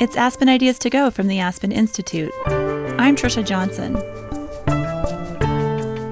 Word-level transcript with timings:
It's 0.00 0.14
Aspen 0.14 0.48
Ideas 0.48 0.78
to 0.78 0.90
Go 0.90 1.10
from 1.10 1.26
the 1.26 1.40
Aspen 1.40 1.72
Institute. 1.72 2.30
I'm 2.46 3.16
Trisha 3.16 3.44
Johnson. 3.44 3.94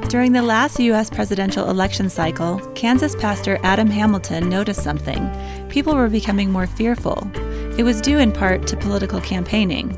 During 0.08 0.32
the 0.32 0.42
last 0.42 0.80
U.S. 0.80 1.08
presidential 1.08 1.70
election 1.70 2.10
cycle, 2.10 2.58
Kansas 2.74 3.14
pastor 3.14 3.60
Adam 3.62 3.88
Hamilton 3.88 4.48
noticed 4.48 4.82
something. 4.82 5.30
People 5.68 5.94
were 5.94 6.08
becoming 6.08 6.50
more 6.50 6.66
fearful. 6.66 7.30
It 7.78 7.84
was 7.84 8.00
due 8.00 8.18
in 8.18 8.32
part 8.32 8.66
to 8.66 8.76
political 8.76 9.20
campaigning. 9.20 9.96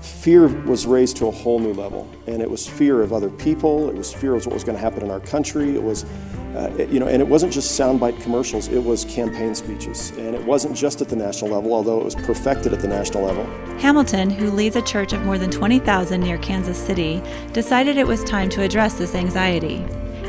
Fear 0.00 0.46
was 0.62 0.86
raised 0.86 1.16
to 1.16 1.26
a 1.26 1.32
whole 1.32 1.58
new 1.58 1.72
level, 1.72 2.08
and 2.28 2.40
it 2.40 2.48
was 2.48 2.68
fear 2.68 3.02
of 3.02 3.12
other 3.12 3.30
people. 3.30 3.88
It 3.88 3.96
was 3.96 4.12
fear 4.12 4.36
of 4.36 4.46
what 4.46 4.54
was 4.54 4.62
going 4.62 4.76
to 4.76 4.80
happen 4.80 5.02
in 5.02 5.10
our 5.10 5.18
country. 5.18 5.74
It 5.74 5.82
was 5.82 6.06
uh, 6.54 6.70
you 6.84 7.00
know, 7.00 7.08
and 7.08 7.20
it 7.20 7.26
wasn't 7.26 7.52
just 7.52 7.78
soundbite 7.78 8.20
commercials, 8.22 8.68
it 8.68 8.82
was 8.82 9.04
campaign 9.06 9.54
speeches. 9.54 10.10
And 10.10 10.34
it 10.34 10.44
wasn't 10.44 10.76
just 10.76 11.00
at 11.00 11.08
the 11.08 11.16
national 11.16 11.50
level, 11.50 11.74
although 11.74 12.00
it 12.00 12.04
was 12.04 12.14
perfected 12.14 12.72
at 12.72 12.80
the 12.80 12.88
national 12.88 13.24
level. 13.24 13.44
Hamilton, 13.78 14.30
who 14.30 14.50
leads 14.50 14.76
a 14.76 14.82
church 14.82 15.12
of 15.12 15.24
more 15.24 15.38
than 15.38 15.50
20,000 15.50 16.20
near 16.20 16.38
Kansas 16.38 16.78
City, 16.78 17.20
decided 17.52 17.96
it 17.96 18.06
was 18.06 18.22
time 18.24 18.48
to 18.50 18.62
address 18.62 18.94
this 18.94 19.14
anxiety. 19.14 19.84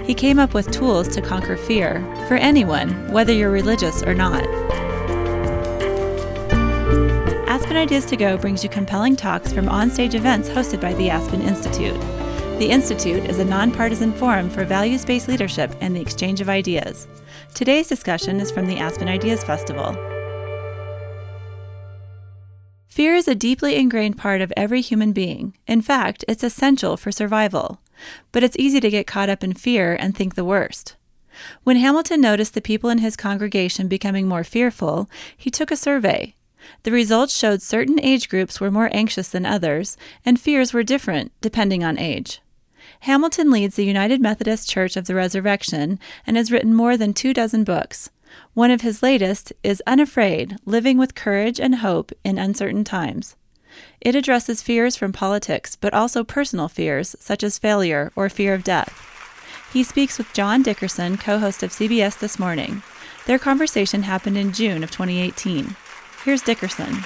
He 0.05 0.13
came 0.13 0.39
up 0.39 0.53
with 0.53 0.71
tools 0.71 1.07
to 1.09 1.21
conquer 1.21 1.57
fear 1.57 2.01
for 2.27 2.35
anyone, 2.35 3.11
whether 3.11 3.33
you're 3.33 3.51
religious 3.51 4.03
or 4.03 4.13
not. 4.13 4.45
Aspen 7.47 7.77
Ideas 7.77 8.05
to 8.05 8.17
Go 8.17 8.37
brings 8.37 8.63
you 8.63 8.69
compelling 8.69 9.15
talks 9.15 9.53
from 9.53 9.67
onstage 9.67 10.13
events 10.13 10.49
hosted 10.49 10.81
by 10.81 10.93
the 10.95 11.09
Aspen 11.09 11.41
Institute. 11.41 11.99
The 12.57 12.71
Institute 12.71 13.25
is 13.25 13.39
a 13.39 13.43
nonpartisan 13.43 14.13
forum 14.13 14.49
for 14.49 14.63
values 14.63 15.03
based 15.03 15.27
leadership 15.27 15.75
and 15.81 15.93
the 15.93 15.99
exchange 15.99 16.39
of 16.39 16.47
ideas. 16.47 17.05
Today's 17.53 17.89
discussion 17.89 18.39
is 18.39 18.49
from 18.49 18.65
the 18.65 18.77
Aspen 18.77 19.09
Ideas 19.09 19.43
Festival. 19.43 19.91
Fear 22.87 23.15
is 23.15 23.27
a 23.27 23.35
deeply 23.35 23.75
ingrained 23.75 24.17
part 24.17 24.39
of 24.39 24.53
every 24.55 24.79
human 24.79 25.11
being. 25.11 25.57
In 25.67 25.81
fact, 25.81 26.23
it's 26.29 26.45
essential 26.45 26.95
for 26.95 27.11
survival. 27.11 27.81
But 28.31 28.41
it's 28.41 28.55
easy 28.57 28.79
to 28.79 28.89
get 28.89 29.05
caught 29.05 29.27
up 29.27 29.43
in 29.43 29.51
fear 29.51 29.93
and 29.93 30.15
think 30.15 30.35
the 30.35 30.45
worst. 30.45 30.95
When 31.65 31.75
Hamilton 31.75 32.21
noticed 32.21 32.53
the 32.53 32.61
people 32.61 32.89
in 32.89 32.99
his 32.99 33.17
congregation 33.17 33.89
becoming 33.89 34.29
more 34.29 34.45
fearful, 34.45 35.09
he 35.35 35.51
took 35.51 35.71
a 35.71 35.75
survey. 35.75 36.35
The 36.83 36.91
results 36.93 37.35
showed 37.35 37.61
certain 37.61 37.99
age 37.99 38.29
groups 38.29 38.61
were 38.61 38.71
more 38.71 38.89
anxious 38.93 39.27
than 39.27 39.45
others, 39.45 39.97
and 40.25 40.39
fears 40.39 40.71
were 40.71 40.83
different 40.83 41.33
depending 41.41 41.83
on 41.83 41.99
age. 41.99 42.39
Hamilton 43.05 43.51
leads 43.51 43.75
the 43.75 43.85
United 43.85 44.19
Methodist 44.19 44.67
Church 44.67 44.97
of 44.97 45.05
the 45.05 45.13
Resurrection 45.13 45.99
and 46.25 46.35
has 46.35 46.51
written 46.51 46.73
more 46.73 46.97
than 46.97 47.13
two 47.13 47.35
dozen 47.35 47.63
books. 47.63 48.09
One 48.55 48.71
of 48.71 48.81
his 48.81 49.03
latest 49.03 49.53
is 49.61 49.83
Unafraid 49.85 50.57
Living 50.65 50.97
with 50.97 51.13
Courage 51.13 51.59
and 51.59 51.75
Hope 51.75 52.11
in 52.23 52.39
Uncertain 52.39 52.83
Times. 52.83 53.35
It 54.01 54.15
addresses 54.15 54.63
fears 54.63 54.95
from 54.95 55.13
politics, 55.13 55.75
but 55.75 55.93
also 55.93 56.23
personal 56.23 56.67
fears, 56.67 57.15
such 57.19 57.43
as 57.43 57.59
failure 57.59 58.11
or 58.15 58.27
fear 58.27 58.55
of 58.55 58.63
death. 58.63 58.99
He 59.71 59.83
speaks 59.83 60.17
with 60.17 60.33
John 60.33 60.63
Dickerson, 60.63 61.17
co 61.17 61.37
host 61.37 61.61
of 61.61 61.69
CBS 61.69 62.17
This 62.17 62.39
Morning. 62.39 62.81
Their 63.27 63.37
conversation 63.37 64.01
happened 64.01 64.39
in 64.39 64.51
June 64.51 64.83
of 64.83 64.89
2018. 64.89 65.75
Here's 66.23 66.41
Dickerson. 66.41 67.03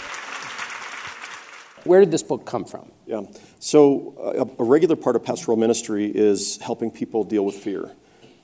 Where 1.84 2.00
did 2.00 2.12
this 2.12 2.24
book 2.24 2.46
come 2.46 2.64
from? 2.64 2.90
Yeah. 3.10 3.22
So, 3.58 4.14
a, 4.60 4.62
a 4.62 4.64
regular 4.64 4.96
part 4.96 5.16
of 5.16 5.24
pastoral 5.24 5.58
ministry 5.58 6.12
is 6.14 6.58
helping 6.58 6.92
people 6.92 7.24
deal 7.24 7.44
with 7.44 7.56
fear. 7.56 7.90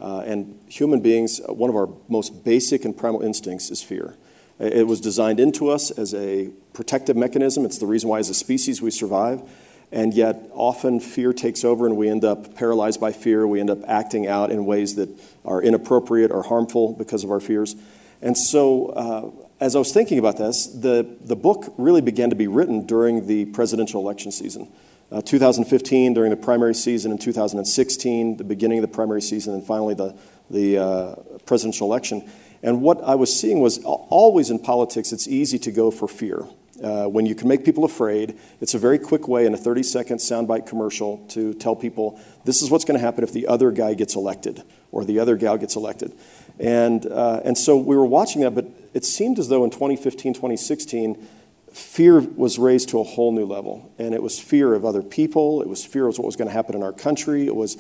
Uh, 0.02 0.24
and 0.26 0.60
human 0.68 1.02
beings, 1.02 1.40
uh, 1.40 1.54
one 1.54 1.70
of 1.70 1.76
our 1.76 1.88
most 2.10 2.44
basic 2.44 2.84
and 2.84 2.98
primal 2.98 3.22
instincts 3.22 3.70
is 3.70 3.84
fear. 3.84 4.18
It 4.58 4.88
was 4.88 5.00
designed 5.00 5.40
into 5.40 5.70
us 5.70 5.92
as 5.92 6.16
a 6.16 6.50
protective 6.74 7.16
mechanism. 7.16 7.64
It's 7.64 7.78
the 7.78 7.86
reason 7.86 8.10
why, 8.10 8.18
as 8.18 8.32
a 8.32 8.34
species, 8.34 8.82
we 8.82 8.90
survive. 8.90 9.44
And 9.92 10.16
yet, 10.16 10.50
often 10.52 11.00
fear 11.00 11.32
takes 11.32 11.64
over, 11.64 11.86
and 11.86 11.96
we 11.96 12.10
end 12.10 12.26
up 12.26 12.56
paralyzed 12.56 13.00
by 13.00 13.12
fear. 13.12 13.46
We 13.46 13.60
end 13.60 13.70
up 13.70 13.88
acting 13.88 14.26
out 14.26 14.50
in 14.50 14.66
ways 14.66 14.96
that 14.96 15.10
are 15.46 15.62
inappropriate 15.62 16.32
or 16.32 16.42
harmful 16.42 16.94
because 16.94 17.24
of 17.24 17.30
our 17.30 17.40
fears. 17.40 17.76
And 18.20 18.36
so, 18.36 18.88
uh, 18.88 19.45
as 19.60 19.76
I 19.76 19.80
was 19.80 19.94
thinking 19.94 20.20
about 20.20 20.38
this, 20.38 20.68
the, 20.68 21.18
the 21.22 21.36
book 21.36 21.74
really 21.78 22.02
began 22.02 22.30
to 22.30 22.36
be 22.36 22.48
written 22.48 22.86
during 22.86 23.28
the 23.28 23.46
presidential 23.46 24.02
election 24.02 24.32
season. 24.32 24.72
Uh, 25.12 25.22
2015, 25.22 26.14
during 26.14 26.30
the 26.30 26.36
primary 26.36 26.74
season, 26.74 27.12
in 27.12 27.18
2016, 27.18 28.38
the 28.38 28.44
beginning 28.44 28.80
of 28.80 28.82
the 28.82 28.94
primary 28.94 29.22
season, 29.22 29.54
and 29.54 29.66
finally 29.66 29.94
the, 29.94 30.18
the 30.50 30.78
uh, 30.78 31.16
presidential 31.46 31.88
election. 31.88 32.30
And 32.64 32.82
what 32.82 33.02
I 33.04 33.16
was 33.16 33.38
seeing 33.38 33.60
was 33.60 33.80
always 33.84 34.50
in 34.50 34.60
politics, 34.60 35.14
it's 35.14 35.28
easy 35.28 35.60
to 35.60 35.72
go 35.72 35.92
for 35.92 36.08
fear. 36.08 36.44
Uh, 36.84 37.06
when 37.06 37.26
you 37.26 37.36
can 37.36 37.48
make 37.48 37.64
people 37.64 37.86
afraid, 37.86 38.38
it's 38.60 38.74
a 38.74 38.80
very 38.80 39.00
quick 39.00 39.28
way 39.30 39.46
in 39.46 39.54
a 39.54 39.58
30 39.58 39.84
second 39.84 40.18
soundbite 40.18 40.68
commercial 40.68 41.26
to 41.30 41.54
tell 41.54 41.76
people 41.76 42.20
this 42.44 42.62
is 42.62 42.70
what's 42.70 42.84
going 42.84 43.00
to 43.00 43.06
happen 43.06 43.24
if 43.24 43.32
the 43.32 43.48
other 43.48 43.72
guy 43.72 43.94
gets 43.94 44.16
elected 44.16 44.62
or 44.92 45.06
the 45.06 45.20
other 45.20 45.38
gal 45.38 45.58
gets 45.58 45.78
elected. 45.78 46.12
And, 46.60 47.06
uh, 47.06 47.42
and 47.44 47.58
so 47.58 47.78
we 47.78 47.96
were 47.96 48.06
watching 48.06 48.42
that, 48.42 48.52
but 48.52 48.66
it 48.94 49.06
seemed 49.06 49.40
as 49.40 49.50
though 49.50 49.64
in 49.64 49.70
2015, 49.70 50.34
2016, 50.34 51.28
fear 51.72 52.20
was 52.20 52.58
raised 52.58 52.90
to 52.90 53.00
a 53.00 53.04
whole 53.04 53.32
new 53.32 53.46
level. 53.46 53.94
And 53.98 54.14
it 54.14 54.24
was 54.24 54.40
fear 54.40 54.74
of 54.74 54.86
other 54.86 55.04
people, 55.04 55.62
it 55.62 55.68
was 55.68 55.84
fear 55.84 56.08
of 56.08 56.18
what 56.18 56.26
was 56.26 56.36
going 56.36 56.48
to 56.48 56.54
happen 56.54 56.76
in 56.76 56.84
our 56.84 56.94
country, 56.94 57.46
it 57.48 57.56
was 57.56 57.78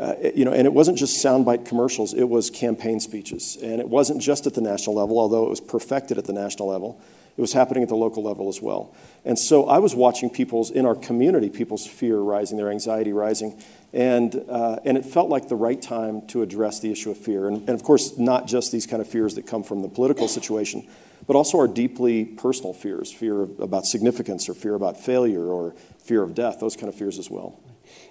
uh, 0.00 0.14
you 0.34 0.44
know, 0.44 0.52
and 0.52 0.64
it 0.64 0.72
wasn't 0.72 0.96
just 0.96 1.24
soundbite 1.24 1.66
commercials, 1.66 2.14
it 2.14 2.28
was 2.28 2.50
campaign 2.50 3.00
speeches. 3.00 3.58
And 3.60 3.80
it 3.80 3.88
wasn't 3.88 4.22
just 4.22 4.46
at 4.46 4.54
the 4.54 4.60
national 4.60 4.94
level, 4.94 5.18
although 5.18 5.44
it 5.44 5.50
was 5.50 5.60
perfected 5.60 6.18
at 6.18 6.24
the 6.24 6.32
national 6.32 6.68
level. 6.68 7.00
It 7.36 7.40
was 7.40 7.52
happening 7.52 7.82
at 7.82 7.88
the 7.88 7.96
local 7.96 8.22
level 8.22 8.48
as 8.48 8.60
well. 8.60 8.94
And 9.24 9.38
so 9.38 9.68
I 9.68 9.78
was 9.78 9.94
watching 9.94 10.30
people's, 10.30 10.70
in 10.70 10.86
our 10.86 10.94
community, 10.94 11.50
people's 11.50 11.86
fear 11.86 12.18
rising, 12.18 12.56
their 12.56 12.70
anxiety 12.70 13.12
rising. 13.12 13.60
And, 13.92 14.44
uh, 14.48 14.80
and 14.84 14.98
it 14.98 15.04
felt 15.06 15.30
like 15.30 15.48
the 15.48 15.56
right 15.56 15.80
time 15.80 16.26
to 16.28 16.42
address 16.42 16.80
the 16.80 16.92
issue 16.92 17.10
of 17.10 17.16
fear. 17.16 17.48
And, 17.48 17.58
and 17.60 17.70
of 17.70 17.82
course, 17.82 18.18
not 18.18 18.46
just 18.46 18.70
these 18.70 18.86
kind 18.86 19.00
of 19.00 19.08
fears 19.08 19.34
that 19.36 19.46
come 19.46 19.62
from 19.62 19.80
the 19.80 19.88
political 19.88 20.28
situation, 20.28 20.86
but 21.26 21.36
also 21.36 21.58
our 21.58 21.68
deeply 21.68 22.24
personal 22.24 22.74
fears 22.74 23.12
fear 23.12 23.42
of, 23.42 23.60
about 23.60 23.86
significance, 23.86 24.48
or 24.48 24.54
fear 24.54 24.74
about 24.74 24.98
failure, 25.00 25.44
or 25.44 25.74
fear 26.02 26.22
of 26.22 26.34
death, 26.34 26.60
those 26.60 26.76
kind 26.76 26.88
of 26.88 26.94
fears 26.94 27.18
as 27.18 27.30
well. 27.30 27.60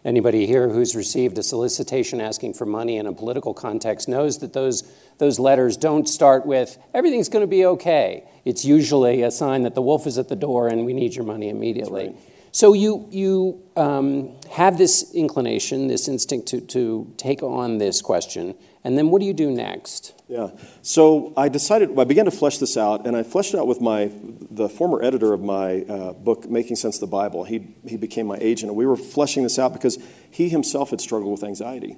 Anybody 0.04 0.48
here 0.48 0.70
who's 0.70 0.96
received 0.96 1.38
a 1.38 1.44
solicitation 1.44 2.22
asking 2.22 2.54
for 2.54 2.66
money 2.66 2.98
in 2.98 3.06
a 3.06 3.14
political 3.14 3.54
context 3.54 4.08
knows 4.08 4.40
that 4.40 4.54
those, 4.54 4.92
those 5.18 5.40
letters 5.40 5.78
don't 5.78 6.08
start 6.08 6.46
with, 6.46 6.78
everything's 6.94 7.30
going 7.30 7.44
to 7.44 7.48
be 7.48 7.66
okay. 7.66 8.24
It's 8.46 8.66
usually 8.66 9.22
a 9.22 9.32
sign 9.32 9.64
that 9.64 9.76
the 9.76 9.82
wolf 9.82 10.08
is 10.08 10.18
at 10.18 10.30
the 10.30 10.36
door 10.36 10.68
and 10.68 10.86
we 10.86 10.94
need 10.94 11.16
your 11.16 11.26
money 11.26 11.50
immediately. 11.50 12.08
Right. 12.08 12.18
So 12.58 12.74
you, 12.74 13.08
you 13.12 13.62
um, 13.76 14.32
have 14.50 14.80
this 14.80 15.14
inclination, 15.14 15.90
this 15.90 16.08
instinct 16.08 16.48
to, 16.48 16.62
to 16.62 17.14
take 17.16 17.44
on 17.44 17.78
this 17.78 18.02
question, 18.02 18.56
and 18.84 18.98
then 18.98 19.12
what 19.12 19.20
do 19.20 19.28
you 19.28 19.34
do 19.36 19.52
next? 19.52 20.16
Yeah. 20.28 20.50
So 20.82 21.34
I 21.38 21.50
decided, 21.50 21.92
I 22.00 22.04
began 22.04 22.26
to 22.26 22.32
flesh 22.32 22.58
this 22.58 22.76
out, 22.76 23.06
and 23.06 23.16
I 23.16 23.22
fleshed 23.22 23.54
it 23.54 23.60
out 23.60 23.68
with 23.68 23.80
my, 23.80 24.10
the 24.50 24.70
former 24.70 25.04
editor 25.04 25.34
of 25.34 25.44
my 25.44 25.82
uh, 25.82 26.14
book, 26.14 26.50
Making 26.50 26.78
Sense 26.78 26.96
of 26.96 27.02
the 27.02 27.06
Bible. 27.16 27.44
He, 27.44 27.76
he 27.86 27.96
became 27.96 28.26
my 28.26 28.40
agent, 28.42 28.72
and 28.72 28.76
we 28.76 28.88
were 28.88 28.98
fleshing 28.98 29.44
this 29.44 29.60
out 29.60 29.72
because 29.72 30.00
he 30.32 30.50
himself 30.50 30.90
had 30.90 31.00
struggled 31.00 31.34
with 31.34 31.44
anxiety. 31.44 31.96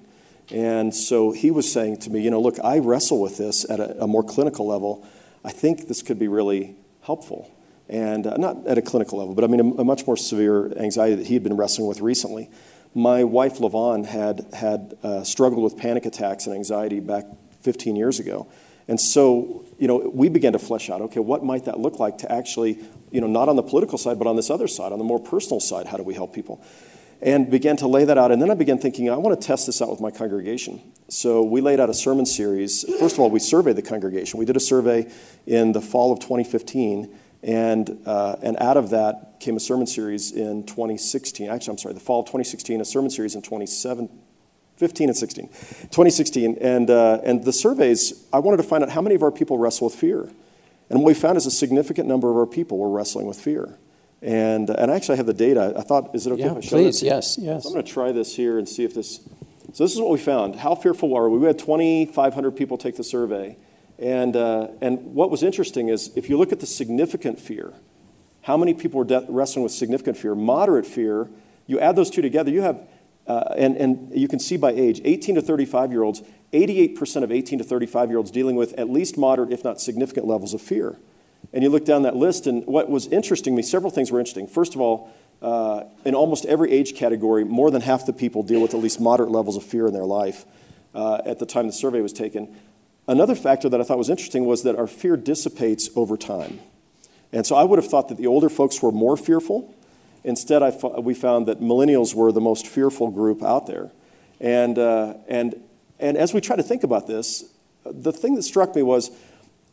And 0.51 0.93
so 0.93 1.31
he 1.31 1.51
was 1.51 1.71
saying 1.71 1.99
to 1.99 2.09
me, 2.09 2.19
you 2.19 2.31
know, 2.31 2.41
look, 2.41 2.59
I 2.61 2.79
wrestle 2.79 3.21
with 3.21 3.37
this 3.37 3.63
at 3.69 3.79
a, 3.79 4.03
a 4.03 4.07
more 4.07 4.23
clinical 4.23 4.67
level. 4.67 5.07
I 5.41 5.51
think 5.51 5.87
this 5.87 6.01
could 6.01 6.19
be 6.19 6.27
really 6.27 6.75
helpful 7.03 7.49
and 7.89 8.27
uh, 8.27 8.37
not 8.37 8.67
at 8.67 8.77
a 8.77 8.81
clinical 8.81 9.17
level, 9.17 9.33
but 9.33 9.43
I 9.43 9.47
mean 9.47 9.59
a, 9.59 9.81
a, 9.81 9.83
much 9.83 10.05
more 10.05 10.15
severe 10.15 10.71
anxiety 10.77 11.15
that 11.15 11.25
he 11.25 11.33
had 11.33 11.43
been 11.43 11.57
wrestling 11.57 11.87
with 11.87 12.01
recently. 12.01 12.49
My 12.93 13.23
wife, 13.23 13.57
Lavon, 13.57 14.05
had, 14.05 14.47
had 14.53 14.95
uh, 15.03 15.23
struggled 15.23 15.63
with 15.63 15.77
panic 15.77 16.05
attacks 16.05 16.45
and 16.45 16.55
anxiety 16.55 16.99
back 16.99 17.25
15 17.61 17.95
years 17.95 18.19
ago. 18.19 18.47
And 18.87 18.99
so, 18.99 19.65
you 19.77 19.87
know, 19.87 19.97
we 19.97 20.29
began 20.29 20.53
to 20.53 20.59
flesh 20.59 20.89
out, 20.89 21.01
okay, 21.01 21.19
what 21.19 21.43
might 21.43 21.65
that 21.65 21.79
look 21.79 21.99
like 21.99 22.19
to 22.19 22.31
actually, 22.31 22.79
you 23.11 23.21
know, 23.21 23.27
not 23.27 23.47
on 23.47 23.55
the 23.55 23.63
political 23.63 23.97
side, 23.97 24.17
but 24.17 24.27
on 24.27 24.35
this 24.35 24.49
other 24.49 24.67
side, 24.67 24.91
on 24.91 24.97
the 24.97 25.03
more 25.03 25.19
personal 25.19 25.59
side, 25.59 25.85
how 25.85 25.97
do 25.97 26.03
we 26.03 26.15
help 26.15 26.33
people? 26.33 26.63
And 27.21 27.51
began 27.51 27.77
to 27.77 27.87
lay 27.87 28.05
that 28.05 28.17
out. 28.17 28.31
And 28.31 28.41
then 28.41 28.49
I 28.49 28.55
began 28.55 28.79
thinking, 28.79 29.09
I 29.09 29.17
want 29.17 29.39
to 29.39 29.45
test 29.45 29.67
this 29.67 29.81
out 29.81 29.89
with 29.89 29.99
my 29.99 30.09
congregation. 30.09 30.81
So 31.09 31.43
we 31.43 31.61
laid 31.61 31.79
out 31.79 31.89
a 31.89 31.93
sermon 31.93 32.25
series. 32.25 32.83
First 32.99 33.15
of 33.15 33.19
all, 33.19 33.29
we 33.29 33.39
surveyed 33.39 33.75
the 33.75 33.81
congregation. 33.83 34.39
We 34.39 34.45
did 34.45 34.55
a 34.55 34.61
survey 34.61 35.11
in 35.45 35.73
the 35.73 35.81
fall 35.81 36.11
of 36.11 36.19
2015 36.19 37.15
and, 37.41 38.01
uh, 38.05 38.35
and 38.41 38.57
out 38.57 38.77
of 38.77 38.89
that 38.89 39.39
came 39.39 39.55
a 39.55 39.59
sermon 39.59 39.87
series 39.87 40.31
in 40.31 40.63
2016. 40.63 41.49
Actually, 41.49 41.71
I'm 41.71 41.77
sorry, 41.77 41.93
the 41.93 41.99
fall 41.99 42.21
of 42.21 42.25
2016, 42.25 42.81
a 42.81 42.85
sermon 42.85 43.09
series 43.09 43.35
in 43.35 43.41
2015 43.41 45.09
and 45.09 45.17
16. 45.17 45.47
2016. 45.47 46.57
And, 46.59 46.89
uh, 46.89 47.21
and 47.23 47.43
the 47.43 47.53
surveys, 47.53 48.25
I 48.33 48.39
wanted 48.39 48.57
to 48.57 48.63
find 48.63 48.83
out 48.83 48.89
how 48.89 49.01
many 49.01 49.15
of 49.15 49.23
our 49.23 49.31
people 49.31 49.57
wrestle 49.57 49.87
with 49.87 49.95
fear. 49.95 50.29
And 50.89 50.99
what 50.99 51.05
we 51.05 51.13
found 51.13 51.37
is 51.37 51.45
a 51.45 51.51
significant 51.51 52.07
number 52.07 52.29
of 52.29 52.35
our 52.35 52.45
people 52.45 52.77
were 52.77 52.89
wrestling 52.89 53.25
with 53.25 53.39
fear. 53.39 53.77
And, 54.21 54.69
and 54.69 54.91
I 54.91 54.95
actually 54.95 55.17
have 55.17 55.27
the 55.27 55.33
data. 55.33 55.73
I 55.77 55.81
thought, 55.81 56.13
is 56.13 56.27
it 56.27 56.33
okay 56.33 56.41
yeah, 56.41 56.51
if 56.51 56.57
I 56.57 56.61
show 56.61 56.75
please, 56.77 57.01
yes, 57.01 57.37
yes. 57.39 57.63
So 57.63 57.69
I'm 57.69 57.73
going 57.73 57.85
to 57.85 57.91
try 57.91 58.11
this 58.11 58.35
here 58.35 58.57
and 58.57 58.67
see 58.67 58.83
if 58.83 58.93
this. 58.93 59.21
So 59.71 59.83
this 59.83 59.93
is 59.93 60.01
what 60.01 60.09
we 60.09 60.17
found. 60.17 60.57
How 60.57 60.75
fearful 60.75 61.15
are 61.15 61.29
we? 61.29 61.37
We 61.37 61.47
had 61.47 61.59
2,500 61.59 62.51
people 62.51 62.77
take 62.77 62.97
the 62.97 63.03
survey. 63.03 63.55
And, 63.99 64.35
uh, 64.35 64.69
and 64.81 65.13
what 65.13 65.29
was 65.29 65.43
interesting 65.43 65.89
is 65.89 66.11
if 66.15 66.29
you 66.29 66.37
look 66.37 66.51
at 66.51 66.59
the 66.59 66.65
significant 66.65 67.39
fear, 67.39 67.73
how 68.41 68.55
many 68.55 68.73
people 68.73 68.99
were 68.99 69.05
de- 69.05 69.25
wrestling 69.27 69.63
with 69.63 69.73
significant 69.73 70.17
fear, 70.17 70.35
moderate 70.35 70.85
fear. 70.85 71.29
You 71.67 71.79
add 71.79 71.95
those 71.95 72.09
two 72.09 72.21
together, 72.21 72.49
you 72.49 72.61
have, 72.61 72.81
uh, 73.27 73.53
and, 73.57 73.75
and 73.77 74.11
you 74.17 74.27
can 74.27 74.39
see 74.39 74.57
by 74.57 74.71
age, 74.71 75.01
18 75.03 75.35
to 75.35 75.41
35 75.41 75.91
year 75.91 76.03
olds, 76.03 76.23
88% 76.53 77.23
of 77.23 77.31
18 77.31 77.59
to 77.59 77.63
35 77.63 78.09
year 78.09 78.17
olds 78.17 78.31
dealing 78.31 78.55
with 78.55 78.73
at 78.73 78.89
least 78.89 79.17
moderate, 79.17 79.51
if 79.51 79.63
not 79.63 79.81
significant 79.81 80.25
levels 80.25 80.53
of 80.53 80.61
fear. 80.61 80.97
And 81.53 81.63
you 81.63 81.69
look 81.69 81.85
down 81.85 82.03
that 82.03 82.15
list, 82.15 82.47
and 82.47 82.65
what 82.65 82.89
was 82.89 83.07
interesting 83.07 83.53
to 83.53 83.57
me, 83.57 83.63
several 83.63 83.91
things 83.91 84.11
were 84.11 84.19
interesting. 84.19 84.47
First 84.47 84.75
of 84.75 84.81
all, 84.81 85.11
uh, 85.41 85.83
in 86.05 86.15
almost 86.15 86.45
every 86.45 86.71
age 86.71 86.95
category, 86.95 87.43
more 87.43 87.71
than 87.71 87.81
half 87.81 88.05
the 88.05 88.13
people 88.13 88.43
deal 88.43 88.61
with 88.61 88.73
at 88.73 88.79
least 88.79 88.99
moderate 88.99 89.31
levels 89.31 89.55
of 89.57 89.63
fear 89.63 89.87
in 89.87 89.93
their 89.93 90.05
life 90.05 90.45
uh, 90.93 91.21
at 91.25 91.39
the 91.39 91.45
time 91.45 91.67
the 91.67 91.73
survey 91.73 92.01
was 92.01 92.13
taken. 92.13 92.55
Another 93.09 93.33
factor 93.33 93.67
that 93.69 93.81
I 93.81 93.83
thought 93.83 93.97
was 93.97 94.11
interesting 94.11 94.45
was 94.45 94.61
that 94.61 94.75
our 94.75 94.85
fear 94.85 95.17
dissipates 95.17 95.89
over 95.95 96.15
time. 96.15 96.59
And 97.33 97.43
so 97.43 97.55
I 97.55 97.63
would 97.63 97.79
have 97.79 97.87
thought 97.87 98.07
that 98.09 98.19
the 98.19 98.27
older 98.27 98.49
folks 98.49 98.83
were 98.83 98.91
more 98.91 99.17
fearful. 99.17 99.73
Instead, 100.23 100.61
I 100.61 100.69
fo- 100.69 101.01
we 101.01 101.15
found 101.15 101.47
that 101.47 101.59
millennials 101.59 102.13
were 102.13 102.31
the 102.31 102.39
most 102.39 102.67
fearful 102.67 103.09
group 103.09 103.41
out 103.41 103.65
there. 103.65 103.89
And, 104.39 104.77
uh, 104.77 105.15
and, 105.27 105.55
and 105.99 106.17
as 106.17 106.35
we 106.35 106.39
try 106.39 106.55
to 106.55 106.61
think 106.61 106.83
about 106.83 107.07
this, 107.07 107.45
the 107.83 108.11
thing 108.11 108.35
that 108.35 108.43
struck 108.43 108.75
me 108.75 108.83
was 108.83 109.09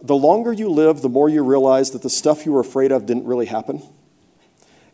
the 0.00 0.16
longer 0.16 0.54
you 0.54 0.70
live, 0.70 1.02
the 1.02 1.10
more 1.10 1.28
you 1.28 1.44
realize 1.44 1.90
that 1.90 2.00
the 2.00 2.08
stuff 2.08 2.46
you 2.46 2.52
were 2.52 2.60
afraid 2.60 2.90
of 2.90 3.04
didn't 3.04 3.26
really 3.26 3.46
happen. 3.46 3.82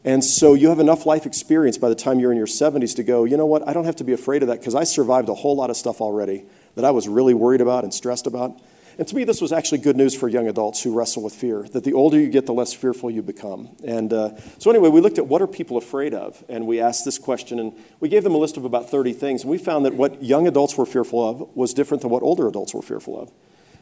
And 0.05 0.25
so 0.25 0.55
you 0.55 0.69
have 0.71 0.81
enough 0.81 1.07
life 1.07 1.27
experience 1.27 1.79
by 1.79 1.89
the 1.89 1.95
time 1.95 2.19
you're 2.19 2.33
in 2.33 2.39
your 2.39 2.49
70s 2.49 2.97
to 2.97 3.05
go, 3.05 3.23
you 3.23 3.37
know 3.37 3.47
what, 3.47 3.69
I 3.69 3.73
don't 3.73 3.85
have 3.85 3.97
to 3.97 4.05
be 4.05 4.13
afraid 4.13 4.43
of 4.43 4.49
that 4.49 4.59
because 4.59 4.75
I 4.75 4.83
survived 4.83 5.29
a 5.29 5.35
whole 5.35 5.55
lot 5.55 5.71
of 5.71 5.77
stuff 5.77 6.01
already 6.01 6.45
that 6.75 6.85
I 6.85 6.91
was 6.91 7.09
really 7.09 7.35
worried 7.35 7.61
about 7.61 7.85
and 7.85 7.93
stressed 7.93 8.27
about. 8.27 8.61
And 8.99 9.09
to 9.09 9.17
me, 9.17 9.25
this 9.25 9.41
was 9.41 9.53
actually 9.53 9.79
good 9.79 9.97
news 9.97 10.15
for 10.15 10.29
young 10.29 10.49
adults 10.49 10.83
who 10.83 10.93
wrestle 10.95 11.23
with 11.23 11.35
fear, 11.35 11.63
that 11.73 11.83
the 11.83 11.95
older 11.95 12.21
you 12.21 12.29
get, 12.29 12.45
the 12.45 12.53
less 12.53 12.75
fearful 12.75 13.11
you 13.11 13.23
become. 13.23 13.75
And 13.83 14.13
uh, 14.13 14.39
so, 14.59 14.71
anyway, 14.71 14.91
we 14.91 15.01
looked 15.01 15.19
at 15.19 15.27
what 15.27 15.41
are 15.41 15.47
people 15.47 15.79
afraid 15.79 16.13
of, 16.13 16.45
and 16.49 16.67
we 16.67 16.79
asked 16.81 17.05
this 17.05 17.19
question, 17.19 17.59
and 17.59 17.73
we 18.01 18.11
gave 18.11 18.23
them 18.23 18.35
a 18.35 18.39
list 18.39 18.59
of 18.59 18.67
about 18.67 18.91
30 18.91 19.15
things. 19.15 19.43
And 19.43 19.51
we 19.51 19.57
found 19.57 19.87
that 19.87 19.95
what 19.95 20.23
young 20.23 20.47
adults 20.47 20.77
were 20.77 20.85
fearful 20.85 21.27
of 21.27 21.57
was 21.57 21.73
different 21.73 22.03
than 22.03 22.11
what 22.11 22.23
older 22.23 22.47
adults 22.47 22.75
were 22.75 22.83
fearful 22.83 23.21
of. 23.21 23.33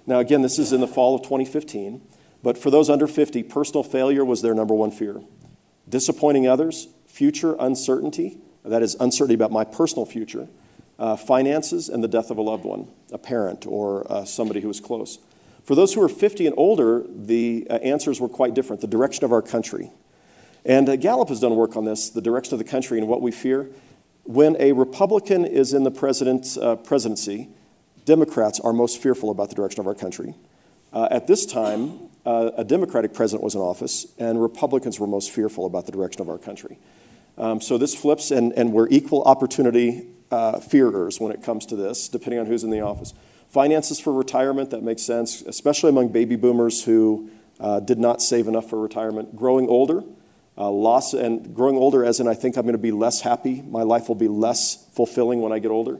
Now, 0.06 0.20
again, 0.20 0.42
this 0.42 0.58
is 0.58 0.72
in 0.72 0.80
the 0.80 0.86
fall 0.86 1.16
of 1.16 1.22
2015, 1.22 2.00
but 2.42 2.56
for 2.56 2.70
those 2.70 2.88
under 2.88 3.06
50, 3.06 3.42
personal 3.42 3.82
failure 3.82 4.24
was 4.24 4.42
their 4.42 4.54
number 4.54 4.74
one 4.74 4.90
fear 4.90 5.22
disappointing 5.88 6.46
others, 6.46 6.86
future 7.06 7.56
uncertainty, 7.58 8.38
that 8.64 8.80
is, 8.80 8.96
uncertainty 9.00 9.34
about 9.34 9.50
my 9.50 9.64
personal 9.64 10.06
future, 10.06 10.48
uh, 11.00 11.16
finances, 11.16 11.88
and 11.88 12.04
the 12.04 12.08
death 12.08 12.30
of 12.30 12.36
a 12.36 12.42
loved 12.42 12.64
one, 12.64 12.86
a 13.10 13.18
parent 13.18 13.66
or 13.66 14.10
uh, 14.12 14.24
somebody 14.24 14.60
who 14.60 14.68
was 14.68 14.80
close. 14.80 15.18
For 15.64 15.74
those 15.74 15.94
who 15.94 16.02
are 16.02 16.08
50 16.08 16.46
and 16.46 16.54
older, 16.58 17.04
the 17.08 17.66
uh, 17.70 17.74
answers 17.76 18.20
were 18.20 18.28
quite 18.28 18.54
different. 18.54 18.82
The 18.82 18.86
direction 18.86 19.24
of 19.24 19.32
our 19.32 19.42
country. 19.42 19.90
And 20.64 20.88
uh, 20.88 20.96
Gallup 20.96 21.30
has 21.30 21.40
done 21.40 21.56
work 21.56 21.74
on 21.74 21.86
this, 21.86 22.10
the 22.10 22.20
direction 22.20 22.52
of 22.54 22.58
the 22.58 22.64
country 22.64 22.98
and 22.98 23.08
what 23.08 23.22
we 23.22 23.32
fear. 23.32 23.70
When 24.24 24.56
a 24.60 24.72
Republican 24.72 25.46
is 25.46 25.72
in 25.72 25.84
the 25.84 25.90
president's 25.90 26.58
uh, 26.58 26.76
presidency, 26.76 27.48
Democrats 28.04 28.60
are 28.60 28.72
most 28.72 29.02
fearful 29.02 29.30
about 29.30 29.48
the 29.48 29.54
direction 29.54 29.80
of 29.80 29.86
our 29.86 29.94
country. 29.94 30.34
Uh, 30.92 31.08
at 31.10 31.26
this 31.26 31.46
time, 31.46 32.10
uh, 32.26 32.50
a 32.56 32.64
Democratic 32.64 33.14
president 33.14 33.42
was 33.42 33.54
in 33.54 33.60
office, 33.62 34.06
and 34.18 34.40
Republicans 34.40 35.00
were 35.00 35.06
most 35.06 35.30
fearful 35.30 35.64
about 35.64 35.86
the 35.86 35.92
direction 35.92 36.20
of 36.20 36.28
our 36.28 36.38
country. 36.38 36.78
Um, 37.38 37.60
so 37.60 37.78
this 37.78 37.94
flips, 37.94 38.30
and, 38.30 38.52
and 38.52 38.72
we're 38.72 38.88
equal 38.88 39.22
opportunity 39.22 40.06
uh, 40.30 40.60
fearers 40.60 41.20
when 41.20 41.32
it 41.32 41.42
comes 41.42 41.66
to 41.66 41.76
this, 41.76 42.08
depending 42.08 42.40
on 42.40 42.46
who's 42.46 42.64
in 42.64 42.70
the 42.70 42.80
office. 42.80 43.14
Finances 43.48 43.98
for 43.98 44.12
retirement, 44.12 44.70
that 44.70 44.82
makes 44.82 45.02
sense, 45.02 45.42
especially 45.42 45.90
among 45.90 46.08
baby 46.08 46.36
boomers 46.36 46.84
who 46.84 47.30
uh, 47.58 47.80
did 47.80 47.98
not 47.98 48.22
save 48.22 48.46
enough 48.46 48.70
for 48.70 48.80
retirement. 48.80 49.34
Growing 49.34 49.68
older, 49.68 50.04
uh, 50.56 50.70
loss, 50.70 51.14
and 51.14 51.54
growing 51.54 51.76
older 51.76 52.04
as 52.04 52.20
in 52.20 52.28
I 52.28 52.34
think 52.34 52.56
I'm 52.56 52.62
going 52.62 52.72
to 52.72 52.78
be 52.78 52.92
less 52.92 53.20
happy, 53.20 53.62
my 53.62 53.82
life 53.82 54.08
will 54.08 54.14
be 54.14 54.28
less 54.28 54.86
fulfilling 54.92 55.40
when 55.40 55.52
I 55.52 55.58
get 55.58 55.70
older. 55.70 55.98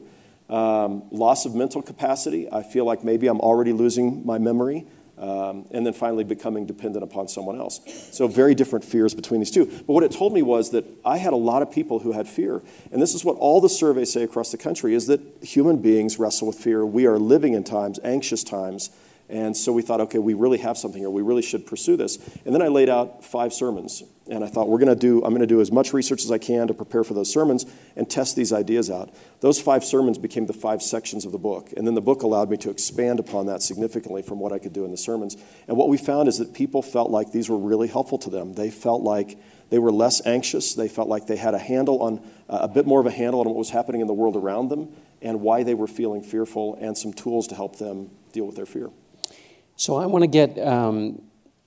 Um, 0.48 1.04
loss 1.10 1.44
of 1.44 1.54
mental 1.54 1.82
capacity, 1.82 2.50
I 2.52 2.62
feel 2.62 2.84
like 2.84 3.04
maybe 3.04 3.28
I'm 3.28 3.40
already 3.40 3.72
losing 3.72 4.26
my 4.26 4.38
memory. 4.38 4.86
Um, 5.20 5.66
and 5.70 5.84
then 5.84 5.92
finally 5.92 6.24
becoming 6.24 6.64
dependent 6.64 7.04
upon 7.04 7.28
someone 7.28 7.60
else. 7.60 7.82
So, 8.10 8.26
very 8.26 8.54
different 8.54 8.86
fears 8.86 9.14
between 9.14 9.40
these 9.40 9.50
two. 9.50 9.66
But 9.66 9.92
what 9.92 10.02
it 10.02 10.12
told 10.12 10.32
me 10.32 10.40
was 10.40 10.70
that 10.70 10.86
I 11.04 11.18
had 11.18 11.34
a 11.34 11.36
lot 11.36 11.60
of 11.60 11.70
people 11.70 11.98
who 11.98 12.12
had 12.12 12.26
fear. 12.26 12.62
And 12.90 13.02
this 13.02 13.14
is 13.14 13.22
what 13.22 13.36
all 13.36 13.60
the 13.60 13.68
surveys 13.68 14.10
say 14.10 14.22
across 14.22 14.50
the 14.50 14.56
country 14.56 14.94
is 14.94 15.08
that 15.08 15.20
human 15.42 15.76
beings 15.76 16.18
wrestle 16.18 16.46
with 16.46 16.56
fear. 16.56 16.86
We 16.86 17.06
are 17.06 17.18
living 17.18 17.52
in 17.52 17.64
times, 17.64 17.98
anxious 18.02 18.42
times. 18.42 18.88
And 19.30 19.56
so 19.56 19.72
we 19.72 19.82
thought, 19.82 20.00
okay, 20.02 20.18
we 20.18 20.34
really 20.34 20.58
have 20.58 20.76
something 20.76 21.00
here. 21.00 21.08
We 21.08 21.22
really 21.22 21.42
should 21.42 21.64
pursue 21.64 21.96
this. 21.96 22.18
And 22.44 22.52
then 22.52 22.62
I 22.62 22.68
laid 22.68 22.88
out 22.88 23.24
five 23.24 23.52
sermons. 23.52 24.02
And 24.28 24.44
I 24.44 24.48
thought, 24.48 24.68
we're 24.68 24.78
going 24.78 24.88
to 24.88 24.96
do, 24.96 25.24
I'm 25.24 25.30
going 25.30 25.40
to 25.40 25.46
do 25.46 25.60
as 25.60 25.72
much 25.72 25.92
research 25.92 26.24
as 26.24 26.30
I 26.30 26.38
can 26.38 26.66
to 26.66 26.74
prepare 26.74 27.04
for 27.04 27.14
those 27.14 27.32
sermons 27.32 27.64
and 27.96 28.08
test 28.08 28.36
these 28.36 28.52
ideas 28.52 28.90
out. 28.90 29.14
Those 29.40 29.60
five 29.60 29.84
sermons 29.84 30.18
became 30.18 30.46
the 30.46 30.52
five 30.52 30.82
sections 30.82 31.24
of 31.24 31.32
the 31.32 31.38
book. 31.38 31.72
And 31.76 31.86
then 31.86 31.94
the 31.94 32.00
book 32.00 32.22
allowed 32.22 32.50
me 32.50 32.56
to 32.58 32.70
expand 32.70 33.18
upon 33.18 33.46
that 33.46 33.62
significantly 33.62 34.22
from 34.22 34.38
what 34.38 34.52
I 34.52 34.58
could 34.58 34.72
do 34.72 34.84
in 34.84 34.90
the 34.90 34.96
sermons. 34.96 35.36
And 35.68 35.76
what 35.76 35.88
we 35.88 35.96
found 35.96 36.28
is 36.28 36.38
that 36.38 36.52
people 36.52 36.82
felt 36.82 37.10
like 37.10 37.32
these 37.32 37.48
were 37.48 37.58
really 37.58 37.88
helpful 37.88 38.18
to 38.18 38.30
them. 38.30 38.54
They 38.54 38.70
felt 38.70 39.02
like 39.02 39.38
they 39.70 39.78
were 39.78 39.92
less 39.92 40.24
anxious. 40.26 40.74
They 40.74 40.88
felt 40.88 41.08
like 41.08 41.26
they 41.26 41.36
had 41.36 41.54
a 41.54 41.58
handle 41.58 42.02
on, 42.02 42.18
uh, 42.48 42.58
a 42.62 42.68
bit 42.68 42.86
more 42.86 43.00
of 43.00 43.06
a 43.06 43.12
handle 43.12 43.40
on 43.40 43.46
what 43.46 43.56
was 43.56 43.70
happening 43.70 44.00
in 44.00 44.06
the 44.06 44.14
world 44.14 44.36
around 44.36 44.68
them 44.68 44.92
and 45.22 45.40
why 45.40 45.62
they 45.62 45.74
were 45.74 45.86
feeling 45.86 46.22
fearful 46.22 46.76
and 46.80 46.96
some 46.96 47.12
tools 47.12 47.48
to 47.48 47.54
help 47.54 47.76
them 47.76 48.10
deal 48.32 48.46
with 48.46 48.56
their 48.56 48.66
fear. 48.66 48.90
So 49.80 49.96
I 49.96 50.04
want 50.04 50.24
to 50.24 50.28
get 50.28 50.58
um, 50.58 51.22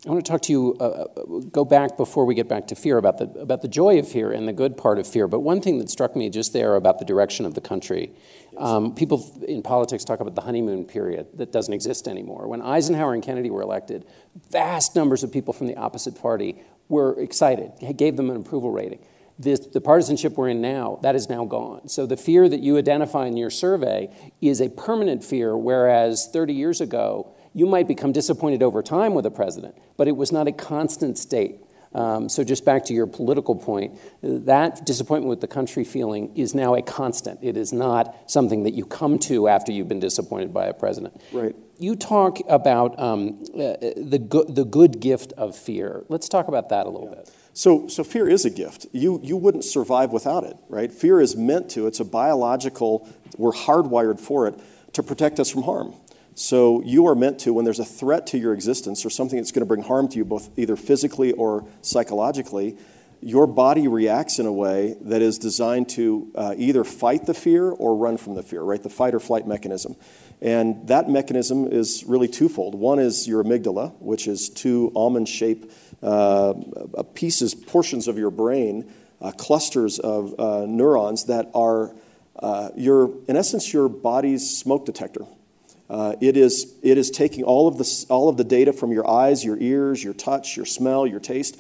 I 0.05 0.11
want 0.11 0.23
to 0.23 0.31
talk 0.31 0.43
to 0.43 0.51
you, 0.51 0.75
uh, 0.75 1.05
go 1.49 1.65
back 1.65 1.97
before 1.97 2.25
we 2.25 2.35
get 2.35 2.47
back 2.47 2.67
to 2.67 2.75
fear 2.75 2.99
about 2.99 3.17
the, 3.17 3.23
about 3.39 3.63
the 3.63 3.67
joy 3.67 3.97
of 3.97 4.07
fear 4.07 4.31
and 4.31 4.47
the 4.47 4.53
good 4.53 4.77
part 4.77 4.99
of 4.99 5.07
fear. 5.07 5.27
But 5.27 5.39
one 5.39 5.61
thing 5.61 5.79
that 5.79 5.89
struck 5.89 6.15
me 6.15 6.29
just 6.29 6.53
there 6.53 6.75
about 6.75 6.99
the 6.99 7.05
direction 7.05 7.43
of 7.43 7.55
the 7.55 7.61
country 7.61 8.11
um, 8.57 8.93
people 8.93 9.43
in 9.47 9.63
politics 9.63 10.03
talk 10.03 10.19
about 10.19 10.35
the 10.35 10.41
honeymoon 10.41 10.85
period 10.85 11.25
that 11.33 11.51
doesn't 11.51 11.73
exist 11.73 12.07
anymore. 12.07 12.47
When 12.47 12.61
Eisenhower 12.61 13.15
and 13.15 13.23
Kennedy 13.23 13.49
were 13.49 13.63
elected, 13.63 14.05
vast 14.51 14.95
numbers 14.95 15.23
of 15.23 15.31
people 15.31 15.51
from 15.51 15.65
the 15.65 15.75
opposite 15.75 16.21
party 16.21 16.61
were 16.89 17.19
excited, 17.19 17.71
gave 17.97 18.15
them 18.15 18.29
an 18.29 18.35
approval 18.35 18.69
rating. 18.69 18.99
This, 19.39 19.59
the 19.61 19.81
partisanship 19.81 20.37
we're 20.37 20.49
in 20.49 20.61
now, 20.61 20.99
that 21.01 21.15
is 21.15 21.29
now 21.29 21.45
gone. 21.45 21.87
So 21.87 22.05
the 22.05 22.17
fear 22.17 22.47
that 22.47 22.59
you 22.59 22.77
identify 22.77 23.25
in 23.25 23.37
your 23.37 23.49
survey 23.49 24.15
is 24.39 24.61
a 24.61 24.69
permanent 24.69 25.23
fear, 25.23 25.57
whereas 25.57 26.29
30 26.31 26.53
years 26.53 26.79
ago, 26.79 27.33
you 27.53 27.65
might 27.65 27.87
become 27.87 28.11
disappointed 28.11 28.63
over 28.63 28.81
time 28.81 29.13
with 29.13 29.25
a 29.25 29.31
president, 29.31 29.75
but 29.97 30.07
it 30.07 30.15
was 30.15 30.31
not 30.31 30.47
a 30.47 30.51
constant 30.51 31.17
state. 31.17 31.59
Um, 31.93 32.27
so, 32.27 32.43
just 32.43 32.65
back 32.65 32.85
to 32.85 32.93
your 32.93 33.05
political 33.05 33.55
point, 33.55 33.99
that 34.23 34.83
disappointment 34.83 35.29
with 35.29 35.41
the 35.41 35.47
country 35.47 35.83
feeling 35.83 36.35
is 36.35 36.55
now 36.55 36.73
a 36.73 36.81
constant. 36.81 37.39
It 37.43 37.55
is 37.55 37.71
not 37.71 38.15
something 38.25 38.63
that 38.63 38.73
you 38.73 38.83
come 38.85 39.19
to 39.19 39.47
after 39.47 39.71
you've 39.71 39.89
been 39.89 39.99
disappointed 39.99 40.53
by 40.53 40.65
a 40.65 40.73
president. 40.73 41.21
Right. 41.31 41.55
You 41.77 41.95
talk 41.95 42.39
about 42.49 42.99
um, 42.99 43.43
uh, 43.53 43.75
the, 43.95 44.25
go- 44.27 44.45
the 44.45 44.65
good 44.65 44.99
gift 44.99 45.33
of 45.33 45.55
fear. 45.55 46.03
Let's 46.09 46.27
talk 46.29 46.47
about 46.47 46.69
that 46.69 46.87
a 46.87 46.89
little 46.89 47.09
yeah. 47.09 47.17
bit. 47.17 47.31
So, 47.53 47.87
so 47.87 48.03
fear 48.03 48.27
is 48.27 48.45
a 48.45 48.49
gift. 48.49 48.87
You, 48.91 49.19
you 49.23 49.37
wouldn't 49.37 49.63
survive 49.63 50.11
without 50.11 50.43
it, 50.43 50.57
right? 50.69 50.91
Fear 50.91 51.21
is 51.21 51.35
meant 51.35 51.69
to, 51.71 51.85
it's 51.85 51.99
a 51.99 52.05
biological, 52.05 53.07
we're 53.37 53.51
hardwired 53.51 54.19
for 54.19 54.47
it 54.47 54.59
to 54.93 55.03
protect 55.03 55.39
us 55.39 55.49
from 55.51 55.63
harm. 55.63 55.93
So 56.35 56.81
you 56.83 57.07
are 57.07 57.15
meant 57.15 57.39
to, 57.39 57.53
when 57.53 57.65
there's 57.65 57.79
a 57.79 57.85
threat 57.85 58.27
to 58.27 58.37
your 58.37 58.53
existence 58.53 59.05
or 59.05 59.09
something 59.09 59.37
that's 59.37 59.51
going 59.51 59.61
to 59.61 59.67
bring 59.67 59.83
harm 59.83 60.07
to 60.09 60.17
you, 60.17 60.25
both 60.25 60.49
either 60.57 60.75
physically 60.75 61.31
or 61.31 61.65
psychologically, 61.81 62.77
your 63.21 63.47
body 63.47 63.87
reacts 63.87 64.39
in 64.39 64.45
a 64.45 64.51
way 64.51 64.95
that 65.01 65.21
is 65.21 65.37
designed 65.37 65.87
to 65.89 66.29
uh, 66.35 66.55
either 66.57 66.83
fight 66.83 67.25
the 67.25 67.33
fear 67.33 67.69
or 67.69 67.95
run 67.95 68.17
from 68.17 68.35
the 68.35 68.43
fear, 68.43 68.61
right? 68.61 68.81
The 68.81 68.89
fight 68.89 69.13
or 69.15 69.19
flight 69.19 69.47
mechanism. 69.47 69.95
And 70.41 70.87
that 70.89 71.09
mechanism 71.09 71.67
is 71.67 72.03
really 72.05 72.27
twofold. 72.27 72.75
One 72.75 72.99
is 72.99 73.27
your 73.27 73.43
amygdala, 73.43 73.93
which 74.01 74.27
is 74.27 74.49
two 74.49 74.91
almond 74.93 75.29
shaped 75.29 75.71
uh, 76.01 76.53
pieces, 77.13 77.55
portions 77.55 78.09
of 78.09 78.17
your 78.17 78.29
brain, 78.29 78.91
uh, 79.21 79.31
clusters 79.31 79.99
of 79.99 80.37
uh, 80.37 80.65
neurons 80.65 81.25
that 81.25 81.49
are 81.55 81.95
uh, 82.39 82.69
your, 82.75 83.09
in 83.29 83.37
essence, 83.37 83.71
your 83.71 83.87
body's 83.87 84.57
smoke 84.57 84.85
detector. 84.85 85.25
Uh, 85.93 86.15
it, 86.19 86.35
is, 86.35 86.73
it 86.81 86.97
is 86.97 87.11
taking 87.11 87.43
all 87.43 87.67
of, 87.67 87.77
the, 87.77 88.05
all 88.09 88.27
of 88.27 88.35
the 88.35 88.43
data 88.43 88.73
from 88.73 88.91
your 88.91 89.07
eyes, 89.07 89.45
your 89.45 89.59
ears, 89.59 90.03
your 90.03 90.15
touch, 90.15 90.57
your 90.57 90.65
smell, 90.65 91.05
your 91.05 91.19
taste, 91.19 91.55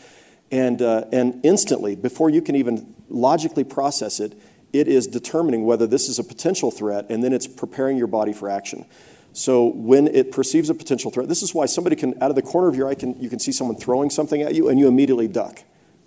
and, 0.51 0.81
uh, 0.81 1.05
and 1.11 1.39
instantly, 1.45 1.95
before 1.95 2.31
you 2.31 2.41
can 2.41 2.55
even 2.55 2.95
logically 3.09 3.63
process 3.63 4.19
it, 4.19 4.35
it 4.73 4.87
is 4.87 5.05
determining 5.05 5.65
whether 5.65 5.85
this 5.85 6.09
is 6.09 6.17
a 6.17 6.23
potential 6.23 6.71
threat, 6.71 7.05
and 7.11 7.23
then 7.23 7.31
it's 7.31 7.45
preparing 7.45 7.95
your 7.95 8.07
body 8.07 8.33
for 8.33 8.49
action. 8.49 8.87
So 9.33 9.67
when 9.67 10.07
it 10.07 10.31
perceives 10.31 10.67
a 10.71 10.73
potential 10.73 11.11
threat, 11.11 11.29
this 11.29 11.43
is 11.43 11.53
why 11.53 11.67
somebody 11.67 11.95
can, 11.95 12.15
out 12.19 12.31
of 12.31 12.35
the 12.35 12.41
corner 12.41 12.67
of 12.67 12.75
your 12.75 12.89
eye, 12.89 12.95
can, 12.95 13.15
you 13.21 13.29
can 13.29 13.37
see 13.37 13.51
someone 13.51 13.77
throwing 13.77 14.09
something 14.09 14.41
at 14.41 14.55
you, 14.55 14.67
and 14.67 14.79
you 14.79 14.87
immediately 14.87 15.27
duck 15.27 15.59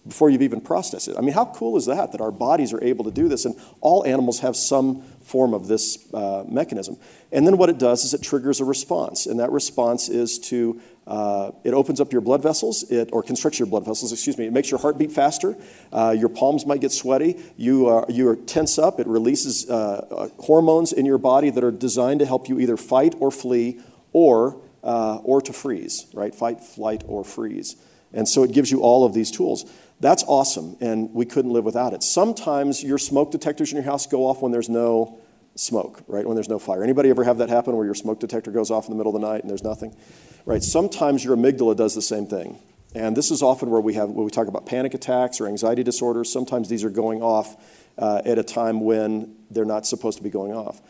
before 0.06 0.30
you've 0.30 0.42
even 0.42 0.60
processed 0.60 1.08
it. 1.08 1.16
I 1.18 1.20
mean, 1.20 1.34
how 1.34 1.46
cool 1.46 1.76
is 1.76 1.86
that, 1.86 2.12
that 2.12 2.20
our 2.20 2.30
bodies 2.30 2.72
are 2.72 2.82
able 2.82 3.04
to 3.04 3.10
do 3.10 3.28
this? 3.28 3.44
And 3.44 3.56
all 3.80 4.04
animals 4.06 4.40
have 4.40 4.56
some 4.56 5.02
form 5.22 5.52
of 5.52 5.66
this 5.66 6.12
uh, 6.14 6.44
mechanism. 6.46 6.96
And 7.32 7.46
then 7.46 7.58
what 7.58 7.68
it 7.68 7.78
does 7.78 8.04
is 8.04 8.14
it 8.14 8.22
triggers 8.22 8.60
a 8.60 8.64
response. 8.64 9.26
And 9.26 9.40
that 9.40 9.50
response 9.50 10.08
is 10.08 10.38
to, 10.50 10.80
uh, 11.06 11.50
it 11.64 11.74
opens 11.74 12.00
up 12.00 12.12
your 12.12 12.20
blood 12.20 12.42
vessels, 12.42 12.84
it, 12.90 13.10
or 13.12 13.22
constricts 13.22 13.58
your 13.58 13.66
blood 13.66 13.84
vessels, 13.84 14.12
excuse 14.12 14.38
me. 14.38 14.46
It 14.46 14.52
makes 14.52 14.70
your 14.70 14.78
heart 14.78 14.96
beat 14.98 15.10
faster. 15.10 15.56
Uh, 15.92 16.14
your 16.16 16.28
palms 16.28 16.64
might 16.64 16.80
get 16.80 16.92
sweaty. 16.92 17.42
You 17.56 17.88
are, 17.88 18.06
you 18.08 18.28
are 18.28 18.36
tense 18.36 18.78
up. 18.78 19.00
It 19.00 19.08
releases 19.08 19.68
uh, 19.68 20.06
uh, 20.10 20.28
hormones 20.42 20.92
in 20.92 21.04
your 21.04 21.18
body 21.18 21.50
that 21.50 21.64
are 21.64 21.72
designed 21.72 22.20
to 22.20 22.26
help 22.26 22.48
you 22.48 22.60
either 22.60 22.76
fight 22.76 23.16
or 23.18 23.32
flee 23.32 23.80
or, 24.12 24.60
uh, 24.84 25.16
or 25.16 25.40
to 25.40 25.52
freeze, 25.52 26.06
right? 26.14 26.32
Fight, 26.32 26.60
flight, 26.60 27.02
or 27.08 27.24
freeze. 27.24 27.74
And 28.12 28.28
so 28.28 28.44
it 28.44 28.52
gives 28.52 28.70
you 28.70 28.80
all 28.80 29.04
of 29.04 29.12
these 29.12 29.30
tools. 29.30 29.70
That's 30.00 30.24
awesome, 30.26 30.76
and 30.80 31.12
we 31.14 31.24
couldn't 31.24 31.52
live 31.52 31.64
without 31.64 31.94
it. 31.94 32.02
Sometimes 32.02 32.82
your 32.82 32.98
smoke 32.98 33.30
detectors 33.30 33.72
in 33.72 33.76
your 33.76 33.84
house 33.84 34.06
go 34.06 34.26
off 34.26 34.42
when 34.42 34.52
there's 34.52 34.68
no 34.68 35.18
smoke, 35.54 36.02
right? 36.06 36.26
When 36.26 36.34
there's 36.34 36.50
no 36.50 36.58
fire. 36.58 36.82
Anybody 36.82 37.08
ever 37.08 37.24
have 37.24 37.38
that 37.38 37.48
happen 37.48 37.74
where 37.76 37.86
your 37.86 37.94
smoke 37.94 38.20
detector 38.20 38.50
goes 38.50 38.70
off 38.70 38.86
in 38.86 38.90
the 38.90 38.96
middle 38.96 39.14
of 39.14 39.20
the 39.20 39.26
night 39.26 39.40
and 39.40 39.48
there's 39.48 39.64
nothing? 39.64 39.96
Right. 40.44 40.62
Sometimes 40.62 41.24
your 41.24 41.36
amygdala 41.36 41.76
does 41.76 41.94
the 41.94 42.02
same 42.02 42.26
thing. 42.26 42.58
And 42.94 43.16
this 43.16 43.30
is 43.30 43.42
often 43.42 43.70
where 43.70 43.80
we 43.80 43.94
have 43.94 44.10
when 44.10 44.24
we 44.24 44.30
talk 44.30 44.48
about 44.48 44.64
panic 44.64 44.94
attacks 44.94 45.40
or 45.40 45.46
anxiety 45.46 45.82
disorders. 45.82 46.32
Sometimes 46.32 46.68
these 46.68 46.84
are 46.84 46.90
going 46.90 47.22
off 47.22 47.56
uh, 47.98 48.22
at 48.24 48.38
a 48.38 48.42
time 48.42 48.80
when 48.80 49.34
they're 49.50 49.64
not 49.64 49.86
supposed 49.86 50.18
to 50.18 50.24
be 50.24 50.30
going 50.30 50.52
off. 50.52 50.80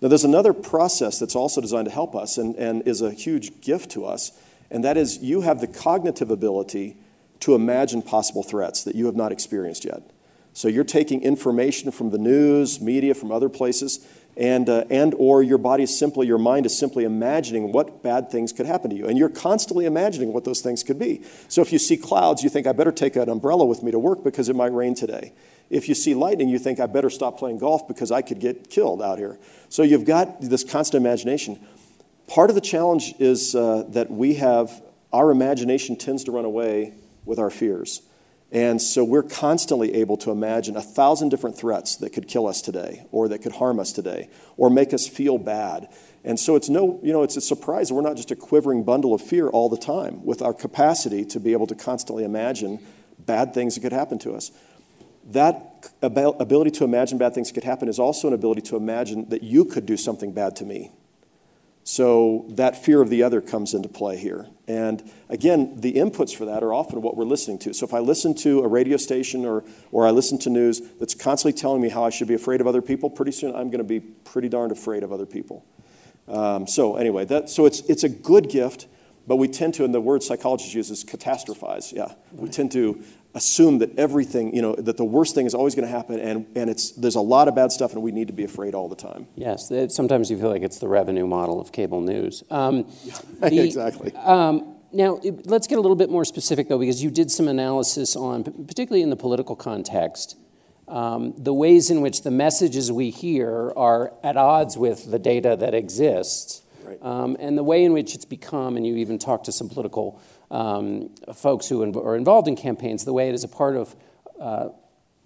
Now, 0.00 0.08
there's 0.08 0.24
another 0.24 0.52
process 0.52 1.18
that's 1.18 1.36
also 1.36 1.60
designed 1.60 1.86
to 1.86 1.90
help 1.90 2.14
us 2.14 2.36
and, 2.36 2.54
and 2.56 2.86
is 2.86 3.00
a 3.00 3.12
huge 3.12 3.60
gift 3.60 3.90
to 3.92 4.04
us, 4.04 4.32
and 4.70 4.84
that 4.84 4.96
is 4.96 5.18
you 5.18 5.42
have 5.42 5.60
the 5.60 5.66
cognitive 5.66 6.30
ability 6.30 6.96
to 7.40 7.54
imagine 7.54 8.02
possible 8.02 8.42
threats 8.42 8.84
that 8.84 8.94
you 8.94 9.06
have 9.06 9.16
not 9.16 9.32
experienced 9.32 9.84
yet. 9.84 10.02
So 10.52 10.68
you're 10.68 10.84
taking 10.84 11.22
information 11.22 11.90
from 11.90 12.10
the 12.10 12.18
news, 12.18 12.80
media, 12.80 13.14
from 13.14 13.32
other 13.32 13.48
places, 13.48 14.06
and, 14.36 14.68
uh, 14.68 14.84
and 14.90 15.14
or 15.18 15.42
your 15.42 15.58
body 15.58 15.84
is 15.84 15.96
simply, 15.96 16.26
your 16.26 16.38
mind 16.38 16.66
is 16.66 16.76
simply 16.76 17.04
imagining 17.04 17.72
what 17.72 18.02
bad 18.02 18.30
things 18.30 18.52
could 18.52 18.66
happen 18.66 18.90
to 18.90 18.96
you. 18.96 19.06
And 19.06 19.18
you're 19.18 19.28
constantly 19.28 19.84
imagining 19.84 20.32
what 20.32 20.44
those 20.44 20.60
things 20.60 20.82
could 20.82 20.98
be. 20.98 21.22
So 21.48 21.60
if 21.60 21.72
you 21.72 21.78
see 21.78 21.96
clouds, 21.96 22.42
you 22.42 22.50
think, 22.50 22.66
I 22.66 22.72
better 22.72 22.92
take 22.92 23.16
an 23.16 23.28
umbrella 23.28 23.64
with 23.64 23.82
me 23.82 23.90
to 23.90 23.98
work 23.98 24.24
because 24.24 24.48
it 24.48 24.56
might 24.56 24.72
rain 24.72 24.94
today. 24.94 25.32
If 25.70 25.88
you 25.88 25.94
see 25.94 26.14
lightning, 26.14 26.48
you 26.48 26.58
think, 26.58 26.78
I 26.80 26.86
better 26.86 27.10
stop 27.10 27.38
playing 27.38 27.58
golf 27.58 27.86
because 27.88 28.10
I 28.10 28.22
could 28.22 28.38
get 28.38 28.70
killed 28.70 29.02
out 29.02 29.18
here. 29.18 29.38
So 29.68 29.82
you've 29.82 30.04
got 30.04 30.40
this 30.40 30.62
constant 30.62 31.04
imagination. 31.04 31.58
Part 32.26 32.50
of 32.50 32.54
the 32.54 32.60
challenge 32.60 33.14
is 33.18 33.54
uh, 33.54 33.84
that 33.88 34.10
we 34.10 34.34
have, 34.34 34.82
our 35.12 35.30
imagination 35.30 35.96
tends 35.96 36.24
to 36.24 36.32
run 36.32 36.44
away 36.44 36.92
with 37.24 37.38
our 37.38 37.50
fears. 37.50 38.02
And 38.52 38.80
so 38.80 39.02
we're 39.02 39.24
constantly 39.24 39.94
able 39.94 40.16
to 40.18 40.30
imagine 40.30 40.76
a 40.76 40.82
thousand 40.82 41.30
different 41.30 41.58
threats 41.58 41.96
that 41.96 42.10
could 42.10 42.28
kill 42.28 42.46
us 42.46 42.62
today, 42.62 43.04
or 43.10 43.28
that 43.28 43.40
could 43.40 43.52
harm 43.52 43.80
us 43.80 43.92
today, 43.92 44.28
or 44.56 44.70
make 44.70 44.94
us 44.94 45.08
feel 45.08 45.38
bad. 45.38 45.88
And 46.22 46.38
so 46.38 46.54
it's 46.54 46.68
no, 46.68 47.00
you 47.02 47.12
know, 47.12 47.24
it's 47.24 47.36
a 47.36 47.40
surprise 47.40 47.90
we're 47.90 48.02
not 48.02 48.16
just 48.16 48.30
a 48.30 48.36
quivering 48.36 48.84
bundle 48.84 49.12
of 49.12 49.20
fear 49.20 49.48
all 49.48 49.68
the 49.68 49.76
time 49.76 50.24
with 50.24 50.40
our 50.40 50.54
capacity 50.54 51.24
to 51.26 51.40
be 51.40 51.52
able 51.52 51.66
to 51.66 51.74
constantly 51.74 52.24
imagine 52.24 52.78
bad 53.18 53.54
things 53.54 53.74
that 53.74 53.80
could 53.80 53.92
happen 53.92 54.18
to 54.20 54.34
us. 54.34 54.52
That 55.24 55.90
ability 56.02 56.70
to 56.72 56.84
imagine 56.84 57.18
bad 57.18 57.34
things 57.34 57.50
could 57.50 57.64
happen 57.64 57.88
is 57.88 57.98
also 57.98 58.28
an 58.28 58.34
ability 58.34 58.60
to 58.62 58.76
imagine 58.76 59.28
that 59.30 59.42
you 59.42 59.64
could 59.64 59.84
do 59.84 59.96
something 59.96 60.32
bad 60.32 60.56
to 60.56 60.64
me 60.64 60.92
so 61.84 62.46
that 62.48 62.82
fear 62.82 63.02
of 63.02 63.10
the 63.10 63.22
other 63.22 63.42
comes 63.42 63.74
into 63.74 63.90
play 63.90 64.16
here. 64.16 64.48
And 64.66 65.10
again, 65.28 65.80
the 65.80 65.92
inputs 65.92 66.34
for 66.34 66.46
that 66.46 66.62
are 66.62 66.72
often 66.72 67.02
what 67.02 67.14
we're 67.14 67.24
listening 67.24 67.58
to. 67.60 67.74
So 67.74 67.84
if 67.84 67.92
I 67.92 67.98
listen 67.98 68.34
to 68.36 68.60
a 68.60 68.68
radio 68.68 68.96
station 68.96 69.44
or, 69.44 69.64
or 69.92 70.06
I 70.06 70.10
listen 70.10 70.38
to 70.40 70.50
news 70.50 70.80
that's 70.98 71.14
constantly 71.14 71.58
telling 71.60 71.82
me 71.82 71.90
how 71.90 72.02
I 72.02 72.08
should 72.08 72.26
be 72.26 72.34
afraid 72.34 72.62
of 72.62 72.66
other 72.66 72.80
people, 72.80 73.10
pretty 73.10 73.32
soon 73.32 73.54
I'm 73.54 73.68
going 73.68 73.78
to 73.78 73.84
be 73.84 74.00
pretty 74.00 74.48
darned 74.48 74.72
afraid 74.72 75.02
of 75.02 75.12
other 75.12 75.26
people. 75.26 75.66
Um, 76.26 76.66
so 76.66 76.96
anyway, 76.96 77.26
that, 77.26 77.50
so 77.50 77.66
it's, 77.66 77.80
it's 77.82 78.02
a 78.02 78.08
good 78.08 78.48
gift, 78.48 78.86
but 79.26 79.36
we 79.36 79.46
tend 79.46 79.74
to, 79.74 79.84
and 79.84 79.94
the 79.94 80.00
word 80.00 80.22
psychologists 80.22 80.72
use 80.72 80.90
is 80.90 81.04
catastrophize. 81.04 81.92
Yeah, 81.92 82.14
we 82.32 82.48
tend 82.48 82.72
to 82.72 83.02
assume 83.34 83.78
that 83.78 83.98
everything, 83.98 84.54
you 84.54 84.62
know, 84.62 84.74
that 84.76 84.96
the 84.96 85.04
worst 85.04 85.34
thing 85.34 85.44
is 85.46 85.54
always 85.54 85.74
going 85.74 85.86
to 85.86 85.90
happen, 85.90 86.20
and, 86.20 86.46
and 86.54 86.70
it's, 86.70 86.92
there's 86.92 87.16
a 87.16 87.20
lot 87.20 87.48
of 87.48 87.54
bad 87.54 87.72
stuff, 87.72 87.92
and 87.92 88.02
we 88.02 88.12
need 88.12 88.28
to 88.28 88.32
be 88.32 88.44
afraid 88.44 88.74
all 88.74 88.88
the 88.88 88.96
time. 88.96 89.26
Yes, 89.34 89.70
it, 89.70 89.90
sometimes 89.90 90.30
you 90.30 90.38
feel 90.38 90.50
like 90.50 90.62
it's 90.62 90.78
the 90.78 90.88
revenue 90.88 91.26
model 91.26 91.60
of 91.60 91.72
cable 91.72 92.00
news. 92.00 92.44
Um, 92.50 92.84
the, 93.40 93.60
exactly. 93.60 94.14
Um, 94.14 94.76
now, 94.92 95.18
it, 95.24 95.46
let's 95.46 95.66
get 95.66 95.78
a 95.78 95.80
little 95.80 95.96
bit 95.96 96.10
more 96.10 96.24
specific, 96.24 96.68
though, 96.68 96.78
because 96.78 97.02
you 97.02 97.10
did 97.10 97.30
some 97.30 97.48
analysis 97.48 98.14
on, 98.14 98.44
particularly 98.44 99.02
in 99.02 99.10
the 99.10 99.16
political 99.16 99.56
context, 99.56 100.36
um, 100.86 101.34
the 101.36 101.52
ways 101.52 101.90
in 101.90 102.02
which 102.02 102.22
the 102.22 102.30
messages 102.30 102.92
we 102.92 103.10
hear 103.10 103.72
are 103.74 104.12
at 104.22 104.36
odds 104.36 104.76
with 104.76 105.10
the 105.10 105.18
data 105.18 105.56
that 105.58 105.74
exists, 105.74 106.62
right. 106.84 107.02
Um, 107.02 107.36
and 107.40 107.58
the 107.58 107.64
way 107.64 107.84
in 107.84 107.92
which 107.92 108.14
it's 108.14 108.26
become, 108.26 108.76
and 108.76 108.86
you 108.86 108.96
even 108.96 109.18
talked 109.18 109.46
to 109.46 109.52
some 109.52 109.68
political 109.68 110.20
um, 110.50 111.10
folks 111.34 111.68
who 111.68 111.82
are 112.00 112.16
involved 112.16 112.48
in 112.48 112.56
campaigns 112.56 113.04
the 113.04 113.12
way 113.12 113.28
it 113.28 113.34
is 113.34 113.44
a 113.44 113.48
part 113.48 113.76
of 113.76 113.96
uh, 114.40 114.68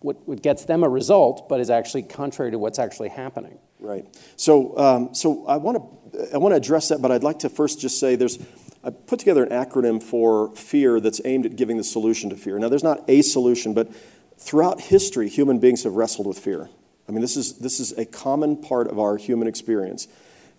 what, 0.01 0.27
what, 0.29 0.43
gets 0.43 0.65
them 0.65 0.85
a 0.85 0.89
result, 0.89 1.49
but 1.49 1.61
is 1.61 1.71
actually 1.71 2.03
contrary 2.03 2.51
to 2.53 2.59
what's 2.59 2.79
actually 2.79 3.09
happening. 3.09 3.59
Right. 3.81 4.05
So, 4.37 4.77
um, 4.79 5.15
so 5.15 5.47
I 5.47 5.57
want 5.57 5.79
to 6.13 6.35
I 6.35 6.39
want 6.39 6.53
to 6.53 6.57
address 6.57 6.89
that, 6.89 7.01
but 7.01 7.13
I'd 7.13 7.23
like 7.23 7.41
to 7.41 7.49
first 7.49 7.81
just 7.81 8.01
say 8.01 8.17
there's 8.17 8.39
I 8.83 8.91
put 8.91 9.19
together 9.19 9.45
an 9.45 9.51
acronym 9.51 10.03
for 10.03 10.55
fear 10.55 11.01
that's 11.01 11.21
aimed 11.25 11.47
at 11.47 11.57
giving 11.57 11.77
the 11.77 11.85
solution 11.85 12.31
to 12.31 12.37
fear. 12.37 12.59
Now, 12.59 12.69
there's 12.69 12.85
not 12.85 13.05
a 13.09 13.23
solution, 13.23 13.75
but 13.75 13.93
throughout 14.39 14.81
history, 14.81 15.29
human 15.29 15.59
beings 15.59 15.85
have 15.85 15.95
wrestled 15.95 16.27
with 16.27 16.39
fear. 16.39 16.71
I 17.09 17.13
mean, 17.13 17.21
this 17.21 17.37
is 17.37 17.59
this 17.59 17.81
is 17.81 17.93
a 17.93 18.05
common 18.05 18.57
part 18.57 18.89
of 18.89 18.99
our 18.99 19.17
human 19.17 19.49
experience. 19.49 20.09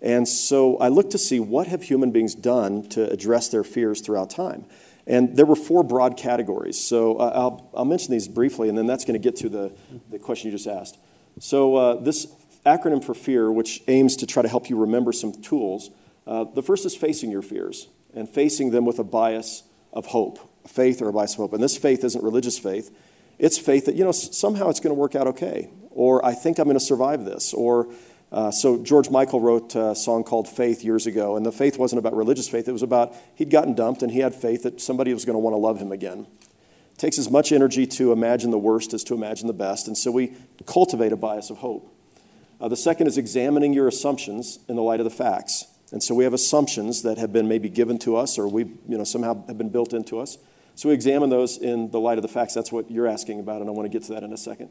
And 0.02 0.26
so 0.26 0.76
I 0.78 0.88
looked 0.88 1.10
to 1.12 1.18
see 1.18 1.40
what 1.40 1.66
have 1.66 1.82
human 1.82 2.10
beings 2.10 2.34
done 2.34 2.88
to 2.90 3.10
address 3.10 3.48
their 3.48 3.64
fears 3.64 4.00
throughout 4.00 4.30
time. 4.30 4.64
And 5.06 5.36
there 5.36 5.46
were 5.46 5.56
four 5.56 5.82
broad 5.82 6.16
categories. 6.16 6.82
So 6.82 7.16
uh, 7.16 7.32
I'll, 7.34 7.70
I'll 7.74 7.84
mention 7.84 8.12
these 8.12 8.28
briefly, 8.28 8.68
and 8.68 8.78
then 8.78 8.86
that's 8.86 9.04
going 9.04 9.20
to 9.20 9.22
get 9.22 9.36
to 9.36 9.48
the, 9.48 9.72
the 10.10 10.18
question 10.18 10.50
you 10.50 10.56
just 10.56 10.68
asked. 10.68 10.98
So 11.38 11.76
uh, 11.76 11.94
this 12.00 12.26
acronym 12.64 13.02
for 13.02 13.14
fear, 13.14 13.50
which 13.50 13.82
aims 13.88 14.16
to 14.16 14.26
try 14.26 14.42
to 14.42 14.48
help 14.48 14.70
you 14.70 14.78
remember 14.78 15.12
some 15.12 15.32
tools, 15.42 15.90
uh, 16.26 16.44
the 16.44 16.62
first 16.62 16.86
is 16.86 16.94
facing 16.94 17.30
your 17.30 17.42
fears 17.42 17.88
and 18.14 18.28
facing 18.28 18.70
them 18.70 18.84
with 18.84 18.98
a 18.98 19.04
bias 19.04 19.64
of 19.92 20.06
hope, 20.06 20.38
faith 20.68 21.02
or 21.02 21.08
a 21.08 21.12
bias 21.12 21.32
of 21.32 21.38
hope. 21.38 21.52
And 21.52 21.62
this 21.62 21.76
faith 21.76 22.04
isn't 22.04 22.22
religious 22.22 22.58
faith. 22.58 22.94
It's 23.38 23.58
faith 23.58 23.86
that, 23.86 23.94
you 23.94 24.04
know, 24.04 24.12
somehow 24.12 24.68
it's 24.68 24.80
going 24.80 24.94
to 24.94 25.00
work 25.00 25.14
out 25.14 25.26
okay. 25.28 25.70
Or 25.90 26.24
I 26.24 26.34
think 26.34 26.58
I'm 26.58 26.64
going 26.64 26.78
to 26.78 26.84
survive 26.84 27.24
this. 27.24 27.54
Or 27.54 27.88
uh, 28.32 28.50
so 28.50 28.78
George 28.82 29.10
Michael 29.10 29.40
wrote 29.40 29.74
a 29.74 29.94
song 29.94 30.22
called 30.22 30.48
Faith 30.48 30.84
years 30.84 31.06
ago, 31.06 31.36
and 31.36 31.44
the 31.44 31.50
faith 31.50 31.78
wasn't 31.78 31.98
about 31.98 32.14
religious 32.14 32.48
faith. 32.48 32.68
It 32.68 32.72
was 32.72 32.82
about 32.82 33.14
he'd 33.34 33.50
gotten 33.50 33.74
dumped 33.74 34.02
and 34.02 34.12
he 34.12 34.20
had 34.20 34.34
faith 34.34 34.62
that 34.62 34.80
somebody 34.80 35.12
was 35.12 35.24
going 35.24 35.34
to 35.34 35.40
want 35.40 35.54
to 35.54 35.58
love 35.58 35.78
him 35.78 35.90
again. 35.90 36.26
It 36.92 36.98
takes 36.98 37.18
as 37.18 37.28
much 37.30 37.50
energy 37.50 37.86
to 37.86 38.12
imagine 38.12 38.50
the 38.50 38.58
worst 38.58 38.94
as 38.94 39.02
to 39.04 39.14
imagine 39.14 39.48
the 39.48 39.52
best, 39.52 39.88
and 39.88 39.98
so 39.98 40.12
we 40.12 40.34
cultivate 40.66 41.12
a 41.12 41.16
bias 41.16 41.50
of 41.50 41.58
hope. 41.58 41.92
Uh, 42.60 42.68
the 42.68 42.76
second 42.76 43.06
is 43.06 43.18
examining 43.18 43.72
your 43.72 43.88
assumptions 43.88 44.58
in 44.68 44.76
the 44.76 44.82
light 44.82 45.00
of 45.00 45.04
the 45.04 45.10
facts. 45.10 45.64
And 45.92 46.00
so 46.00 46.14
we 46.14 46.24
have 46.24 46.34
assumptions 46.34 47.02
that 47.02 47.18
have 47.18 47.32
been 47.32 47.48
maybe 47.48 47.68
given 47.68 47.98
to 48.00 48.16
us 48.16 48.38
or 48.38 48.46
we 48.46 48.64
you 48.86 48.98
know, 48.98 49.02
somehow 49.02 49.44
have 49.46 49.58
been 49.58 49.70
built 49.70 49.92
into 49.92 50.20
us. 50.20 50.38
So 50.76 50.88
we 50.88 50.94
examine 50.94 51.30
those 51.30 51.56
in 51.56 51.90
the 51.90 51.98
light 51.98 52.18
of 52.18 52.22
the 52.22 52.28
facts. 52.28 52.54
That's 52.54 52.70
what 52.70 52.90
you're 52.90 53.08
asking 53.08 53.40
about, 53.40 53.60
and 53.60 53.68
I 53.68 53.72
want 53.72 53.90
to 53.90 53.98
get 53.98 54.06
to 54.06 54.12
that 54.12 54.22
in 54.22 54.32
a 54.32 54.36
second 54.36 54.70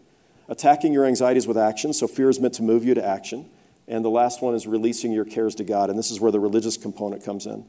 attacking 0.49 0.91
your 0.91 1.05
anxieties 1.05 1.47
with 1.47 1.57
action. 1.57 1.93
So 1.93 2.07
fear 2.07 2.29
is 2.29 2.39
meant 2.39 2.55
to 2.55 2.63
move 2.63 2.83
you 2.83 2.93
to 2.95 3.05
action. 3.05 3.49
And 3.87 4.03
the 4.03 4.09
last 4.09 4.41
one 4.41 4.55
is 4.55 4.67
releasing 4.67 5.11
your 5.11 5.25
cares 5.25 5.55
to 5.55 5.63
God. 5.63 5.89
And 5.89 5.97
this 5.97 6.11
is 6.11 6.19
where 6.19 6.31
the 6.31 6.39
religious 6.39 6.75
component 6.75 7.23
comes 7.23 7.45
in. 7.45 7.65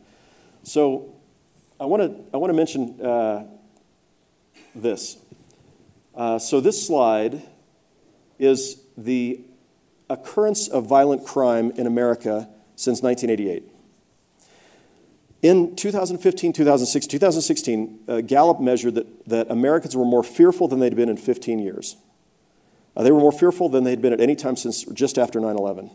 So 0.64 1.14
I 1.78 1.84
want 1.84 2.02
to, 2.02 2.24
I 2.34 2.38
want 2.38 2.50
to 2.50 2.56
mention 2.56 3.00
uh, 3.00 3.46
this. 4.74 5.16
Uh, 6.14 6.38
so 6.38 6.60
this 6.60 6.84
slide 6.86 7.42
is 8.38 8.82
the 8.96 9.40
occurrence 10.08 10.66
of 10.68 10.86
violent 10.86 11.24
crime 11.24 11.70
in 11.72 11.86
America 11.86 12.48
since 12.76 13.02
1988. 13.02 13.64
In 15.42 15.74
2015, 15.76 16.52
2016, 16.52 17.10
2016 17.10 18.00
uh, 18.08 18.20
Gallup 18.20 18.60
measured 18.60 18.96
that, 18.96 19.26
that 19.26 19.50
Americans 19.50 19.96
were 19.96 20.04
more 20.04 20.22
fearful 20.22 20.68
than 20.68 20.80
they'd 20.80 20.96
been 20.96 21.08
in 21.08 21.16
15 21.16 21.58
years. 21.58 21.96
Uh, 22.96 23.02
they 23.02 23.10
were 23.10 23.20
more 23.20 23.32
fearful 23.32 23.68
than 23.68 23.84
they'd 23.84 24.02
been 24.02 24.12
at 24.12 24.20
any 24.20 24.34
time 24.34 24.56
since 24.56 24.84
just 24.84 25.18
after 25.18 25.40
9 25.40 25.56
11 25.56 25.90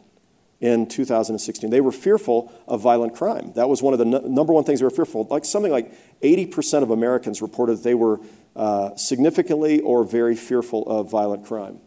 in 0.62 0.88
2016. 0.88 1.70
They 1.70 1.82
were 1.82 1.92
fearful 1.92 2.52
of 2.68 2.82
violent 2.82 3.16
crime. 3.16 3.54
That 3.56 3.70
was 3.70 3.82
one 3.82 3.94
of 3.94 4.00
the 4.00 4.06
number 4.06 4.54
one 4.54 4.64
things 4.64 4.80
they 4.80 4.86
were 4.86 4.90
fearful. 4.90 5.28
Like 5.30 5.46
something 5.46 5.72
like 5.72 5.92
80% 6.22 6.84
of 6.84 6.92
Americans 6.92 7.42
reported 7.42 7.78
that 7.78 7.84
they 7.84 7.94
were 7.94 8.20
uh, 8.56 8.96
significantly 8.96 9.82
or 9.82 10.04
very 10.04 10.36
fearful 10.36 10.88
of 10.88 11.12
violent 11.12 11.46
crime. 11.46 11.80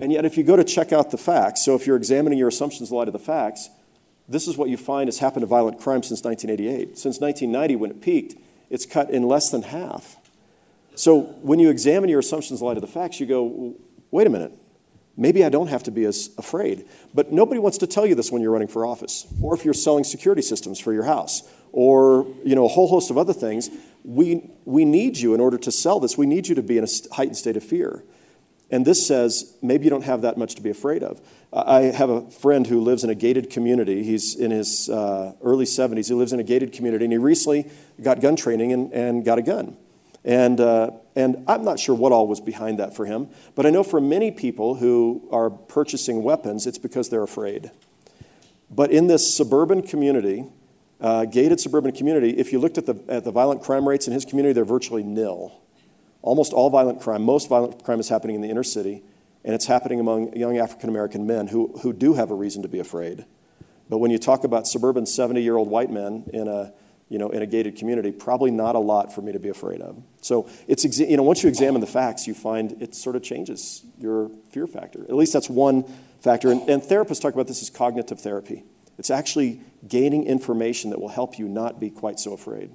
And 0.00 0.12
yet, 0.12 0.24
if 0.24 0.36
you 0.36 0.42
go 0.42 0.56
to 0.56 0.64
check 0.64 0.92
out 0.92 1.10
the 1.10 1.18
facts, 1.18 1.64
so 1.64 1.74
if 1.74 1.86
you're 1.86 1.96
examining 1.96 2.38
your 2.38 2.48
assumptions 2.48 2.90
in 2.90 2.96
light 2.96 3.08
of 3.08 3.12
the 3.12 3.18
facts, 3.18 3.70
this 4.28 4.48
is 4.48 4.56
what 4.56 4.68
you 4.68 4.76
find 4.76 5.06
has 5.06 5.18
happened 5.18 5.42
to 5.42 5.46
violent 5.46 5.78
crime 5.80 6.02
since 6.02 6.24
1988. 6.24 6.98
Since 6.98 7.20
1990, 7.20 7.76
when 7.76 7.90
it 7.90 8.00
peaked, 8.00 8.34
it's 8.70 8.86
cut 8.86 9.10
in 9.10 9.22
less 9.22 9.50
than 9.50 9.62
half. 9.62 10.16
So 10.96 11.20
when 11.42 11.58
you 11.58 11.70
examine 11.70 12.08
your 12.08 12.20
assumptions 12.20 12.60
in 12.60 12.66
light 12.66 12.76
of 12.76 12.80
the 12.80 12.88
facts, 12.88 13.20
you 13.20 13.26
go, 13.26 13.74
wait 14.14 14.28
a 14.28 14.30
minute, 14.30 14.52
maybe 15.16 15.44
I 15.44 15.48
don't 15.48 15.66
have 15.66 15.82
to 15.82 15.90
be 15.90 16.04
as 16.04 16.30
afraid. 16.38 16.86
But 17.12 17.32
nobody 17.32 17.58
wants 17.58 17.78
to 17.78 17.88
tell 17.88 18.06
you 18.06 18.14
this 18.14 18.30
when 18.30 18.42
you're 18.42 18.52
running 18.52 18.68
for 18.68 18.86
office, 18.86 19.26
or 19.42 19.56
if 19.56 19.64
you're 19.64 19.74
selling 19.74 20.04
security 20.04 20.40
systems 20.40 20.78
for 20.78 20.92
your 20.92 21.02
house, 21.02 21.42
or 21.72 22.24
you 22.44 22.54
know 22.54 22.64
a 22.64 22.68
whole 22.68 22.86
host 22.86 23.10
of 23.10 23.18
other 23.18 23.32
things. 23.32 23.68
We 24.04 24.48
we 24.64 24.84
need 24.84 25.18
you 25.18 25.34
in 25.34 25.40
order 25.40 25.58
to 25.58 25.72
sell 25.72 25.98
this. 25.98 26.16
We 26.16 26.26
need 26.26 26.46
you 26.46 26.54
to 26.54 26.62
be 26.62 26.78
in 26.78 26.84
a 26.84 26.88
heightened 27.12 27.36
state 27.36 27.56
of 27.56 27.64
fear. 27.64 28.04
And 28.70 28.86
this 28.86 29.04
says 29.04 29.56
maybe 29.62 29.84
you 29.84 29.90
don't 29.90 30.04
have 30.04 30.22
that 30.22 30.38
much 30.38 30.54
to 30.54 30.62
be 30.62 30.70
afraid 30.70 31.02
of. 31.02 31.20
I 31.52 31.82
have 31.82 32.10
a 32.10 32.30
friend 32.30 32.66
who 32.66 32.80
lives 32.80 33.02
in 33.02 33.10
a 33.10 33.14
gated 33.16 33.50
community. 33.50 34.04
He's 34.04 34.36
in 34.36 34.52
his 34.52 34.88
uh, 34.88 35.32
early 35.42 35.64
70s. 35.64 36.08
He 36.08 36.14
lives 36.14 36.32
in 36.32 36.40
a 36.40 36.44
gated 36.44 36.72
community, 36.72 37.04
and 37.04 37.12
he 37.12 37.18
recently 37.18 37.70
got 38.00 38.20
gun 38.20 38.36
training 38.36 38.72
and, 38.72 38.92
and 38.92 39.24
got 39.24 39.38
a 39.38 39.42
gun. 39.42 39.76
And, 40.24 40.58
uh, 40.58 40.92
and 41.14 41.44
I'm 41.46 41.64
not 41.64 41.78
sure 41.78 41.94
what 41.94 42.12
all 42.12 42.26
was 42.26 42.40
behind 42.40 42.78
that 42.78 42.96
for 42.96 43.04
him, 43.04 43.28
but 43.54 43.66
I 43.66 43.70
know 43.70 43.82
for 43.82 44.00
many 44.00 44.30
people 44.30 44.76
who 44.76 45.28
are 45.30 45.50
purchasing 45.50 46.22
weapons, 46.22 46.66
it's 46.66 46.78
because 46.78 47.10
they're 47.10 47.22
afraid. 47.22 47.70
But 48.70 48.90
in 48.90 49.06
this 49.06 49.36
suburban 49.36 49.82
community, 49.82 50.46
uh, 51.00 51.26
gated 51.26 51.60
suburban 51.60 51.92
community, 51.92 52.30
if 52.30 52.52
you 52.52 52.58
looked 52.58 52.78
at 52.78 52.86
the, 52.86 53.02
at 53.08 53.24
the 53.24 53.30
violent 53.30 53.62
crime 53.62 53.86
rates 53.86 54.06
in 54.06 54.14
his 54.14 54.24
community, 54.24 54.54
they're 54.54 54.64
virtually 54.64 55.02
nil. 55.02 55.60
Almost 56.22 56.54
all 56.54 56.70
violent 56.70 57.02
crime, 57.02 57.22
most 57.22 57.50
violent 57.50 57.84
crime 57.84 58.00
is 58.00 58.08
happening 58.08 58.36
in 58.36 58.40
the 58.40 58.48
inner 58.48 58.62
city, 58.62 59.02
and 59.44 59.54
it's 59.54 59.66
happening 59.66 60.00
among 60.00 60.34
young 60.34 60.56
African 60.56 60.88
American 60.88 61.26
men 61.26 61.48
who, 61.48 61.78
who 61.82 61.92
do 61.92 62.14
have 62.14 62.30
a 62.30 62.34
reason 62.34 62.62
to 62.62 62.68
be 62.68 62.78
afraid. 62.78 63.26
But 63.90 63.98
when 63.98 64.10
you 64.10 64.18
talk 64.18 64.44
about 64.44 64.66
suburban 64.66 65.04
70 65.04 65.42
year 65.42 65.56
old 65.56 65.68
white 65.68 65.90
men 65.90 66.24
in 66.32 66.48
a 66.48 66.72
you 67.08 67.18
know, 67.18 67.30
in 67.30 67.42
a 67.42 67.46
gated 67.46 67.76
community, 67.76 68.10
probably 68.10 68.50
not 68.50 68.74
a 68.74 68.78
lot 68.78 69.14
for 69.14 69.22
me 69.22 69.32
to 69.32 69.38
be 69.38 69.48
afraid 69.48 69.80
of. 69.80 70.02
So 70.20 70.48
it's, 70.66 70.84
you 70.98 71.16
know, 71.16 71.22
once 71.22 71.42
you 71.42 71.48
examine 71.48 71.80
the 71.80 71.86
facts, 71.86 72.26
you 72.26 72.34
find 72.34 72.80
it 72.82 72.94
sort 72.94 73.14
of 73.14 73.22
changes 73.22 73.84
your 73.98 74.30
fear 74.50 74.66
factor. 74.66 75.02
At 75.02 75.14
least 75.14 75.32
that's 75.32 75.50
one 75.50 75.84
factor. 76.20 76.50
And, 76.50 76.68
and 76.68 76.82
therapists 76.82 77.20
talk 77.20 77.34
about 77.34 77.46
this 77.46 77.62
as 77.62 77.70
cognitive 77.70 78.20
therapy. 78.20 78.64
It's 78.98 79.10
actually 79.10 79.60
gaining 79.86 80.24
information 80.26 80.90
that 80.90 81.00
will 81.00 81.08
help 81.08 81.38
you 81.38 81.48
not 81.48 81.78
be 81.78 81.90
quite 81.90 82.18
so 82.18 82.32
afraid. 82.32 82.70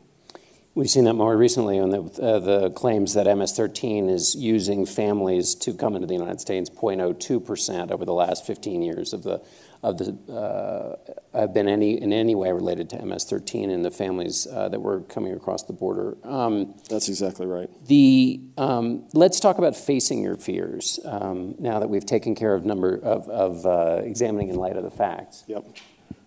We've 0.75 0.89
seen 0.89 1.05
that 1.05 1.15
more 1.15 1.36
recently 1.36 1.79
on 1.79 1.89
the, 1.89 2.03
uh, 2.21 2.39
the 2.39 2.69
claims 2.69 3.15
that 3.15 3.25
MS-13 3.25 4.09
is 4.09 4.36
using 4.36 4.86
families 4.86 5.55
to 5.55 5.74
come 5.74 5.95
into 5.95 6.07
the 6.07 6.13
United 6.13 6.39
States 6.39 6.69
0.02% 6.69 7.91
over 7.91 8.05
the 8.05 8.13
last 8.13 8.45
15 8.45 8.83
years 8.83 9.12
of 9.12 9.24
the 9.24 9.41
of 9.81 9.98
the 9.98 10.12
uh, 10.33 11.39
have 11.39 11.53
been 11.53 11.67
any 11.67 12.01
in 12.01 12.12
any 12.12 12.36
way 12.36 12.51
related 12.51 12.89
to 12.89 13.05
MS-13 13.05 13.74
and 13.74 13.86
the 13.86 13.91
families 13.91 14.45
uh, 14.48 14.67
that 14.69 14.81
were 14.81 15.01
coming 15.01 15.33
across 15.33 15.63
the 15.63 15.74
border. 15.74 16.17
Um, 16.24 16.75
That's 16.89 17.07
exactly 17.07 17.45
right. 17.45 17.69
The 17.88 18.41
um, 18.57 19.07
let's 19.13 19.39
talk 19.39 19.57
about 19.57 19.75
facing 19.75 20.21
your 20.21 20.36
fears 20.36 21.00
um, 21.05 21.55
now 21.59 21.79
that 21.79 21.89
we've 21.89 22.05
taken 22.05 22.36
care 22.36 22.53
of 22.53 22.65
number 22.65 22.95
of, 22.95 23.29
of 23.29 23.65
uh, 23.65 24.01
examining 24.03 24.50
in 24.50 24.55
light 24.55 24.75
of 24.75 24.83
the 24.83 24.91
facts. 24.91 25.45
Yep. 25.48 25.65